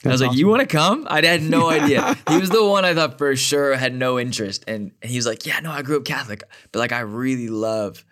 And 0.06 0.12
I 0.12 0.14
was 0.14 0.22
That's 0.22 0.30
like, 0.30 0.38
"You 0.40 0.48
want 0.48 0.62
to 0.62 0.68
come?" 0.68 1.08
I 1.10 1.26
had 1.26 1.42
no 1.44 1.70
idea. 1.80 2.16
he 2.30 2.38
was 2.38 2.50
the 2.50 2.64
one 2.66 2.86
I 2.86 2.94
thought 2.94 3.18
for 3.18 3.36
sure 3.36 3.76
had 3.76 3.94
no 3.94 4.20
interest, 4.20 4.64
and, 4.68 4.92
and 5.02 5.12
he 5.12 5.18
was 5.18 5.26
like, 5.26 5.46
"Yeah, 5.46 5.60
no, 5.60 5.72
I 5.72 5.82
grew 5.82 5.98
up 5.98 6.06
Catholic, 6.06 6.44
but 6.72 6.80
like 6.80 6.92
I 6.92 7.00
really 7.02 7.50
love, 7.50 8.06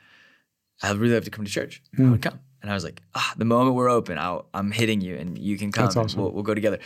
I 0.81 0.91
really 0.91 1.13
love 1.13 1.23
to 1.25 1.31
come 1.31 1.45
to 1.45 1.51
church. 1.51 1.81
I 1.97 2.03
would 2.09 2.21
come." 2.21 2.39
And 2.61 2.71
I 2.71 2.75
was 2.75 2.83
like, 2.85 3.01
ah, 3.13 3.33
the 3.37 3.43
moment 3.43 3.75
we're 3.75 3.89
open, 3.89 4.17
I'll, 4.17 4.47
I'm 4.53 4.71
hitting 4.71 5.01
you 5.01 5.17
and 5.17 5.37
you 5.37 5.57
can 5.57 5.69
come. 5.73 5.83
That's 5.83 5.97
awesome. 5.97 6.21
We'll, 6.21 6.31
we'll 6.31 6.43
go 6.43 6.53
together. 6.53 6.79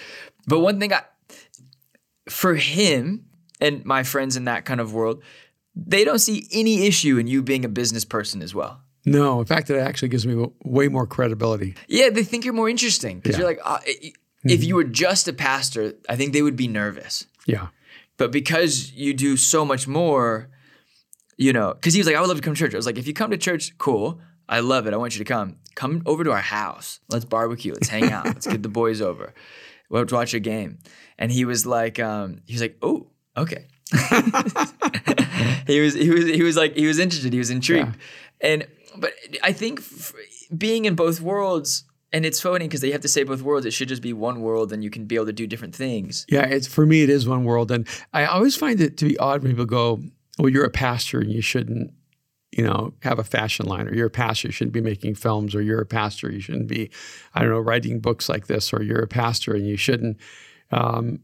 But 0.48 0.60
one 0.62 0.80
thing 0.80 0.92
I, 0.92 1.04
for 2.30 2.56
him 2.56 3.26
and 3.62 3.86
my 3.86 4.02
friends 4.02 4.36
in 4.36 4.46
that 4.46 4.66
kind 4.66 4.82
of 4.82 4.94
world, 4.94 5.22
they 5.76 6.04
don't 6.04 6.18
see 6.18 6.48
any 6.52 6.88
issue 6.88 7.20
in 7.20 7.28
you 7.28 7.44
being 7.44 7.64
a 7.64 7.70
business 7.70 8.06
person 8.06 8.42
as 8.42 8.56
well. 8.56 8.82
No, 9.06 9.40
in 9.40 9.46
fact, 9.46 9.70
it 9.70 9.78
actually 9.78 10.10
gives 10.10 10.26
me 10.26 10.48
way 10.64 10.88
more 10.88 11.06
credibility. 11.06 11.76
Yeah, 11.88 12.10
they 12.10 12.24
think 12.24 12.44
you're 12.44 12.56
more 12.56 12.70
interesting 12.70 13.20
because 13.20 13.36
Yeah. 13.38 13.42
you're 13.46 13.50
like, 13.50 13.60
uh, 13.64 13.78
i- 14.50 14.54
if 14.54 14.64
you 14.64 14.76
were 14.76 14.84
just 14.84 15.28
a 15.28 15.34
pastor, 15.34 15.94
I 16.10 16.16
think 16.16 16.34
they 16.34 16.42
would 16.42 16.56
be 16.56 16.68
nervous. 16.68 17.26
Yeah. 17.46 17.68
But 18.18 18.32
because 18.32 18.92
you 18.94 19.14
do 19.14 19.38
so 19.38 19.64
much 19.66 19.88
more, 19.88 20.50
you 21.38 21.54
know, 21.54 21.74
because 21.74 21.94
he 21.94 22.00
was 22.00 22.08
like, 22.08 22.16
I 22.16 22.20
would 22.22 22.28
love 22.30 22.38
to 22.38 22.44
come 22.44 22.56
to 22.56 22.60
church. 22.60 22.74
I 22.74 22.78
was 22.78 22.86
like, 22.86 22.98
if 22.98 23.08
you 23.08 23.14
come 23.14 23.32
to 23.32 23.38
church, 23.38 23.78
cool. 23.78 24.20
I 24.50 24.60
love 24.62 24.88
it. 24.88 24.94
I 24.94 24.98
want 24.98 25.14
you 25.16 25.20
to 25.24 25.26
come. 25.34 25.58
Come 25.76 26.02
over 26.06 26.24
to 26.24 26.32
our 26.32 26.42
house. 26.42 27.00
Let's 27.10 27.26
barbecue. 27.26 27.74
Let's 27.74 27.90
hang 27.90 28.12
out. 28.12 28.26
Let's 28.26 28.48
get 28.48 28.64
the 28.64 28.70
boys 28.70 29.02
over. 29.02 29.34
Let's 29.90 30.12
watch 30.12 30.34
a 30.34 30.40
game. 30.40 30.80
And 31.20 31.32
he 31.32 31.46
was 31.46 31.66
like, 31.66 32.00
um, 32.00 32.42
he 32.46 32.54
was 32.54 32.62
like, 32.62 32.78
oh, 32.82 33.08
okay. 33.36 33.68
he 35.68 35.80
was 35.82 35.94
he 35.94 36.10
was 36.10 36.26
he 36.26 36.44
was 36.44 36.56
like 36.58 36.76
he 36.76 36.88
was 36.88 37.00
interested. 37.00 37.34
He 37.34 37.40
was 37.40 37.50
intrigued. 37.50 37.96
And 38.42 38.68
but 38.98 39.14
I 39.44 39.54
think 39.54 39.80
f- 39.80 40.14
being 40.58 40.86
in 40.86 40.96
both 40.96 41.22
worlds. 41.22 41.84
And 42.14 42.26
it's 42.26 42.40
funny 42.40 42.66
because 42.66 42.82
they 42.82 42.92
have 42.92 43.02
to 43.02 43.08
say 43.08 43.24
both 43.24 43.42
worlds. 43.42 43.66
It 43.66 43.72
should 43.72 43.90
just 43.90 44.02
be 44.02 44.14
one 44.14 44.42
world, 44.42 44.72
and 44.72 44.84
you 44.84 44.90
can 44.90 45.06
be 45.06 45.16
able 45.16 45.26
to 45.26 45.34
do 45.34 45.46
different 45.46 45.76
things. 45.76 46.26
Yeah, 46.30 46.46
it's 46.46 46.66
for 46.68 46.86
me 46.86 47.04
it 47.04 47.10
is 47.10 47.28
one 47.28 47.44
world. 47.44 47.70
And 47.72 47.86
I 48.14 48.26
always 48.26 48.56
find 48.56 48.80
it 48.80 48.96
to 48.98 49.06
be 49.06 49.18
odd 49.18 49.44
when 49.44 49.52
people 49.52 49.66
go, 49.66 50.02
Well, 50.40 50.50
you're 50.50 50.64
a 50.66 50.70
pastor 50.70 51.20
and 51.20 51.30
you 51.32 51.42
shouldn't, 51.42 51.92
you 52.52 52.64
know, 52.64 52.94
have 53.04 53.20
a 53.20 53.26
fashion 53.26 53.66
line, 53.66 53.88
or 53.90 53.94
you're 53.94 54.08
a 54.08 54.10
pastor, 54.10 54.48
you 54.48 54.52
shouldn't 54.54 54.74
be 54.74 54.80
making 54.82 55.16
films, 55.16 55.54
or 55.54 55.62
you're 55.62 55.82
a 55.82 55.86
pastor, 55.86 56.32
you 56.32 56.40
shouldn't 56.40 56.68
be, 56.68 56.90
I 57.36 57.42
don't 57.42 57.50
know, 57.50 57.60
writing 57.60 58.00
books 58.00 58.30
like 58.30 58.48
this, 58.48 58.72
or 58.72 58.82
you're 58.82 59.02
a 59.04 59.08
pastor 59.08 59.54
and 59.54 59.68
you 59.68 59.76
shouldn't 59.76 60.18
um, 60.72 61.20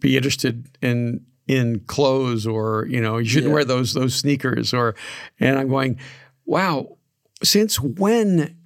be 0.00 0.16
interested 0.16 0.66
in 0.82 1.24
in 1.46 1.78
clothes, 1.86 2.44
or 2.48 2.86
you 2.90 3.00
know, 3.00 3.18
you 3.18 3.26
shouldn't 3.28 3.50
Yeah. 3.50 3.54
wear 3.54 3.64
those 3.64 3.94
those 3.94 4.16
sneakers, 4.16 4.74
or 4.74 4.96
and 5.38 5.56
I'm 5.56 5.68
going, 5.68 6.00
Wow, 6.46 6.96
since 7.44 7.80
when 7.80 8.56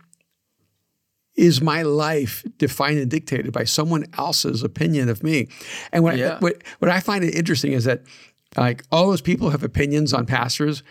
is 1.41 1.63
my 1.63 1.83
life 1.83 2.45
defined 2.59 2.99
and 2.99 3.11
dictated 3.11 3.53
by 3.53 3.65
someone 3.65 4.05
else's 4.19 4.63
opinion 4.63 5.09
of 5.09 5.23
me? 5.23 5.49
And 5.93 6.05
what, 6.05 6.17
Yeah. 6.19 6.35
I, 6.37 6.39
what, 6.39 6.63
what 6.81 6.91
I 6.91 7.01
find 7.01 7.25
it 7.25 7.35
interesting 7.35 7.73
is 7.73 7.85
that 7.85 8.03
like 8.57 8.85
all 8.93 9.09
those 9.09 9.23
people 9.23 9.51
have 9.51 9.63
opinions 9.65 10.13
on 10.13 10.27
pastors. 10.27 10.83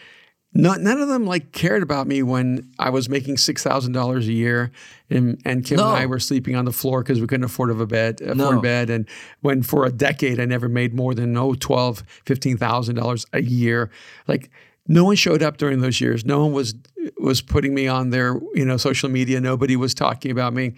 Not, 0.52 0.82
none 0.82 1.00
of 1.00 1.08
them 1.08 1.28
like 1.28 1.52
cared 1.52 1.84
about 1.84 2.08
me 2.08 2.24
when 2.24 2.68
I 2.80 2.90
was 2.90 3.08
making 3.08 3.38
six 3.38 3.62
thousand 3.64 3.92
dollars 3.94 4.28
a 4.28 4.32
year, 4.34 4.72
and, 5.08 5.40
and 5.46 5.64
Kim 5.64 5.78
No. 5.78 5.90
and 5.90 5.98
I 5.98 6.08
were 6.08 6.20
sleeping 6.20 6.56
on 6.56 6.66
the 6.66 6.72
floor 6.72 7.04
because 7.04 7.22
we 7.22 7.28
couldn't 7.28 7.44
afford 7.44 7.70
a 7.70 7.86
bed. 7.86 8.20
Afford 8.20 8.38
No. 8.38 8.58
a 8.58 8.60
bed, 8.62 8.90
and 8.90 9.08
when 9.42 9.62
for 9.62 9.86
a 9.86 9.92
decade 9.92 10.40
I 10.40 10.46
never 10.46 10.68
made 10.68 10.96
more 10.96 11.14
than 11.14 11.38
oh 11.38 11.54
twelve, 11.54 12.04
fifteen 12.26 12.58
thousand 12.58 12.96
dollars 12.96 13.28
a 13.32 13.44
year. 13.44 13.92
Like 14.28 14.50
no 14.90 15.06
one 15.06 15.16
showed 15.16 15.42
up 15.44 15.58
during 15.58 15.80
those 15.80 16.02
years. 16.02 16.26
No 16.26 16.42
one 16.42 16.52
was 16.52 16.74
was 17.18 17.42
putting 17.42 17.74
me 17.74 17.88
on 17.88 18.10
their 18.10 18.38
you 18.54 18.66
know 18.66 18.76
social 18.76 19.08
media. 19.08 19.40
Nobody 19.40 19.78
was 19.78 19.94
talking 19.94 20.32
about 20.32 20.54
me. 20.54 20.74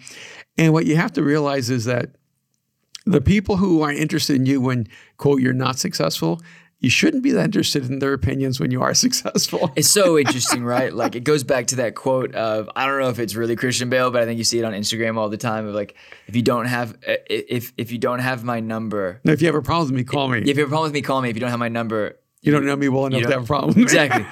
And 0.56 0.72
what 0.72 0.86
you 0.86 0.94
have 0.96 1.12
to 1.14 1.22
realize 1.22 1.70
is 1.70 1.86
that 1.86 2.10
the 3.06 3.20
people 3.20 3.56
who 3.56 3.82
are 3.82 3.90
interested 3.90 4.36
in 4.36 4.46
you 4.46 4.60
when 4.60 4.86
quote 5.16 5.40
you're 5.40 5.54
not 5.54 5.78
successful, 5.78 6.40
you 6.78 6.90
shouldn't 6.90 7.22
be 7.22 7.30
that 7.30 7.46
interested 7.46 7.88
in 7.88 8.00
their 8.00 8.12
opinions 8.12 8.60
when 8.60 8.70
you 8.70 8.82
are 8.82 8.92
successful. 9.06 9.72
It's 9.76 9.90
so 9.90 10.18
interesting, 10.18 10.62
right? 10.62 10.92
Like 10.92 11.16
it 11.16 11.24
goes 11.24 11.42
back 11.42 11.68
to 11.68 11.76
that 11.76 11.94
quote 11.94 12.34
of 12.34 12.68
I 12.76 12.86
don't 12.86 13.00
know 13.00 13.08
if 13.08 13.18
it's 13.18 13.34
really 13.34 13.56
Christian 13.56 13.88
Bale, 13.88 14.10
but 14.10 14.20
I 14.20 14.26
think 14.26 14.36
you 14.36 14.44
see 14.44 14.58
it 14.58 14.64
on 14.64 14.74
Instagram 14.74 15.16
all 15.16 15.30
the 15.30 15.38
time 15.38 15.66
of 15.66 15.74
like 15.74 15.96
if 16.26 16.36
you 16.36 16.42
don't 16.42 16.66
have 16.66 16.98
if 17.02 17.72
if 17.78 17.90
you 17.90 17.98
don't 17.98 18.18
have 18.18 18.44
my 18.44 18.60
number, 18.60 19.22
if 19.24 19.40
you 19.40 19.46
have 19.46 19.54
a 19.54 19.62
problem 19.62 19.86
with 19.88 19.96
me, 19.96 20.04
call 20.04 20.28
me. 20.28 20.40
if 20.40 20.48
you 20.48 20.60
have 20.60 20.68
a 20.68 20.68
problem 20.68 20.88
with 20.88 20.92
me, 20.92 21.00
call 21.00 21.22
me. 21.22 21.30
If 21.30 21.36
you 21.36 21.40
don't 21.40 21.50
have 21.50 21.58
my 21.58 21.68
number, 21.68 22.18
you 22.42 22.50
don't 22.52 22.66
know 22.66 22.76
me 22.76 22.88
well 22.88 23.06
enough 23.06 23.20
you 23.20 23.26
to 23.26 23.32
have 23.32 23.44
a 23.44 23.46
problem. 23.46 23.80
exactly. 23.80 24.26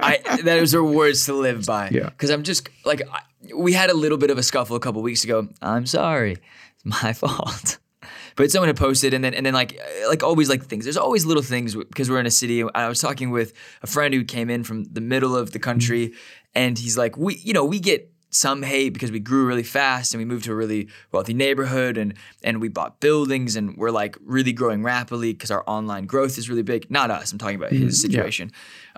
I 0.00 0.40
those 0.44 0.74
are 0.74 0.82
words 0.82 1.26
to 1.26 1.34
live 1.34 1.66
by. 1.66 1.90
Yeah. 1.90 2.04
Because 2.04 2.30
I'm 2.30 2.44
just 2.44 2.68
like 2.84 3.02
I, 3.12 3.20
we 3.54 3.72
had 3.72 3.90
a 3.90 3.94
little 3.94 4.18
bit 4.18 4.30
of 4.30 4.38
a 4.38 4.42
scuffle 4.42 4.76
a 4.76 4.80
couple 4.80 5.02
weeks 5.02 5.24
ago. 5.24 5.48
I'm 5.60 5.86
sorry, 5.86 6.32
it's 6.32 7.02
my 7.02 7.12
fault. 7.12 7.78
But 8.36 8.50
someone 8.50 8.68
had 8.68 8.76
posted, 8.76 9.14
and 9.14 9.24
then 9.24 9.34
and 9.34 9.44
then 9.44 9.54
like 9.54 9.80
like 10.08 10.22
always 10.22 10.48
like 10.48 10.64
things. 10.64 10.84
There's 10.84 10.96
always 10.96 11.26
little 11.26 11.42
things 11.42 11.74
because 11.74 12.08
we're 12.08 12.20
in 12.20 12.26
a 12.26 12.30
city. 12.30 12.62
I 12.74 12.88
was 12.88 13.00
talking 13.00 13.30
with 13.30 13.52
a 13.82 13.86
friend 13.86 14.14
who 14.14 14.24
came 14.24 14.48
in 14.50 14.62
from 14.62 14.84
the 14.84 15.00
middle 15.00 15.34
of 15.36 15.52
the 15.52 15.58
country, 15.58 16.08
mm-hmm. 16.08 16.16
and 16.54 16.78
he's 16.78 16.96
like, 16.96 17.16
we 17.16 17.36
you 17.36 17.52
know 17.52 17.64
we 17.64 17.80
get 17.80 18.12
some 18.30 18.62
hate 18.62 18.90
because 18.92 19.10
we 19.10 19.20
grew 19.20 19.46
really 19.46 19.62
fast 19.62 20.12
and 20.12 20.18
we 20.20 20.24
moved 20.24 20.44
to 20.44 20.52
a 20.52 20.54
really 20.54 20.88
wealthy 21.12 21.32
neighborhood 21.32 21.96
and 21.96 22.14
and 22.42 22.60
we 22.60 22.68
bought 22.68 23.00
buildings 23.00 23.56
and 23.56 23.76
we're 23.76 23.90
like 23.90 24.16
really 24.24 24.52
growing 24.52 24.82
rapidly 24.82 25.32
because 25.32 25.50
our 25.50 25.64
online 25.66 26.06
growth 26.06 26.36
is 26.36 26.50
really 26.50 26.62
big. 26.62 26.90
Not 26.90 27.10
us. 27.10 27.32
I'm 27.32 27.38
talking 27.38 27.56
about 27.56 27.72
his 27.72 28.00
situation. 28.00 28.50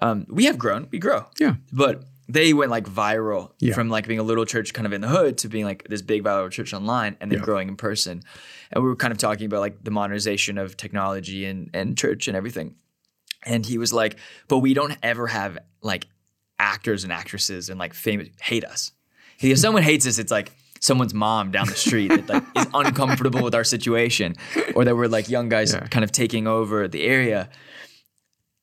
Um, 0.03 0.27
we 0.29 0.45
have 0.47 0.59
grown. 0.59 0.89
We 0.91 0.99
grow. 0.99 1.27
Yeah. 1.39 1.55
But 1.73 2.05
they 2.31 2.53
went 2.53 2.71
like 2.71 2.85
viral 2.85 3.53
Yeah. 3.59 3.75
from 3.75 3.89
like 3.89 4.07
being 4.07 4.19
a 4.19 4.23
little 4.23 4.45
church 4.45 4.73
kind 4.75 4.87
of 4.87 4.93
in 4.93 5.01
the 5.01 5.09
hood 5.09 5.39
to 5.39 5.49
being 5.49 5.65
like 5.65 5.85
this 5.89 6.03
big 6.03 6.25
viral 6.25 6.51
church 6.51 6.75
online 6.75 7.17
and 7.21 7.31
then 7.31 7.39
Yeah. 7.39 7.45
growing 7.45 7.69
in 7.69 7.77
person. 7.77 8.23
And 8.71 8.83
we 8.85 8.89
were 8.91 8.97
kind 8.97 9.13
of 9.13 9.19
talking 9.19 9.47
about 9.47 9.61
like 9.61 9.83
the 9.85 9.91
modernization 9.91 10.59
of 10.59 10.77
technology 10.77 11.45
and, 11.47 11.71
and 11.73 11.97
church 11.97 12.29
and 12.29 12.37
everything. 12.37 12.75
And 13.45 13.65
he 13.65 13.79
was 13.79 13.93
like, 13.93 14.17
but 14.49 14.59
we 14.59 14.75
don't 14.75 14.97
ever 15.03 15.27
have 15.29 15.59
like 15.81 16.07
actors 16.59 17.05
and 17.05 17.13
actresses 17.13 17.71
and 17.71 17.79
like 17.79 17.95
famous 17.95 18.29
hate 18.43 18.65
us. 18.65 18.93
If 19.41 19.59
someone 19.59 19.83
hates 19.83 20.07
us, 20.07 20.19
it's 20.19 20.31
like 20.33 20.53
someone's 20.81 21.15
mom 21.15 21.51
down 21.51 21.67
the 21.67 21.75
street 21.75 22.09
that 22.09 22.29
like 22.29 22.45
is 22.57 22.67
uncomfortable 22.75 23.43
with 23.43 23.55
our 23.55 23.65
situation 23.65 24.35
or 24.75 24.85
that 24.85 24.97
we're 24.97 25.09
like 25.09 25.29
young 25.29 25.49
guys 25.49 25.73
Yeah. 25.73 25.87
kind 25.89 26.05
of 26.05 26.13
taking 26.13 26.47
over 26.47 26.87
the 26.89 27.03
area. 27.03 27.49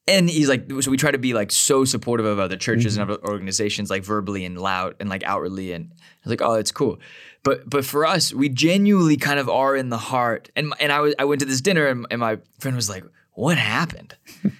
And 0.07 0.29
he's 0.29 0.47
like, 0.47 0.69
so 0.81 0.91
we 0.91 0.97
try 0.97 1.09
to 1.09 1.17
be 1.17 1.33
like 1.33 1.51
so 1.51 1.83
supportive 1.83 2.27
of 2.27 2.37
other 2.37 2.57
churches 2.57 2.95
and 2.95 3.09
other 3.09 3.19
organizations, 3.25 3.89
like 3.89 4.03
verbally 4.03 4.45
and 4.45 4.55
loud 4.59 4.95
and 4.99 5.09
like 5.09 5.23
outwardly. 5.23 5.71
And 5.71 5.91
I 5.93 5.97
was 6.23 6.29
like, 6.29 6.41
oh, 6.43 6.53
it's 6.53 6.71
cool. 6.71 6.99
But 7.43 7.67
but 7.67 7.83
for 7.85 8.05
us, 8.05 8.31
we 8.33 8.47
genuinely 8.49 9.17
kind 9.17 9.39
of 9.39 9.49
are 9.49 9.75
in 9.75 9.89
the 9.89 9.97
heart. 9.97 10.51
And 10.55 10.73
and 10.79 10.91
I 10.91 10.99
was 10.99 11.15
I 11.17 11.25
went 11.25 11.39
to 11.39 11.45
this 11.47 11.59
dinner 11.61 11.87
and, 11.87 12.05
and 12.11 12.19
my 12.19 12.37
friend 12.59 12.75
was 12.75 12.87
like, 12.87 13.03
what 13.33 13.57
happened? 13.57 14.15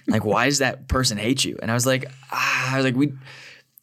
like, 0.08 0.24
why 0.24 0.46
does 0.46 0.58
that 0.58 0.88
person 0.88 1.16
hate 1.16 1.44
you? 1.44 1.56
And 1.62 1.70
I 1.70 1.74
was 1.74 1.86
like, 1.86 2.06
ah, 2.32 2.72
I 2.74 2.76
was 2.76 2.84
like, 2.84 2.96
we 2.96 3.12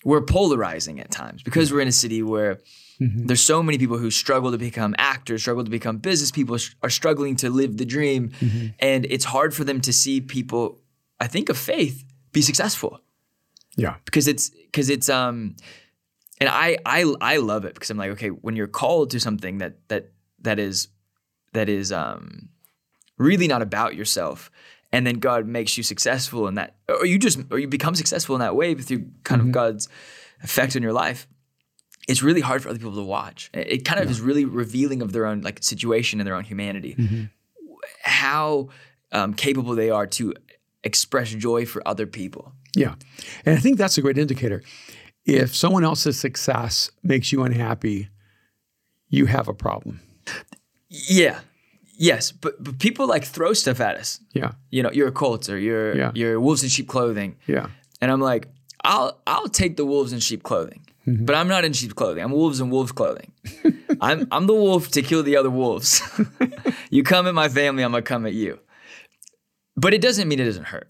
we're 0.03 0.21
polarizing 0.21 0.99
at 0.99 1.09
times 1.11 1.43
because 1.43 1.71
we're 1.71 1.81
in 1.81 1.87
a 1.87 1.91
city 1.93 2.21
where 2.21 2.59
there's 2.99 3.41
so 3.43 3.61
many 3.61 3.77
people 3.77 3.97
who 3.97 4.09
struggle 4.11 4.51
to 4.51 4.57
become 4.57 4.95
actors, 4.97 5.41
struggle 5.41 5.63
to 5.63 5.69
become 5.69 5.97
business 5.97 6.31
people, 6.31 6.57
sh- 6.57 6.75
are 6.83 6.89
struggling 6.89 7.35
to 7.37 7.49
live 7.49 7.77
the 7.77 7.85
dream, 7.85 8.31
and 8.79 9.05
it's 9.09 9.25
hard 9.25 9.53
for 9.53 9.63
them 9.63 9.81
to 9.81 9.91
see 9.91 10.21
people, 10.21 10.79
I 11.19 11.27
think, 11.27 11.49
of 11.49 11.57
faith 11.57 12.05
be 12.31 12.41
successful. 12.41 13.01
Yeah. 13.75 13.95
because 14.05 14.27
it's 14.27 14.49
because 14.49 14.89
it's 14.89 15.09
um, 15.09 15.55
and 16.39 16.47
I 16.49 16.77
I 16.85 17.11
I 17.19 17.37
love 17.37 17.65
it 17.65 17.73
because 17.73 17.89
I'm 17.89 17.97
like, 17.97 18.11
okay, 18.11 18.29
when 18.29 18.55
you're 18.55 18.67
called 18.67 19.09
to 19.11 19.19
something 19.19 19.57
that 19.57 19.77
that 19.87 20.11
that 20.41 20.59
is 20.59 20.87
that 21.53 21.69
is 21.69 21.91
um 21.91 22.49
really 23.17 23.47
not 23.47 23.61
about 23.61 23.95
yourself 23.95 24.51
and 24.93 25.05
then 25.05 25.15
God 25.15 25.45
makes 25.45 25.77
you 25.77 25.83
successful 25.83 26.47
in 26.47 26.55
that 26.55 26.75
or 26.87 27.05
you 27.05 27.19
just 27.19 27.39
or 27.51 27.59
you 27.59 27.67
become 27.67 27.95
successful 27.95 28.35
in 28.35 28.39
that 28.39 28.55
way 28.55 28.73
through 28.75 29.07
kind 29.23 29.41
of 29.41 29.51
God's 29.51 29.89
effect 30.41 30.77
on 30.77 30.81
your 30.81 30.93
life 30.93 31.27
it's 32.07 32.21
really 32.21 32.41
hard 32.41 32.61
for 32.61 32.69
other 32.69 32.77
people 32.77 32.95
to 32.95 33.03
watch. 33.03 33.49
It, 33.53 33.85
kind 33.85 34.01
of 34.01 34.09
is 34.09 34.19
really 34.21 34.45
revealing 34.45 35.01
of 35.01 35.13
their 35.13 35.25
own 35.25 35.41
like 35.41 35.63
situation 35.63 36.19
and 36.19 36.27
their 36.27 36.35
own 36.35 36.43
humanity. 36.43 37.29
How 38.03 38.69
um, 39.11 39.33
capable 39.33 39.75
they 39.75 39.89
are 39.89 40.07
to 40.07 40.33
express 40.83 41.29
joy 41.29 41.65
for 41.65 41.85
other 41.87 42.05
people. 42.05 42.51
Yeah. 42.75 42.95
And 43.45 43.57
I 43.57 43.61
think 43.61 43.77
that's 43.77 43.97
a 43.97 44.01
great 44.01 44.17
indicator. 44.17 44.63
If 45.25 45.55
someone 45.55 45.85
else's 45.85 46.19
success 46.19 46.91
makes 47.03 47.31
you 47.31 47.43
unhappy, 47.43 48.09
you 49.07 49.27
have 49.27 49.47
a 49.47 49.53
problem. 49.53 50.01
yeah 50.89 51.39
yes 51.95 52.31
but, 52.31 52.61
but 52.63 52.79
people 52.79 53.07
like 53.07 53.23
throw 53.23 53.53
stuff 53.53 53.79
at 53.79 53.95
us 53.97 54.19
Yeah. 54.33 54.51
you 54.71 54.81
know 54.83 54.91
you're 54.91 55.07
a 55.09 55.11
Colts 55.11 55.49
or 55.49 55.57
you're 55.59 55.95
Yeah. 55.95 56.11
you're 56.15 56.39
wolves 56.39 56.63
in 56.63 56.69
sheep 56.69 56.87
clothing 56.87 57.35
Yeah. 57.47 57.67
And 58.01 58.11
I'm 58.11 58.19
like, 58.19 58.47
I'll 58.83 59.21
I'll 59.25 59.47
take 59.47 59.77
the 59.77 59.85
wolves 59.85 60.11
in 60.13 60.19
sheep 60.19 60.43
clothing, 60.43 60.81
Mm-hmm. 61.07 61.25
but 61.25 61.35
I'm 61.35 61.47
not 61.49 61.63
in 61.65 61.73
sheep 61.73 61.95
clothing. 61.95 62.23
I'm 62.23 62.31
wolves 62.31 62.59
in 62.61 62.69
wolves 62.69 62.91
clothing. 62.93 63.31
I'm 64.01 64.27
I'm 64.31 64.45
the 64.47 64.53
wolf 64.53 64.89
to 64.91 65.01
kill 65.01 65.23
the 65.23 65.37
other 65.37 65.49
wolves. 65.49 66.01
you 66.89 67.03
come 67.03 67.27
at 67.27 67.33
my 67.33 67.49
family, 67.49 67.83
I'm 67.83 67.91
gonna 67.91 68.01
come 68.01 68.25
at 68.25 68.33
you. 68.33 68.59
But 69.75 69.93
it 69.93 70.01
doesn't 70.01 70.27
mean 70.27 70.39
it 70.39 70.45
doesn't 70.45 70.65
hurt. 70.67 70.89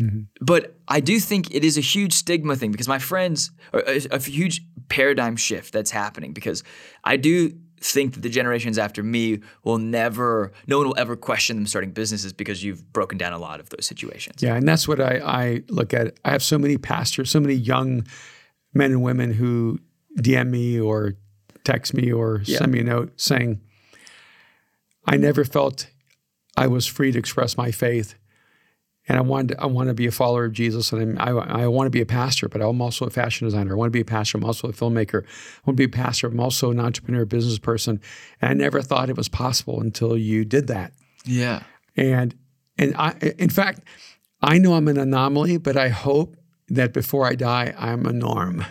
Mm-hmm. 0.00 0.22
But 0.40 0.74
I 0.86 1.00
do 1.00 1.18
think 1.20 1.52
it 1.54 1.64
is 1.64 1.76
a 1.76 1.80
huge 1.82 2.12
stigma 2.12 2.54
thing 2.56 2.70
because 2.72 2.88
my 2.88 2.98
friends, 3.00 3.50
a, 3.72 4.00
a 4.10 4.20
huge 4.20 4.62
paradigm 4.88 5.36
shift 5.36 5.72
that's 5.72 5.90
happening 5.90 6.32
because 6.32 6.62
I 7.04 7.16
do 7.16 7.52
think 7.80 8.14
that 8.14 8.20
the 8.20 8.28
generations 8.28 8.78
after 8.78 9.02
me 9.02 9.40
will 9.64 9.78
never, 9.78 10.52
no 10.66 10.78
one 10.78 10.86
will 10.88 10.98
ever 10.98 11.16
question 11.16 11.56
them 11.56 11.66
starting 11.66 11.90
businesses 11.90 12.32
because 12.32 12.62
you've 12.64 12.92
broken 12.92 13.18
down 13.18 13.32
a 13.32 13.38
lot 13.38 13.60
of 13.60 13.68
those 13.70 13.86
situations. 13.86 14.42
Yeah. 14.42 14.54
And 14.56 14.66
that's 14.66 14.86
what 14.88 15.00
I, 15.00 15.20
I 15.24 15.62
look 15.68 15.94
at. 15.94 16.18
I 16.24 16.30
have 16.30 16.42
so 16.42 16.58
many 16.58 16.76
pastors, 16.78 17.30
so 17.30 17.40
many 17.40 17.54
young 17.54 18.06
men 18.74 18.90
and 18.90 19.02
women 19.02 19.32
who 19.32 19.78
DM 20.18 20.48
me 20.50 20.78
or 20.80 21.14
text 21.64 21.94
me 21.94 22.12
or 22.12 22.42
Yeah. 22.44 22.58
send 22.58 22.72
me 22.72 22.80
a 22.80 22.84
note 22.84 23.12
saying, 23.20 23.60
I 25.06 25.16
never 25.16 25.44
felt 25.44 25.88
I 26.56 26.66
was 26.66 26.86
free 26.86 27.12
to 27.12 27.18
express 27.18 27.56
my 27.56 27.70
faith. 27.70 28.14
And 29.08 29.16
I 29.16 29.22
wanted, 29.22 29.58
I 29.58 29.66
want 29.66 29.88
to 29.88 29.94
be 29.94 30.06
a 30.06 30.10
follower 30.10 30.44
of 30.44 30.52
Jesus, 30.52 30.92
and 30.92 31.18
I'm, 31.18 31.40
I, 31.40 31.62
I 31.62 31.66
want 31.66 31.86
to 31.86 31.90
be 31.90 32.02
a 32.02 32.06
pastor, 32.06 32.48
but 32.48 32.60
I'm 32.60 32.82
also 32.82 33.06
a 33.06 33.10
fashion 33.10 33.46
designer. 33.46 33.72
I 33.72 33.76
want 33.76 33.88
to 33.88 33.96
be 33.96 34.02
a 34.02 34.04
pastor. 34.04 34.36
I'm 34.38 34.44
also 34.44 34.68
a 34.68 34.72
filmmaker. 34.72 35.24
I 35.24 35.60
want 35.64 35.78
to 35.78 35.80
be 35.80 35.84
a 35.84 35.88
pastor. 35.88 36.26
I'm 36.26 36.40
also 36.40 36.70
an 36.70 36.78
entrepreneur, 36.78 37.24
business 37.24 37.58
person. 37.58 38.00
And 38.40 38.50
I 38.50 38.54
never 38.54 38.82
thought 38.82 39.08
it 39.08 39.16
was 39.16 39.28
possible 39.28 39.80
until 39.80 40.16
you 40.16 40.44
did 40.44 40.66
that. 40.66 40.92
Yeah. 41.24 41.62
And 41.96 42.34
and 42.76 42.94
I, 42.96 43.14
in 43.38 43.50
fact, 43.50 43.80
I 44.40 44.58
know 44.58 44.74
I'm 44.74 44.86
an 44.88 44.98
anomaly, 44.98 45.56
but 45.56 45.76
I 45.76 45.88
hope 45.88 46.36
that 46.68 46.92
before 46.92 47.26
I 47.26 47.34
die, 47.34 47.74
I'm 47.76 48.06
a 48.06 48.12
norm. 48.12 48.64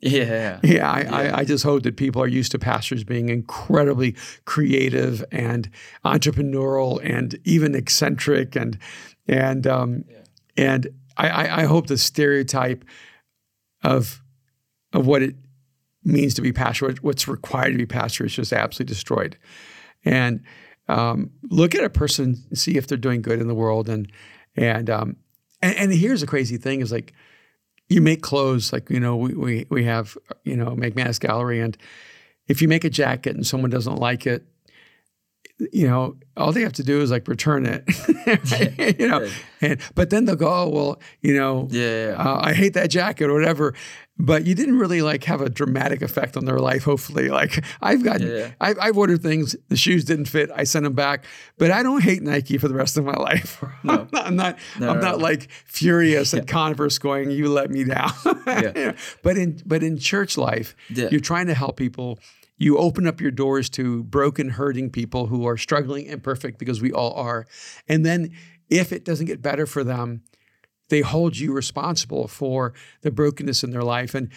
Yeah. 0.00 0.60
Yeah, 0.62 0.90
I, 0.90 1.00
I, 1.02 1.38
I 1.38 1.44
just 1.44 1.64
hope 1.64 1.82
that 1.84 1.96
people 1.96 2.20
are 2.20 2.28
used 2.28 2.52
to 2.52 2.58
pastors 2.58 3.04
being 3.04 3.30
incredibly 3.30 4.16
creative 4.44 5.24
and 5.32 5.70
entrepreneurial 6.04 7.00
and 7.02 7.38
even 7.44 7.74
eccentric 7.74 8.54
and 8.54 8.78
and 9.26 9.66
um, 9.66 10.04
and 10.56 10.88
I, 11.16 11.62
I, 11.62 11.64
hope 11.64 11.86
the 11.86 11.98
stereotype 11.98 12.84
of 13.82 14.22
of 14.92 15.06
what 15.06 15.22
it 15.22 15.36
means 16.04 16.34
to 16.34 16.42
be 16.42 16.52
pastor, 16.52 16.94
what's 17.00 17.26
required 17.28 17.72
to 17.72 17.78
be 17.78 17.86
pastor, 17.86 18.26
is 18.26 18.34
just 18.34 18.52
absolutely 18.52 18.92
destroyed. 18.92 19.36
And 20.04 20.42
um, 20.88 21.30
look 21.50 21.74
at 21.74 21.82
a 21.82 21.90
person, 21.90 22.36
see 22.54 22.76
if 22.76 22.86
they're 22.86 22.98
doing 22.98 23.22
good 23.22 23.40
in 23.40 23.46
the 23.46 23.54
world, 23.54 23.88
and 23.88 24.10
and 24.56 24.90
um, 24.90 25.16
and, 25.62 25.76
and 25.76 25.92
here's 25.92 26.20
the 26.20 26.26
crazy 26.26 26.56
thing: 26.56 26.80
is 26.80 26.92
like 26.92 27.12
you 27.88 28.00
make 28.00 28.22
clothes 28.22 28.72
like 28.72 28.90
you 28.90 29.00
know 29.00 29.16
we 29.16 29.34
we, 29.34 29.66
we 29.70 29.84
have 29.84 30.16
you 30.44 30.56
know 30.56 30.74
make 30.74 30.96
mass 30.96 31.18
gallery. 31.18 31.60
And 31.60 31.76
if 32.48 32.60
you 32.60 32.68
make 32.68 32.84
a 32.84 32.90
jacket 32.90 33.34
and 33.34 33.46
someone 33.46 33.70
doesn't 33.70 33.96
like 33.96 34.26
it 34.26 34.44
you 35.72 35.86
know 35.86 36.16
all 36.36 36.52
they 36.52 36.62
have 36.62 36.72
to 36.72 36.82
do 36.82 37.00
is 37.00 37.10
like 37.10 37.28
return 37.28 37.64
it 37.66 37.84
you 38.98 39.08
know 39.08 39.28
and 39.60 39.80
but 39.94 40.10
then 40.10 40.24
they'll 40.24 40.34
go 40.36 40.52
oh 40.52 40.68
well 40.68 41.00
you 41.20 41.34
know 41.34 41.68
Yeah. 41.70 42.08
yeah. 42.08 42.14
uh, 42.16 42.40
I 42.42 42.52
hate 42.54 42.74
that 42.74 42.90
jacket 42.90 43.30
or 43.30 43.34
whatever. 43.34 43.74
But 44.16 44.46
you 44.46 44.54
didn't 44.54 44.78
really 44.78 45.02
like 45.02 45.24
have 45.24 45.40
a 45.40 45.48
dramatic 45.48 46.00
effect 46.00 46.36
on 46.36 46.44
their 46.44 46.60
life. 46.60 46.84
Hopefully, 46.84 47.28
like 47.40 47.64
I've 47.82 48.04
gotten, 48.04 48.28
Yeah. 48.30 48.50
I've, 48.60 48.78
I've 48.80 48.96
ordered 48.96 49.22
things. 49.24 49.56
The 49.70 49.76
shoes 49.76 50.04
didn't 50.04 50.26
fit. 50.26 50.50
I 50.54 50.62
sent 50.62 50.84
them 50.84 50.92
back. 50.92 51.24
But 51.58 51.72
I 51.72 51.82
don't 51.82 52.00
hate 52.00 52.22
Nike 52.22 52.56
for 52.56 52.68
the 52.68 52.74
rest 52.74 52.96
of 52.96 53.04
my 53.04 53.14
life. 53.30 53.60
I'm 53.82 54.08
not. 54.12 54.26
I'm 54.26 54.36
not, 54.36 54.58
No, 54.78 54.90
I'm 54.90 55.00
no, 55.00 55.02
not 55.02 55.18
like 55.18 55.50
furious 55.50 56.32
at 56.32 56.46
Converse, 56.46 56.96
going, 56.98 57.32
"You 57.32 57.48
let 57.48 57.70
me 57.72 57.82
down." 57.82 58.12
Yeah. 58.46 58.60
You 58.76 58.86
know, 58.86 58.94
But 59.24 59.36
in 59.36 59.60
but 59.66 59.82
in 59.82 59.98
church 59.98 60.38
life, 60.38 60.76
you're 60.90 61.18
trying 61.18 61.48
to 61.48 61.54
help 61.54 61.76
people. 61.76 62.20
You 62.56 62.78
open 62.78 63.06
up 63.06 63.20
your 63.20 63.30
doors 63.30 63.68
to 63.70 64.04
broken, 64.04 64.50
hurting 64.50 64.90
people 64.90 65.26
who 65.26 65.46
are 65.46 65.56
struggling, 65.56 66.06
imperfect, 66.06 66.58
because 66.58 66.80
we 66.80 66.92
all 66.92 67.14
are. 67.14 67.46
And 67.88 68.06
then, 68.06 68.30
if 68.68 68.92
it 68.92 69.04
doesn't 69.04 69.26
get 69.26 69.42
better 69.42 69.66
for 69.66 69.84
them, 69.84 70.22
they 70.88 71.00
hold 71.00 71.36
you 71.36 71.52
responsible 71.52 72.28
for 72.28 72.74
the 73.02 73.10
brokenness 73.10 73.64
in 73.64 73.70
their 73.70 73.82
life. 73.82 74.14
And 74.14 74.30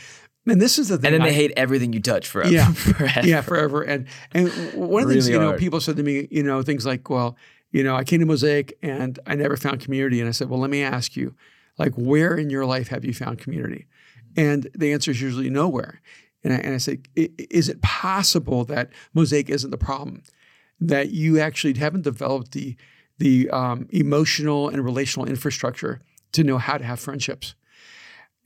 and 0.45 0.61
this 0.61 0.79
is 0.79 0.87
the 0.87 0.97
thing. 0.97 1.13
And 1.13 1.21
then 1.21 1.27
they 1.27 1.33
hate 1.33 1.51
everything 1.57 1.91
you 1.93 1.99
touch 1.99 2.27
forever. 2.27 2.51
Yeah. 2.51 2.71
forever. 2.73 3.27
yeah, 3.27 3.41
forever. 3.41 3.81
And 3.81 4.07
and 4.33 4.47
one 4.73 5.03
of 5.03 5.09
the 5.09 5.15
things 5.15 5.27
Really 5.27 5.33
you 5.33 5.39
know, 5.39 5.47
hard. 5.49 5.59
people 5.59 5.81
said 5.81 5.97
to 5.97 6.03
me, 6.03 6.27
you 6.31 6.43
know, 6.43 6.61
things 6.61 6.85
like, 6.85 7.09
well, 7.09 7.35
you 7.71 7.83
know, 7.83 7.95
I 7.95 8.03
came 8.03 8.19
to 8.21 8.25
Mosaic 8.25 8.77
and 8.81 9.19
I 9.27 9.35
never 9.35 9.57
found 9.57 9.81
community. 9.81 10.19
And 10.19 10.29
I 10.29 10.31
said, 10.31 10.49
well, 10.49 10.59
let 10.59 10.69
me 10.69 10.83
ask 10.83 11.15
you, 11.15 11.35
like, 11.77 11.93
where 11.95 12.35
in 12.35 12.49
your 12.49 12.65
life 12.65 12.87
have 12.87 13.03
you 13.03 13.13
found 13.13 13.39
community? 13.39 13.87
And 14.37 14.69
the 14.73 14.93
answer 14.93 15.11
is 15.11 15.21
usually 15.21 15.49
nowhere. 15.49 16.01
And 16.47 16.55
I, 16.55 16.59
and 16.59 16.75
I 16.75 16.77
say, 16.77 16.99
is 17.15 17.67
it 17.67 17.81
possible 17.81 18.63
that 18.65 18.89
Mosaic 19.13 19.49
isn't 19.49 19.69
the 19.69 19.77
problem? 19.77 20.23
That 20.79 21.11
you 21.11 21.39
actually 21.39 21.73
haven't 21.73 22.03
developed 22.03 22.53
the 22.53 22.77
the 23.17 23.49
um, 23.49 23.87
emotional 23.89 24.69
and 24.69 24.85
relational 24.85 25.27
infrastructure 25.27 25.99
to 26.31 26.45
know 26.45 26.57
how 26.57 26.77
to 26.77 26.85
have 26.85 27.01
friendships? 27.01 27.53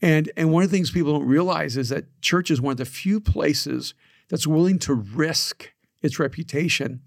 And 0.00 0.32
and 0.36 0.50
one 0.50 0.64
of 0.64 0.70
the 0.70 0.76
things 0.76 0.90
people 0.90 1.12
don't 1.12 1.28
realize 1.28 1.76
is 1.76 1.90
that 1.90 2.20
church 2.22 2.50
is 2.50 2.60
one 2.60 2.72
of 2.72 2.78
the 2.78 2.84
few 2.84 3.20
places 3.20 3.94
that's 4.28 4.48
willing 4.48 4.80
to 4.80 4.94
risk 4.94 5.72
its 6.02 6.18
reputation 6.18 7.02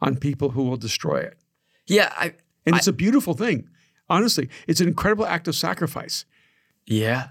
on 0.00 0.16
people 0.16 0.50
who 0.50 0.62
will 0.62 0.78
destroy 0.78 1.18
it. 1.18 1.36
Yeah. 1.86 2.10
I, 2.16 2.34
And 2.64 2.74
it's 2.76 2.86
a 2.86 2.92
beautiful 2.92 3.34
thing. 3.34 3.68
Honestly, 4.08 4.48
it's 4.66 4.80
an 4.80 4.88
incredible 4.88 5.26
act 5.26 5.46
of 5.46 5.56
sacrifice. 5.56 6.24
Yeah. 6.86 7.28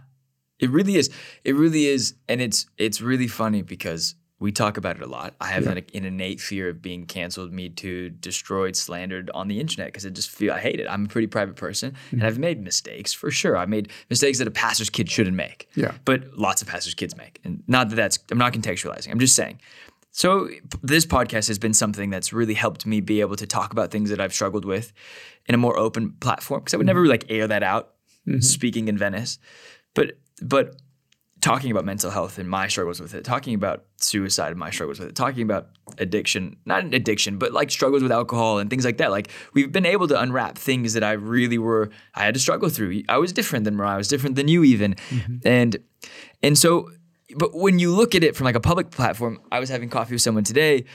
It 0.59 0.69
really 0.69 0.95
is. 0.95 1.09
It 1.43 1.55
really 1.55 1.85
is. 1.85 2.15
And 2.27 2.41
it's 2.41 2.65
it's 2.77 3.01
really 3.01 3.27
funny 3.27 3.61
because 3.61 4.15
we 4.39 4.51
talk 4.51 4.77
about 4.77 4.97
it 4.97 5.01
a 5.01 5.07
lot. 5.07 5.33
I 5.41 5.47
have 5.47 5.65
Yeah. 5.65 5.71
an, 5.71 5.85
an 5.95 6.05
innate 6.05 6.39
fear 6.39 6.69
of 6.69 6.79
being 6.79 7.07
canceled, 7.07 7.51
me 7.51 7.69
too, 7.69 8.11
destroyed, 8.11 8.75
slandered 8.75 9.31
on 9.33 9.47
the 9.47 9.59
internet 9.59 9.87
because 9.87 10.05
I 10.05 10.09
just 10.09 10.29
feel 10.29 10.53
I 10.53 10.59
hate 10.59 10.79
it. 10.79 10.87
I'm 10.87 11.05
a 11.05 11.07
pretty 11.07 11.27
private 11.27 11.55
person 11.55 11.95
and 12.11 12.19
mm-hmm. 12.19 12.27
I've 12.27 12.37
made 12.37 12.61
mistakes 12.61 13.13
for 13.13 13.31
sure. 13.31 13.57
I've 13.57 13.69
made 13.69 13.91
mistakes 14.09 14.37
that 14.37 14.47
a 14.47 14.51
pastor's 14.51 14.91
kid 14.91 15.09
shouldn't 15.09 15.35
make. 15.35 15.69
Yeah. 15.75 15.93
But 16.05 16.37
lots 16.37 16.61
of 16.61 16.67
pastors' 16.67 16.93
kids 16.93 17.17
make. 17.17 17.39
And 17.43 17.63
not 17.67 17.89
that 17.89 17.95
that's, 17.95 18.19
I'm 18.29 18.37
not 18.37 18.53
contextualizing. 18.53 19.09
I'm 19.09 19.19
just 19.19 19.35
saying. 19.35 19.59
So 20.11 20.49
this 20.83 21.05
podcast 21.05 21.47
has 21.47 21.57
been 21.57 21.73
something 21.73 22.09
that's 22.11 22.31
really 22.31 22.53
helped 22.55 22.85
me 22.85 23.01
be 23.01 23.21
able 23.21 23.35
to 23.37 23.47
talk 23.47 23.71
about 23.71 23.89
things 23.91 24.11
that 24.11 24.19
I've 24.19 24.33
struggled 24.33 24.65
with 24.65 24.93
in 25.47 25.55
a 25.55 25.57
more 25.57 25.77
open 25.77 26.11
platform 26.19 26.61
because 26.61 26.75
I 26.75 26.77
would 26.77 26.83
mm-hmm. 26.83 26.95
never 26.95 27.07
like 27.07 27.25
air 27.29 27.47
that 27.47 27.63
out 27.63 27.93
mm-hmm. 28.27 28.39
speaking 28.39 28.87
in 28.87 28.97
Venice. 28.99 29.39
But 29.95 30.17
but 30.41 30.75
talking 31.41 31.69
about 31.69 31.85
mental 31.85 32.09
health 32.09 32.39
and 32.39 32.49
my 32.49 32.67
struggles 32.67 32.99
with 32.99 33.13
it, 33.13 33.23
talking 33.23 33.53
about 33.53 33.85
suicide 33.97 34.49
and 34.49 34.59
my 34.59 34.71
struggles 34.71 34.99
with 34.99 35.09
it, 35.09 35.15
talking 35.15 35.43
about 35.43 35.69
addiction, 35.97 36.57
not 36.65 36.83
an 36.83 36.93
addiction, 36.93 37.37
but 37.37 37.53
like 37.53 37.69
struggles 37.69 38.01
with 38.01 38.11
alcohol 38.11 38.57
and 38.59 38.69
things 38.69 38.83
like 38.83 38.97
that. 38.97 39.11
Like 39.11 39.29
we've 39.53 39.71
been 39.71 39.85
able 39.85 40.07
to 40.07 40.19
unwrap 40.19 40.57
things 40.57 40.93
that 40.93 41.03
I 41.03 41.13
really 41.13 41.57
were 41.57 41.89
I 42.15 42.23
had 42.23 42.33
to 42.33 42.39
struggle 42.39 42.69
through. 42.69 43.03
I 43.07 43.17
was 43.17 43.33
different 43.33 43.65
than 43.65 43.75
Mariah, 43.75 43.95
I 43.95 43.97
was 43.97 44.07
different 44.07 44.35
than 44.35 44.47
you 44.47 44.63
even. 44.63 44.95
Mm-hmm. 45.09 45.35
And 45.45 45.77
and 46.41 46.57
so 46.57 46.89
but 47.35 47.55
when 47.55 47.77
you 47.77 47.93
look 47.93 48.15
at 48.15 48.23
it 48.23 48.35
from 48.35 48.45
like 48.45 48.55
a 48.55 48.59
public 48.59 48.89
platform, 48.89 49.39
I 49.51 49.59
was 49.59 49.69
having 49.69 49.89
coffee 49.89 50.15
with 50.15 50.21
someone 50.21 50.43
today 50.43 50.85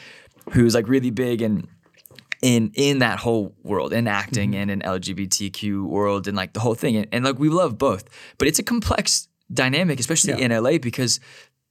who's 0.53 0.75
like 0.75 0.89
really 0.89 1.11
big 1.11 1.43
and 1.43 1.69
in 2.43 2.73
in 2.75 2.99
that 2.99 3.21
whole 3.21 3.55
world 3.63 3.93
in 3.93 4.09
acting 4.09 4.53
mm-hmm. 4.53 4.61
and 4.61 4.71
in 4.71 4.81
LGBTQ 4.81 5.87
world 5.87 6.27
and 6.27 6.37
like 6.37 6.53
the 6.53 6.61
whole 6.61 6.75
thing 6.75 6.97
and, 6.97 7.07
and 7.13 7.25
like 7.25 7.39
we 7.39 7.49
love 7.49 7.79
both 7.79 8.05
but 8.37 8.49
it's 8.49 8.59
a 8.59 8.63
complex 8.65 9.29
dynamic 9.53 10.01
especially 10.01 10.33
Yeah. 10.33 10.57
in 10.57 10.63
LA 10.63 10.79
because 10.79 11.21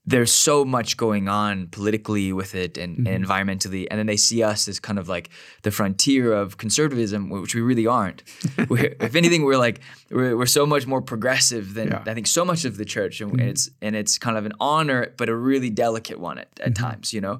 there's 0.04 0.32
so 0.32 0.66
much 0.66 0.98
going 0.98 1.30
on 1.30 1.68
politically 1.68 2.34
with 2.34 2.56
it 2.56 2.76
and, 2.76 3.08
and 3.08 3.08
mm-hmm. 3.08 3.24
environmentally 3.24 3.86
and 3.92 4.00
then 4.00 4.08
they 4.08 4.18
see 4.18 4.42
us 4.42 4.68
as 4.68 4.80
kind 4.80 4.98
of 4.98 5.08
like 5.08 5.30
the 5.62 5.70
frontier 5.70 6.34
of 6.34 6.58
conservatism 6.58 7.30
which 7.30 7.54
we 7.54 7.62
really 7.62 7.86
aren't. 7.86 8.24
We're, 8.70 8.96
if 9.00 9.16
anything 9.16 9.44
we're 9.44 9.58
like 9.58 9.82
we're, 10.10 10.36
we're 10.36 10.48
so 10.48 10.66
much 10.66 10.88
more 10.88 11.02
progressive 11.02 11.76
than 11.76 11.90
Yeah. 11.90 12.04
I 12.08 12.14
think 12.16 12.26
so 12.26 12.44
much 12.44 12.66
of 12.66 12.78
the 12.78 12.86
church 12.86 13.22
and, 13.22 13.32
and 13.40 13.50
it's 13.50 13.70
and 13.82 13.96
it's 13.96 14.18
kind 14.18 14.38
of 14.38 14.46
an 14.46 14.54
honor 14.60 15.14
but 15.18 15.30
a 15.30 15.36
really 15.36 15.70
delicate 15.70 16.20
one 16.20 16.40
at, 16.40 16.48
at 16.60 16.74
mm-hmm. 16.74 16.84
times 16.84 17.14
you 17.14 17.22
know? 17.22 17.40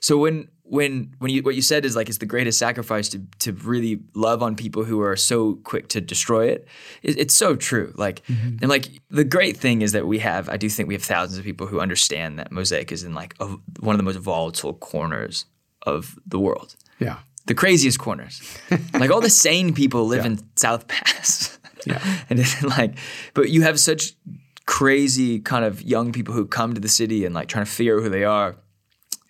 So 0.00 0.18
when 0.18 0.48
when 0.64 1.14
when 1.18 1.30
you 1.30 1.42
what 1.42 1.54
you 1.54 1.62
said 1.62 1.84
is 1.84 1.96
like 1.96 2.08
it's 2.08 2.18
the 2.18 2.26
greatest 2.26 2.58
sacrifice 2.58 3.08
to 3.10 3.20
to 3.40 3.52
really 3.52 4.00
love 4.14 4.42
on 4.42 4.54
people 4.54 4.84
who 4.84 5.00
are 5.00 5.16
so 5.16 5.56
quick 5.64 5.88
to 5.88 6.00
destroy 6.00 6.46
it. 6.46 6.68
it 7.02 7.18
it's 7.18 7.34
so 7.34 7.56
true. 7.56 7.92
Like 7.96 8.24
mm-hmm. 8.26 8.58
and 8.60 8.68
like 8.68 8.88
the 9.10 9.24
great 9.24 9.56
thing 9.56 9.82
is 9.82 9.92
that 9.92 10.06
we 10.06 10.20
have 10.20 10.48
I 10.48 10.56
do 10.56 10.68
think 10.68 10.88
we 10.88 10.94
have 10.94 11.02
thousands 11.02 11.38
of 11.38 11.44
people 11.44 11.66
who 11.66 11.80
understand 11.80 12.38
that 12.38 12.52
Mosaic 12.52 12.92
is 12.92 13.02
in 13.02 13.12
like 13.12 13.34
a, 13.40 13.46
one 13.80 13.94
of 13.94 13.98
the 13.98 14.04
most 14.04 14.16
volatile 14.16 14.74
corners 14.74 15.46
of 15.82 16.18
the 16.26 16.38
world. 16.38 16.76
Yeah. 17.00 17.18
The 17.46 17.54
craziest 17.54 17.98
corners. 17.98 18.40
like 18.94 19.10
all 19.10 19.20
the 19.20 19.30
sane 19.30 19.74
people 19.74 20.06
live 20.06 20.24
in 20.24 20.38
South 20.56 20.88
Pas. 20.88 21.58
Yeah. 21.84 22.00
and 22.30 22.38
it's 22.38 22.62
like 22.62 22.96
but 23.34 23.50
you 23.50 23.62
have 23.62 23.80
such 23.80 24.12
crazy 24.66 25.40
kind 25.40 25.64
of 25.64 25.82
young 25.82 26.12
people 26.12 26.32
who 26.32 26.46
come 26.46 26.74
to 26.74 26.80
the 26.80 26.88
city 26.88 27.24
and 27.24 27.34
like 27.34 27.48
trying 27.48 27.64
to 27.64 27.70
figure 27.70 27.96
out 27.98 28.04
who 28.04 28.08
they 28.08 28.22
are 28.22 28.54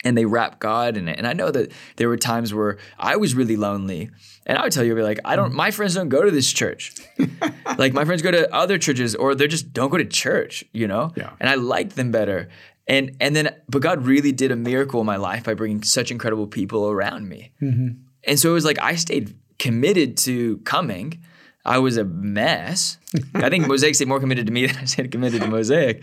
and 0.04 0.16
they 0.16 0.24
wrap 0.24 0.58
God 0.58 0.96
in 0.96 1.08
it. 1.08 1.18
And 1.18 1.26
I 1.26 1.32
know 1.32 1.50
that 1.50 1.72
there 1.96 2.08
were 2.08 2.16
times 2.16 2.52
where 2.52 2.78
I 2.98 3.16
was 3.16 3.34
really 3.34 3.56
lonely. 3.56 4.10
And 4.46 4.58
I 4.58 4.62
would 4.62 4.72
tell 4.72 4.84
you, 4.84 4.92
I'd 4.92 4.96
be 4.96 5.02
like, 5.02 5.20
I 5.24 5.36
don't, 5.36 5.52
my 5.52 5.70
friends 5.70 5.94
don't 5.94 6.08
go 6.08 6.22
to 6.22 6.30
this 6.30 6.52
church. 6.52 6.94
like 7.78 7.92
my 7.92 8.04
friends 8.04 8.22
go 8.22 8.30
to 8.30 8.52
other 8.52 8.78
churches 8.78 9.14
or 9.14 9.34
they 9.34 9.46
just 9.46 9.72
don't 9.72 9.90
go 9.90 9.98
to 9.98 10.04
church, 10.04 10.64
you 10.72 10.88
know? 10.88 11.12
Yeah. 11.16 11.30
And 11.38 11.48
I 11.48 11.54
liked 11.54 11.96
them 11.96 12.10
better. 12.10 12.48
And, 12.88 13.16
and 13.20 13.36
then, 13.36 13.54
but 13.68 13.82
God 13.82 14.04
really 14.04 14.32
did 14.32 14.50
a 14.50 14.56
miracle 14.56 15.00
in 15.00 15.06
my 15.06 15.16
life 15.16 15.44
by 15.44 15.54
bringing 15.54 15.82
such 15.82 16.10
incredible 16.10 16.48
people 16.48 16.90
around 16.90 17.28
me. 17.28 17.52
Mm-hmm. 17.62 18.00
And 18.24 18.38
so 18.38 18.50
it 18.50 18.54
was 18.54 18.64
like, 18.64 18.80
I 18.80 18.96
stayed 18.96 19.36
committed 19.58 20.16
to 20.18 20.58
coming. 20.58 21.22
I 21.64 21.78
was 21.78 21.96
a 21.96 22.04
mess. 22.04 22.98
I 23.34 23.48
think 23.48 23.66
Mosaic 23.68 23.94
stayed 23.94 24.08
more 24.08 24.18
committed 24.18 24.46
to 24.46 24.52
me 24.52 24.66
than 24.66 24.76
I 24.76 24.84
stayed 24.84 25.12
committed 25.12 25.42
to 25.42 25.48
Mosaic. 25.48 26.02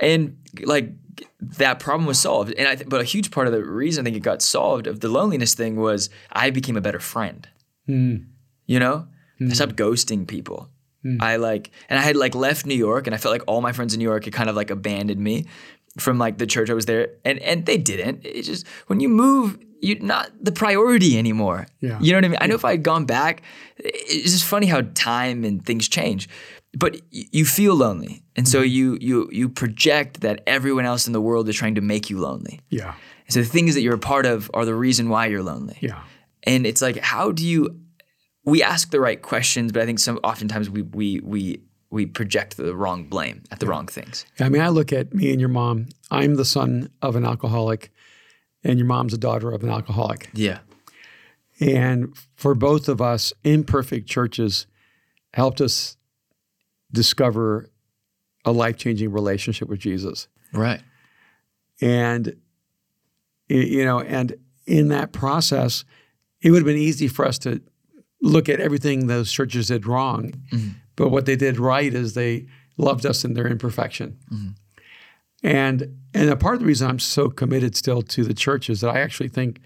And 0.00 0.36
like 0.64 0.90
that 1.40 1.78
problem 1.80 2.06
was 2.06 2.18
solved. 2.18 2.54
And 2.58 2.68
I 2.68 2.74
th- 2.76 2.88
but 2.88 3.00
a 3.00 3.04
huge 3.04 3.30
part 3.30 3.46
of 3.46 3.52
the 3.52 3.64
reason 3.64 4.02
I 4.02 4.04
think 4.04 4.16
it 4.16 4.20
got 4.20 4.42
solved 4.42 4.86
of 4.86 5.00
the 5.00 5.08
loneliness 5.08 5.54
thing 5.54 5.76
was 5.76 6.10
I 6.32 6.50
became 6.50 6.76
a 6.76 6.80
better 6.80 7.00
friend. 7.00 7.48
Hmm. 7.86 8.16
You 8.66 8.78
know? 8.80 9.06
I 9.40 9.44
hmm. 9.44 9.50
stopped 9.50 9.76
ghosting 9.76 10.26
people. 10.26 10.70
Hmm. 11.02 11.18
I 11.20 11.36
like 11.36 11.70
and 11.88 11.98
I 11.98 12.02
had 12.02 12.16
like 12.16 12.34
left 12.34 12.66
New 12.66 12.74
York 12.74 13.06
and 13.06 13.14
I 13.14 13.18
felt 13.18 13.32
like 13.32 13.44
all 13.46 13.60
my 13.60 13.72
friends 13.72 13.94
in 13.94 13.98
New 13.98 14.04
York 14.04 14.24
had 14.24 14.32
kind 14.32 14.48
of 14.48 14.56
like 14.56 14.70
abandoned 14.70 15.20
me. 15.20 15.46
from 15.98 16.18
like 16.18 16.38
the 16.38 16.46
church 16.46 16.70
I 16.70 16.74
was 16.74 16.86
there, 16.86 17.10
and 17.24 17.38
and 17.40 17.66
they 17.66 17.78
didn't. 17.78 18.20
It's 18.24 18.48
just 18.48 18.66
when 18.86 19.00
you 19.00 19.08
move, 19.08 19.58
you're 19.80 20.00
not 20.00 20.30
the 20.40 20.52
priority 20.52 21.18
anymore. 21.18 21.66
Yeah. 21.80 21.98
You 22.00 22.12
know 22.12 22.18
what 22.18 22.24
I 22.24 22.28
mean? 22.28 22.38
I 22.40 22.46
know 22.46 22.54
if 22.54 22.64
I 22.64 22.72
had 22.72 22.82
gone 22.82 23.04
back, 23.04 23.42
it's 23.76 24.32
just 24.32 24.44
funny 24.44 24.66
how 24.66 24.82
time 24.94 25.44
and 25.44 25.64
things 25.64 25.88
change. 25.88 26.28
But 26.76 27.00
you 27.10 27.44
feel 27.44 27.74
lonely, 27.74 28.22
and 28.36 28.48
so 28.48 28.58
mm-hmm. 28.58 28.68
you 28.68 28.98
you 29.00 29.28
you 29.32 29.48
project 29.48 30.20
that 30.22 30.42
everyone 30.46 30.84
else 30.84 31.06
in 31.06 31.12
the 31.12 31.20
world 31.20 31.48
is 31.48 31.56
trying 31.56 31.76
to 31.76 31.80
make 31.80 32.10
you 32.10 32.18
lonely. 32.18 32.60
Yeah. 32.70 32.94
So 33.28 33.40
the 33.40 33.46
things 33.46 33.74
that 33.74 33.82
you're 33.82 33.94
a 33.94 33.98
part 33.98 34.26
of 34.26 34.50
are 34.54 34.64
the 34.64 34.74
reason 34.74 35.08
why 35.08 35.26
you're 35.26 35.42
lonely. 35.42 35.78
Yeah. 35.80 36.02
And 36.42 36.66
it's 36.66 36.82
like, 36.82 36.98
how 36.98 37.32
do 37.32 37.46
you? 37.46 37.80
We 38.44 38.62
ask 38.62 38.90
the 38.90 39.00
right 39.00 39.20
questions, 39.22 39.72
but 39.72 39.82
I 39.82 39.86
think 39.86 39.98
some 39.98 40.18
oftentimes 40.22 40.68
we 40.68 40.82
we 40.82 41.20
we 41.20 41.60
we 41.90 42.06
project 42.06 42.56
the 42.56 42.74
wrong 42.74 43.04
blame 43.04 43.44
at 43.50 43.60
the 43.60 43.66
wrong 43.66 43.86
things. 43.86 44.26
I 44.40 44.48
mean, 44.48 44.60
I 44.60 44.68
look 44.68 44.92
at 44.92 45.14
me 45.14 45.30
and 45.30 45.40
your 45.40 45.48
mom. 45.48 45.86
I'm 46.10 46.34
the 46.34 46.44
son 46.44 46.90
of 47.00 47.16
an 47.16 47.24
alcoholic, 47.24 47.92
and 48.64 48.78
your 48.78 48.86
mom's 48.86 49.14
a 49.14 49.18
daughter 49.18 49.52
of 49.52 49.62
an 49.62 49.70
alcoholic. 49.70 50.28
Yeah. 50.34 50.58
And 51.60 52.16
for 52.34 52.54
both 52.54 52.88
of 52.88 53.00
us, 53.00 53.32
imperfect 53.44 54.08
churches 54.08 54.66
helped 55.34 55.60
us 55.60 55.96
discover 56.94 57.68
a 58.44 58.52
life 58.52 58.76
changing 58.76 59.10
relationship 59.12 59.68
with 59.68 59.80
Jesus. 59.80 60.28
Right. 60.52 60.80
And, 61.80 62.36
you 63.48 63.84
know, 63.84 64.00
and 64.00 64.34
in 64.66 64.88
that 64.88 65.12
process, 65.12 65.84
it 66.40 66.50
would 66.50 66.58
have 66.58 66.66
been 66.66 66.76
easy 66.76 67.08
for 67.08 67.24
us 67.26 67.38
to 67.40 67.60
look 68.22 68.48
at 68.48 68.60
everything 68.60 69.06
those 69.06 69.30
churches 69.32 69.68
did 69.68 69.86
wrong. 69.86 70.32
Mm-hmm. 70.52 70.68
But 70.96 71.08
what 71.10 71.26
they 71.26 71.36
did 71.36 71.58
right 71.58 71.92
is 71.92 72.14
they 72.14 72.46
loved 72.76 73.04
us 73.04 73.24
in 73.24 73.34
their 73.34 73.46
imperfection. 73.46 74.18
Mm-hmm. 74.32 74.48
And 75.42 75.98
and 76.14 76.30
a 76.30 76.36
part 76.36 76.54
of 76.54 76.60
the 76.60 76.66
reason 76.66 76.88
I'm 76.88 76.98
so 77.00 77.28
committed 77.28 77.76
still 77.76 78.00
to 78.02 78.24
the 78.24 78.32
church 78.34 78.70
is 78.70 78.80
that 78.80 78.90
I 78.90 79.00
actually 79.00 79.28
think 79.28 79.60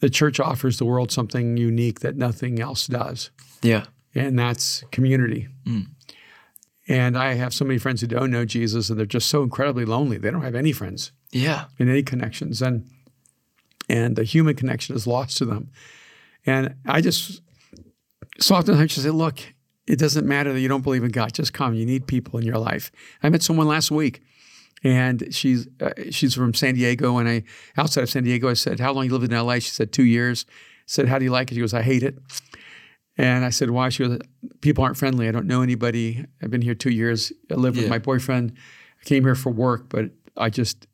the 0.00 0.08
church 0.08 0.38
offers 0.40 0.78
the 0.78 0.84
world 0.84 1.10
something 1.10 1.56
unique 1.56 2.00
that 2.00 2.16
nothing 2.16 2.60
else 2.60 2.86
does 2.86 3.30
Yeah. 3.62 3.86
and 4.14 4.38
that's 4.38 4.84
community. 4.92 5.48
Mm. 5.66 5.88
And 6.88 7.18
I 7.18 7.34
have 7.34 7.52
so 7.52 7.64
many 7.64 7.78
friends 7.78 8.00
who 8.00 8.06
don't 8.06 8.30
know 8.30 8.44
Jesus, 8.44 8.90
and 8.90 8.98
they're 8.98 9.06
just 9.06 9.28
so 9.28 9.42
incredibly 9.42 9.84
lonely. 9.84 10.18
They 10.18 10.30
don't 10.30 10.42
have 10.42 10.54
any 10.54 10.72
friends 10.72 11.10
Yeah. 11.32 11.64
and 11.78 11.88
any 11.90 12.02
connections, 12.02 12.62
and 12.62 12.88
and 13.88 14.16
the 14.16 14.24
human 14.24 14.54
connection 14.56 14.94
is 14.96 15.06
lost 15.06 15.36
to 15.38 15.44
them. 15.44 15.70
And 16.44 16.74
I 16.86 17.00
just 17.00 17.40
so 18.40 18.54
often 18.54 18.74
I 18.76 18.86
just 18.86 19.02
say, 19.02 19.10
look, 19.10 19.38
it 19.86 19.98
doesn't 19.98 20.26
matter 20.26 20.52
that 20.52 20.60
you 20.60 20.68
don't 20.68 20.82
believe 20.82 21.04
in 21.04 21.10
God. 21.10 21.32
Just 21.32 21.52
come. 21.52 21.74
You 21.74 21.86
need 21.86 22.06
people 22.06 22.38
in 22.38 22.44
your 22.46 22.58
life. 22.58 22.90
I 23.22 23.28
met 23.30 23.42
someone 23.42 23.66
last 23.68 23.90
week, 23.90 24.22
and 24.84 25.28
she's 25.34 25.66
uh, 25.80 25.90
she's 26.10 26.34
from 26.34 26.54
San 26.54 26.74
Diego, 26.74 27.18
and 27.18 27.28
I 27.28 27.42
outside 27.76 28.02
of 28.02 28.10
San 28.10 28.24
Diego. 28.24 28.48
I 28.48 28.54
said, 28.54 28.78
"How 28.80 28.92
long 28.92 29.04
you 29.06 29.12
lived 29.12 29.24
in 29.24 29.32
L.A.?" 29.32 29.60
She 29.60 29.70
said, 29.70 29.92
two 29.92 30.04
years." 30.04 30.44
I 30.48 30.52
said, 30.86 31.08
"How 31.08 31.18
do 31.18 31.24
you 31.24 31.30
like 31.32 31.50
it?" 31.50 31.54
She 31.54 31.60
goes, 31.60 31.74
"I 31.74 31.82
hate 31.82 32.02
it." 32.04 32.16
And 33.18 33.44
I 33.44 33.50
said, 33.50 33.70
"Why?" 33.70 33.88
She 33.88 34.06
goes, 34.06 34.18
"People 34.60 34.84
aren't 34.84 34.96
friendly. 34.96 35.28
I 35.28 35.32
don't 35.32 35.46
know 35.46 35.62
anybody. 35.62 36.24
I've 36.42 36.50
been 36.50 36.62
here 36.62 36.74
two 36.74 36.90
years. 36.90 37.32
I 37.50 37.54
live 37.54 37.76
with 37.76 37.88
my 37.88 37.98
boyfriend. 37.98 38.52
I 39.00 39.04
came 39.04 39.24
here 39.24 39.34
for 39.34 39.50
work, 39.50 39.88
but 39.88 40.10
I 40.36 40.50
just 40.50 40.86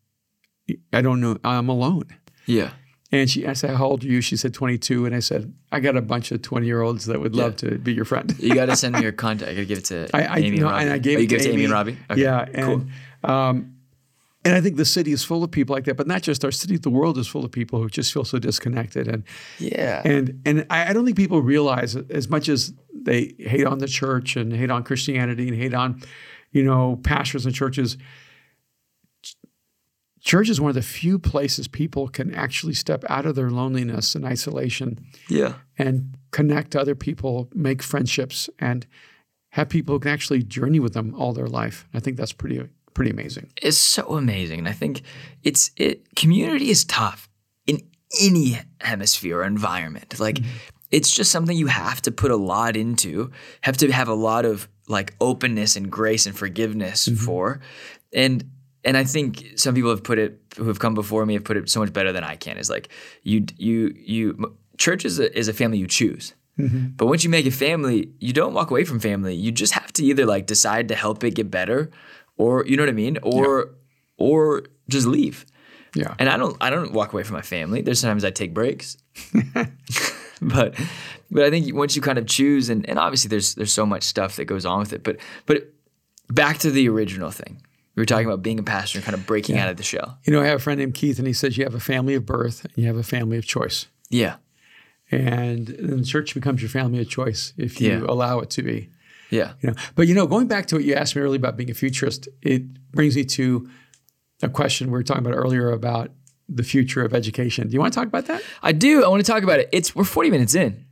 I 0.92 1.02
don't 1.02 1.20
know. 1.20 1.36
I'm 1.44 1.68
alone." 1.68 2.04
Yeah. 2.46 2.70
And 3.10 3.28
she, 3.28 3.46
I 3.46 3.52
said, 3.52 3.76
"How 3.76 3.86
old 3.86 4.04
are 4.04 4.06
you?" 4.06 4.20
She 4.20 4.36
said, 4.36 4.54
"22." 4.54 5.04
And 5.04 5.14
I 5.14 5.18
said, 5.20 5.52
"I 5.70 5.80
got 5.80 5.96
a 5.96 6.02
bunch 6.02 6.30
of 6.32 6.42
20 6.42 6.64
year 6.64 6.80
olds 6.80 7.06
that 7.06 7.20
would 7.20 7.34
love 7.34 7.56
to 7.56 7.78
be 7.78 7.92
your 7.92 8.04
friend." 8.04 8.34
You 8.38 8.54
got 8.54 8.66
to 8.66 8.76
send 8.82 8.94
me 8.94 9.02
your 9.02 9.12
contact. 9.12 9.50
I 9.50 9.54
got 9.54 9.60
to 9.60 9.66
give 9.66 9.78
it 9.78 9.84
to 9.86 10.08
I, 10.14 10.22
I, 10.22 10.38
Amy 10.38 10.58
no, 10.58 10.68
and 10.68 10.72
Robbie. 10.72 10.84
and 10.84 10.92
I 10.92 10.98
gave 10.98 11.18
oh, 11.18 11.20
you 11.20 11.24
it 11.26 11.28
to 11.28 11.36
it 11.36 11.42
to 11.42 11.50
Amy 11.50 11.64
and 11.64 11.72
Robbie. 11.72 11.98
Okay. 12.10 12.22
Yeah, 12.22 12.46
and 12.54 12.90
um, 13.24 13.74
and 14.44 14.54
I 14.54 14.60
think 14.60 14.76
the 14.76 14.84
city 14.84 15.12
is 15.12 15.22
full 15.24 15.44
of 15.44 15.50
people 15.50 15.74
like 15.74 15.84
that. 15.84 15.96
But 15.96 16.06
not 16.06 16.22
just 16.22 16.44
our 16.44 16.50
city; 16.50 16.76
the 16.76 16.90
world 16.90 17.18
is 17.18 17.28
full 17.28 17.44
of 17.44 17.52
people 17.52 17.80
who 17.80 17.88
just 17.88 18.12
feel 18.12 18.24
so 18.24 18.38
disconnected. 18.38 19.06
And 19.08 19.24
Yeah. 19.58 20.02
and 20.04 20.40
and 20.44 20.66
I, 20.70 20.92
don't 20.92 21.04
think 21.04 21.16
people 21.16 21.40
realize 21.42 21.94
as 21.96 22.28
much 22.28 22.48
as 22.48 22.72
they 22.94 23.34
hate 23.38 23.66
on 23.66 23.78
the 23.78 23.88
church 23.88 24.36
and 24.36 24.52
hate 24.52 24.70
on 24.70 24.82
Christianity 24.84 25.48
and 25.48 25.56
hate 25.56 25.74
on, 25.74 26.02
you 26.50 26.62
know, 26.64 26.98
pastors 27.02 27.46
and 27.46 27.54
churches. 27.54 27.96
ch- 29.22 29.36
Church 30.20 30.48
is 30.48 30.60
one 30.60 30.68
of 30.68 30.74
the 30.76 30.82
few 30.82 31.18
places 31.18 31.66
people 31.68 32.06
can 32.08 32.32
actually 32.34 32.74
step 32.74 33.04
out 33.08 33.26
of 33.26 33.34
their 33.34 33.50
loneliness 33.50 34.14
and 34.14 34.24
isolation 34.24 35.04
yeah. 35.28 35.54
and 35.76 36.16
connect 36.30 36.70
to 36.72 36.80
other 36.80 36.94
people, 36.94 37.48
make 37.54 37.82
friendships, 37.82 38.48
and 38.60 38.86
have 39.50 39.68
people 39.68 39.96
who 39.96 39.98
can 40.00 40.12
actually 40.12 40.42
journey 40.44 40.78
with 40.78 40.94
them 40.94 41.12
all 41.16 41.32
their 41.32 41.48
life. 41.48 41.88
I 41.92 41.98
think 42.00 42.16
that's 42.16 42.32
pretty 42.32 42.68
pretty 42.94 43.10
amazing. 43.10 43.50
It's 43.60 43.78
so 43.78 44.16
amazing. 44.16 44.60
And 44.60 44.68
I 44.68 44.72
think 44.72 45.02
it's 45.42 45.70
it 45.76 46.14
community 46.14 46.70
is 46.70 46.84
tough 46.84 47.28
in 47.66 47.80
any 48.20 48.58
hemisphere 48.80 49.38
or 49.38 49.44
environment. 49.44 50.18
Like 50.18 50.36
mm-hmm. 50.36 50.50
it's 50.90 51.14
just 51.14 51.30
something 51.30 51.56
you 51.56 51.68
have 51.68 52.02
to 52.02 52.10
put 52.10 52.30
a 52.30 52.36
lot 52.36 52.76
into, 52.76 53.30
have 53.62 53.76
to 53.78 53.90
have 53.92 54.08
a 54.08 54.14
lot 54.14 54.44
of 54.44 54.68
like 54.88 55.14
openness 55.20 55.76
and 55.76 55.90
grace 55.90 56.26
and 56.26 56.36
forgiveness 56.36 57.08
mm-hmm. 57.08 57.24
for. 57.24 57.60
And 58.12 58.44
and 58.84 58.96
I 58.96 59.04
think 59.04 59.44
some 59.56 59.74
people 59.74 59.90
have 59.90 60.02
put 60.02 60.18
it 60.18 60.40
who 60.56 60.66
have 60.68 60.78
come 60.78 60.94
before 60.94 61.24
me 61.24 61.34
have 61.34 61.44
put 61.44 61.56
it 61.56 61.70
so 61.70 61.80
much 61.80 61.92
better 61.92 62.12
than 62.12 62.24
I 62.24 62.36
can. 62.36 62.58
Is 62.58 62.70
like 62.70 62.88
you 63.22 63.46
you 63.56 63.94
you 63.96 64.56
church 64.78 65.04
is 65.04 65.18
a 65.18 65.36
is 65.36 65.48
a 65.48 65.52
family 65.52 65.78
you 65.78 65.86
choose. 65.86 66.34
Mm-hmm. 66.58 66.88
But 66.96 67.06
once 67.06 67.24
you 67.24 67.30
make 67.30 67.46
a 67.46 67.50
family, 67.50 68.10
you 68.18 68.32
don't 68.32 68.52
walk 68.52 68.70
away 68.70 68.84
from 68.84 69.00
family. 69.00 69.34
You 69.34 69.52
just 69.52 69.72
have 69.72 69.92
to 69.94 70.04
either 70.04 70.26
like 70.26 70.46
decide 70.46 70.88
to 70.88 70.94
help 70.94 71.24
it 71.24 71.34
get 71.34 71.50
better, 71.50 71.90
or 72.36 72.64
you 72.66 72.76
know 72.76 72.82
what 72.82 72.90
I 72.90 72.92
mean, 72.92 73.18
or 73.22 73.70
or 74.16 74.64
just 74.88 75.06
leave. 75.06 75.46
Yeah. 75.94 76.14
And 76.18 76.28
I 76.28 76.36
don't 76.36 76.56
I 76.60 76.70
don't 76.70 76.92
walk 76.92 77.12
away 77.12 77.22
from 77.22 77.34
my 77.36 77.42
family. 77.42 77.82
There's 77.82 78.00
sometimes 78.00 78.24
I 78.24 78.30
take 78.30 78.54
breaks. 78.54 78.96
but 80.40 80.74
but 81.30 81.44
I 81.44 81.50
think 81.50 81.74
once 81.74 81.96
you 81.96 82.02
kind 82.02 82.18
of 82.18 82.26
choose 82.26 82.68
and, 82.70 82.88
and 82.88 82.98
obviously 82.98 83.28
there's 83.28 83.54
there's 83.54 83.72
so 83.72 83.86
much 83.86 84.02
stuff 84.02 84.36
that 84.36 84.46
goes 84.46 84.64
on 84.66 84.80
with 84.80 84.92
it. 84.92 85.02
But 85.02 85.18
but 85.46 85.72
back 86.28 86.58
to 86.58 86.70
the 86.70 86.88
original 86.88 87.30
thing. 87.30 87.62
We 87.94 88.00
were 88.00 88.06
talking 88.06 88.26
about 88.26 88.42
being 88.42 88.58
a 88.58 88.62
pastor 88.62 88.98
and 88.98 89.04
kind 89.04 89.14
of 89.14 89.26
breaking 89.26 89.58
out 89.58 89.68
of 89.68 89.76
the 89.76 89.82
shell. 89.82 90.16
You 90.24 90.32
know, 90.32 90.40
I 90.40 90.46
have 90.46 90.56
a 90.56 90.62
friend 90.62 90.78
named 90.80 90.94
Keith, 90.94 91.18
and 91.18 91.26
he 91.26 91.34
says 91.34 91.58
you 91.58 91.64
have 91.64 91.74
a 91.74 91.80
family 91.80 92.14
of 92.14 92.24
birth 92.24 92.64
and 92.64 92.72
you 92.74 92.86
have 92.86 92.96
a 92.96 93.02
family 93.02 93.36
of 93.36 93.44
choice. 93.44 93.86
Yeah. 94.08 94.36
And 95.10 95.66
then 95.66 95.98
the 95.98 96.04
church 96.06 96.32
becomes 96.32 96.62
your 96.62 96.70
family 96.70 97.00
of 97.02 97.08
choice 97.10 97.52
if 97.58 97.82
you 97.82 97.90
Yeah. 97.90 98.06
allow 98.08 98.40
it 98.40 98.48
to 98.50 98.62
be. 98.62 98.88
Yeah. 99.32 99.54
You 99.62 99.70
know, 99.70 99.74
but 99.94 100.06
you 100.06 100.14
know, 100.14 100.26
going 100.26 100.46
back 100.46 100.66
to 100.66 100.76
what 100.76 100.84
you 100.84 100.94
asked 100.94 101.16
me 101.16 101.22
earlier 101.22 101.38
about 101.38 101.56
being 101.56 101.70
a 101.70 101.74
futurist, 101.74 102.28
it 102.42 102.62
brings 102.92 103.16
me 103.16 103.24
to 103.24 103.68
a 104.42 104.48
question 104.48 104.88
we 104.88 104.92
were 104.92 105.02
talking 105.02 105.24
about 105.24 105.36
earlier 105.36 105.70
about 105.70 106.10
the 106.48 106.62
future 106.62 107.02
of 107.02 107.14
education. 107.14 107.68
Do 107.68 107.72
you 107.72 107.80
want 107.80 107.94
to 107.94 107.98
talk 107.98 108.08
about 108.08 108.26
that? 108.26 108.42
I 108.62 108.72
do. 108.72 109.02
I 109.02 109.08
want 109.08 109.24
to 109.24 109.32
talk 109.32 109.42
about 109.42 109.58
it. 109.58 109.70
It's 109.72 109.96
we're 109.96 110.04
40 110.04 110.30
minutes 110.30 110.54
in. 110.54 110.84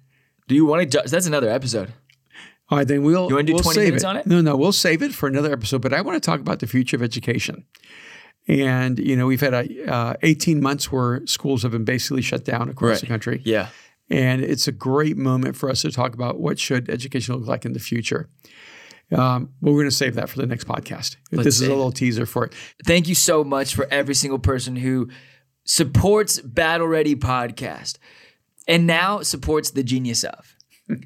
Do 0.49 0.55
you 0.55 0.65
want 0.65 0.91
to? 0.91 1.03
That's 1.07 1.27
another 1.27 1.51
episode. 1.51 1.93
All 2.71 2.79
right, 2.79 2.89
then 2.89 3.03
we'll. 3.03 3.29
You 3.29 3.35
wanna 3.35 3.47
do 3.47 3.55
we'll 3.55 3.63
20 3.63 3.81
minutes 3.81 4.05
it. 4.05 4.07
on 4.07 4.17
it? 4.17 4.27
No, 4.27 4.41
no, 4.41 4.57
we'll 4.57 4.73
save 4.73 5.03
it 5.03 5.13
for 5.13 5.29
another 5.29 5.53
episode. 5.53 5.83
But 5.83 5.93
I 5.93 6.01
want 6.01 6.17
to 6.23 6.27
talk 6.27 6.41
about 6.41 6.61
the 6.61 6.67
future 6.67 6.97
of 6.97 7.03
education. 7.03 7.67
And 8.49 8.99
you 8.99 9.17
know, 9.17 9.27
we've 9.27 9.41
had 9.41 9.55
a, 9.55 9.93
uh, 9.93 10.15
18 10.23 10.63
months 10.63 10.91
where 10.91 11.27
schools 11.27 11.63
have 11.63 11.73
been 11.73 11.85
basically 11.85 12.23
shut 12.23 12.45
down 12.45 12.69
across 12.71 13.01
the 13.01 13.07
country. 13.07 13.43
Yeah. 13.45 13.69
And 14.11 14.43
it's 14.43 14.67
a 14.67 14.73
great 14.73 15.17
moment 15.17 15.57
for 15.57 15.71
us 15.71 15.83
to 15.83 15.93
talk 15.93 16.15
about 16.15 16.41
what 16.41 16.59
should 16.59 16.91
education 16.91 17.37
look 17.37 17.47
like 17.47 17.65
in 17.65 17.73
the 17.73 17.79
future. 17.79 18.29
Um, 19.13 19.51
but 19.61 19.71
we're 19.73 19.79
going 19.79 19.91
to 19.91 19.97
save 19.97 20.15
that 20.15 20.29
for 20.29 20.39
the 20.39 20.47
next 20.47 20.67
podcast. 20.67 21.17
this 21.31 21.47
is 21.47 21.63
a 21.63 21.67
it. 21.67 21.69
little 21.69 21.93
teaser 21.93 22.27
for 22.27 22.45
it. 22.45 22.55
Thank 22.85 23.09
you 23.09 23.15
so 23.15 23.43
much 23.43 23.75
for 23.75 23.87
every 23.91 24.15
single 24.15 24.39
person 24.39 24.77
who 24.77 25.09
supports 25.65 26.41
Battle 26.41 26.87
Ready 26.87 27.17
Podcast 27.17 27.99
and 28.69 28.87
now 28.87 29.21
supports 29.23 29.71
the 29.71 29.83
Genius 29.83 30.25
of. 30.25 30.57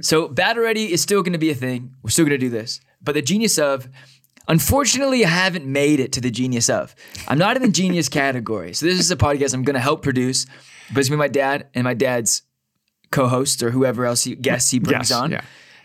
so 0.00 0.28
Battle 0.28 0.62
Ready 0.62 0.92
is 0.92 1.00
still 1.00 1.22
going 1.22 1.34
to 1.34 1.38
be 1.38 1.50
a 1.50 1.54
thing. 1.54 1.94
We're 2.02 2.10
still 2.10 2.24
going 2.24 2.38
to 2.38 2.46
do 2.46 2.50
this, 2.50 2.80
but 3.02 3.12
the 3.14 3.22
Genius 3.22 3.58
of. 3.58 3.88
Unfortunately, 4.48 5.24
I 5.24 5.28
haven't 5.28 5.66
made 5.66 6.00
it 6.00 6.10
to 6.14 6.20
the 6.20 6.30
genius 6.30 6.68
of. 6.68 6.96
I'm 7.28 7.38
not 7.38 7.54
in 7.54 7.62
the 7.62 7.68
genius 7.68 8.08
category. 8.20 8.74
So 8.74 8.86
this 8.86 8.98
is 8.98 9.08
a 9.12 9.16
podcast 9.16 9.54
I'm 9.54 9.62
going 9.62 9.74
to 9.74 9.80
help 9.80 10.02
produce, 10.02 10.46
but 10.92 11.00
it's 11.00 11.10
me, 11.10 11.16
my 11.16 11.28
dad, 11.28 11.68
and 11.74 11.84
my 11.84 11.94
dad's 11.94 12.42
co-host 13.10 13.62
or 13.62 13.70
whoever 13.70 14.04
else 14.06 14.24
he 14.24 14.34
guests 14.34 14.70
he 14.70 14.78
brings 14.78 15.10
Yes, 15.10 15.12
on. 15.12 15.30
yeah. 15.30 15.42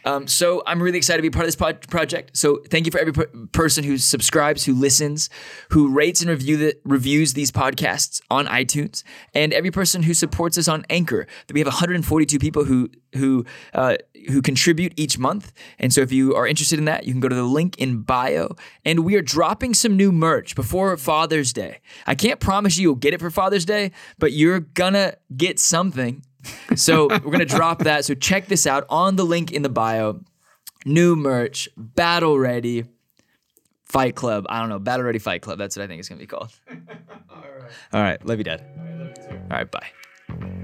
Um, 0.07 0.25
so 0.25 0.63
I'm 0.65 0.81
really 0.81 0.97
excited 0.97 1.17
to 1.17 1.21
be 1.21 1.29
part 1.29 1.43
of 1.43 1.47
this 1.47 1.77
project. 1.87 2.37
So 2.37 2.61
thank 2.69 2.85
you 2.85 2.93
for 2.93 2.97
every 2.97 3.11
per- 3.11 3.27
person 3.51 3.83
who 3.83 3.97
subscribes, 3.97 4.63
who 4.63 4.73
listens, 4.73 5.29
who 5.71 5.89
rates 5.89 6.21
and 6.21 6.29
review 6.29 6.55
the, 6.55 6.77
reviews 6.85 7.33
these 7.33 7.51
podcasts 7.51 8.21
on 8.29 8.47
iTunes, 8.47 9.03
and 9.33 9.51
every 9.51 9.69
person 9.69 10.03
who 10.03 10.13
supports 10.13 10.57
us 10.57 10.69
on 10.69 10.85
Anchor. 10.89 11.27
We 11.51 11.59
have 11.59 11.67
142 11.67 12.39
people 12.39 12.63
who 12.63 12.89
who 13.15 13.45
uh, 13.73 13.97
who 14.29 14.41
contribute 14.41 14.93
each 14.95 15.19
month. 15.19 15.51
And 15.77 15.91
so 15.91 15.99
if 15.99 16.13
you 16.13 16.35
are 16.35 16.47
interested 16.47 16.79
in 16.79 16.85
that, 16.85 17.05
you 17.05 17.11
can 17.11 17.19
go 17.19 17.27
to 17.27 17.35
the 17.35 17.43
link 17.43 17.77
in 17.77 18.03
bio. 18.03 18.55
And 18.85 19.03
we 19.03 19.15
are 19.15 19.21
dropping 19.21 19.73
some 19.73 19.97
new 19.97 20.13
merch 20.13 20.55
before 20.55 20.95
Father's 20.95 21.51
Day. 21.51 21.81
I 22.05 22.15
can't 22.15 22.39
promise 22.39 22.77
you 22.77 22.83
you'll 22.83 22.95
get 22.95 23.13
it 23.13 23.19
for 23.19 23.29
Father's 23.29 23.65
Day, 23.65 23.91
but 24.19 24.31
you're 24.31 24.61
gonna 24.61 25.15
get 25.35 25.59
something. 25.59 26.23
So 26.75 27.07
we're 27.07 27.31
gonna 27.31 27.45
drop 27.45 27.79
that. 27.79 28.05
So 28.05 28.13
check 28.13 28.47
this 28.47 28.67
out 28.67 28.85
on 28.89 29.15
the 29.15 29.25
link 29.25 29.51
in 29.51 29.61
the 29.61 29.69
bio. 29.69 30.21
New 30.85 31.15
merch, 31.15 31.67
battle 31.75 32.37
ready. 32.37 32.85
Fight 33.85 34.15
Club. 34.15 34.45
I 34.49 34.59
don't 34.59 34.69
know. 34.69 34.79
Battle 34.79 35.05
Ready 35.05 35.19
Fight 35.19 35.41
Club. 35.41 35.57
That's 35.57 35.77
what 35.77 35.83
I 35.83 35.87
think 35.87 35.99
it's 35.99 36.09
gonna 36.09 36.19
be 36.19 36.27
called. 36.27 36.51
All 36.69 36.75
right. 37.37 37.71
All 37.93 38.01
right. 38.01 38.25
Love 38.25 38.37
you, 38.37 38.43
Dad. 38.43 38.63
All 39.49 39.57
right. 39.57 39.71
Bye. 39.71 40.63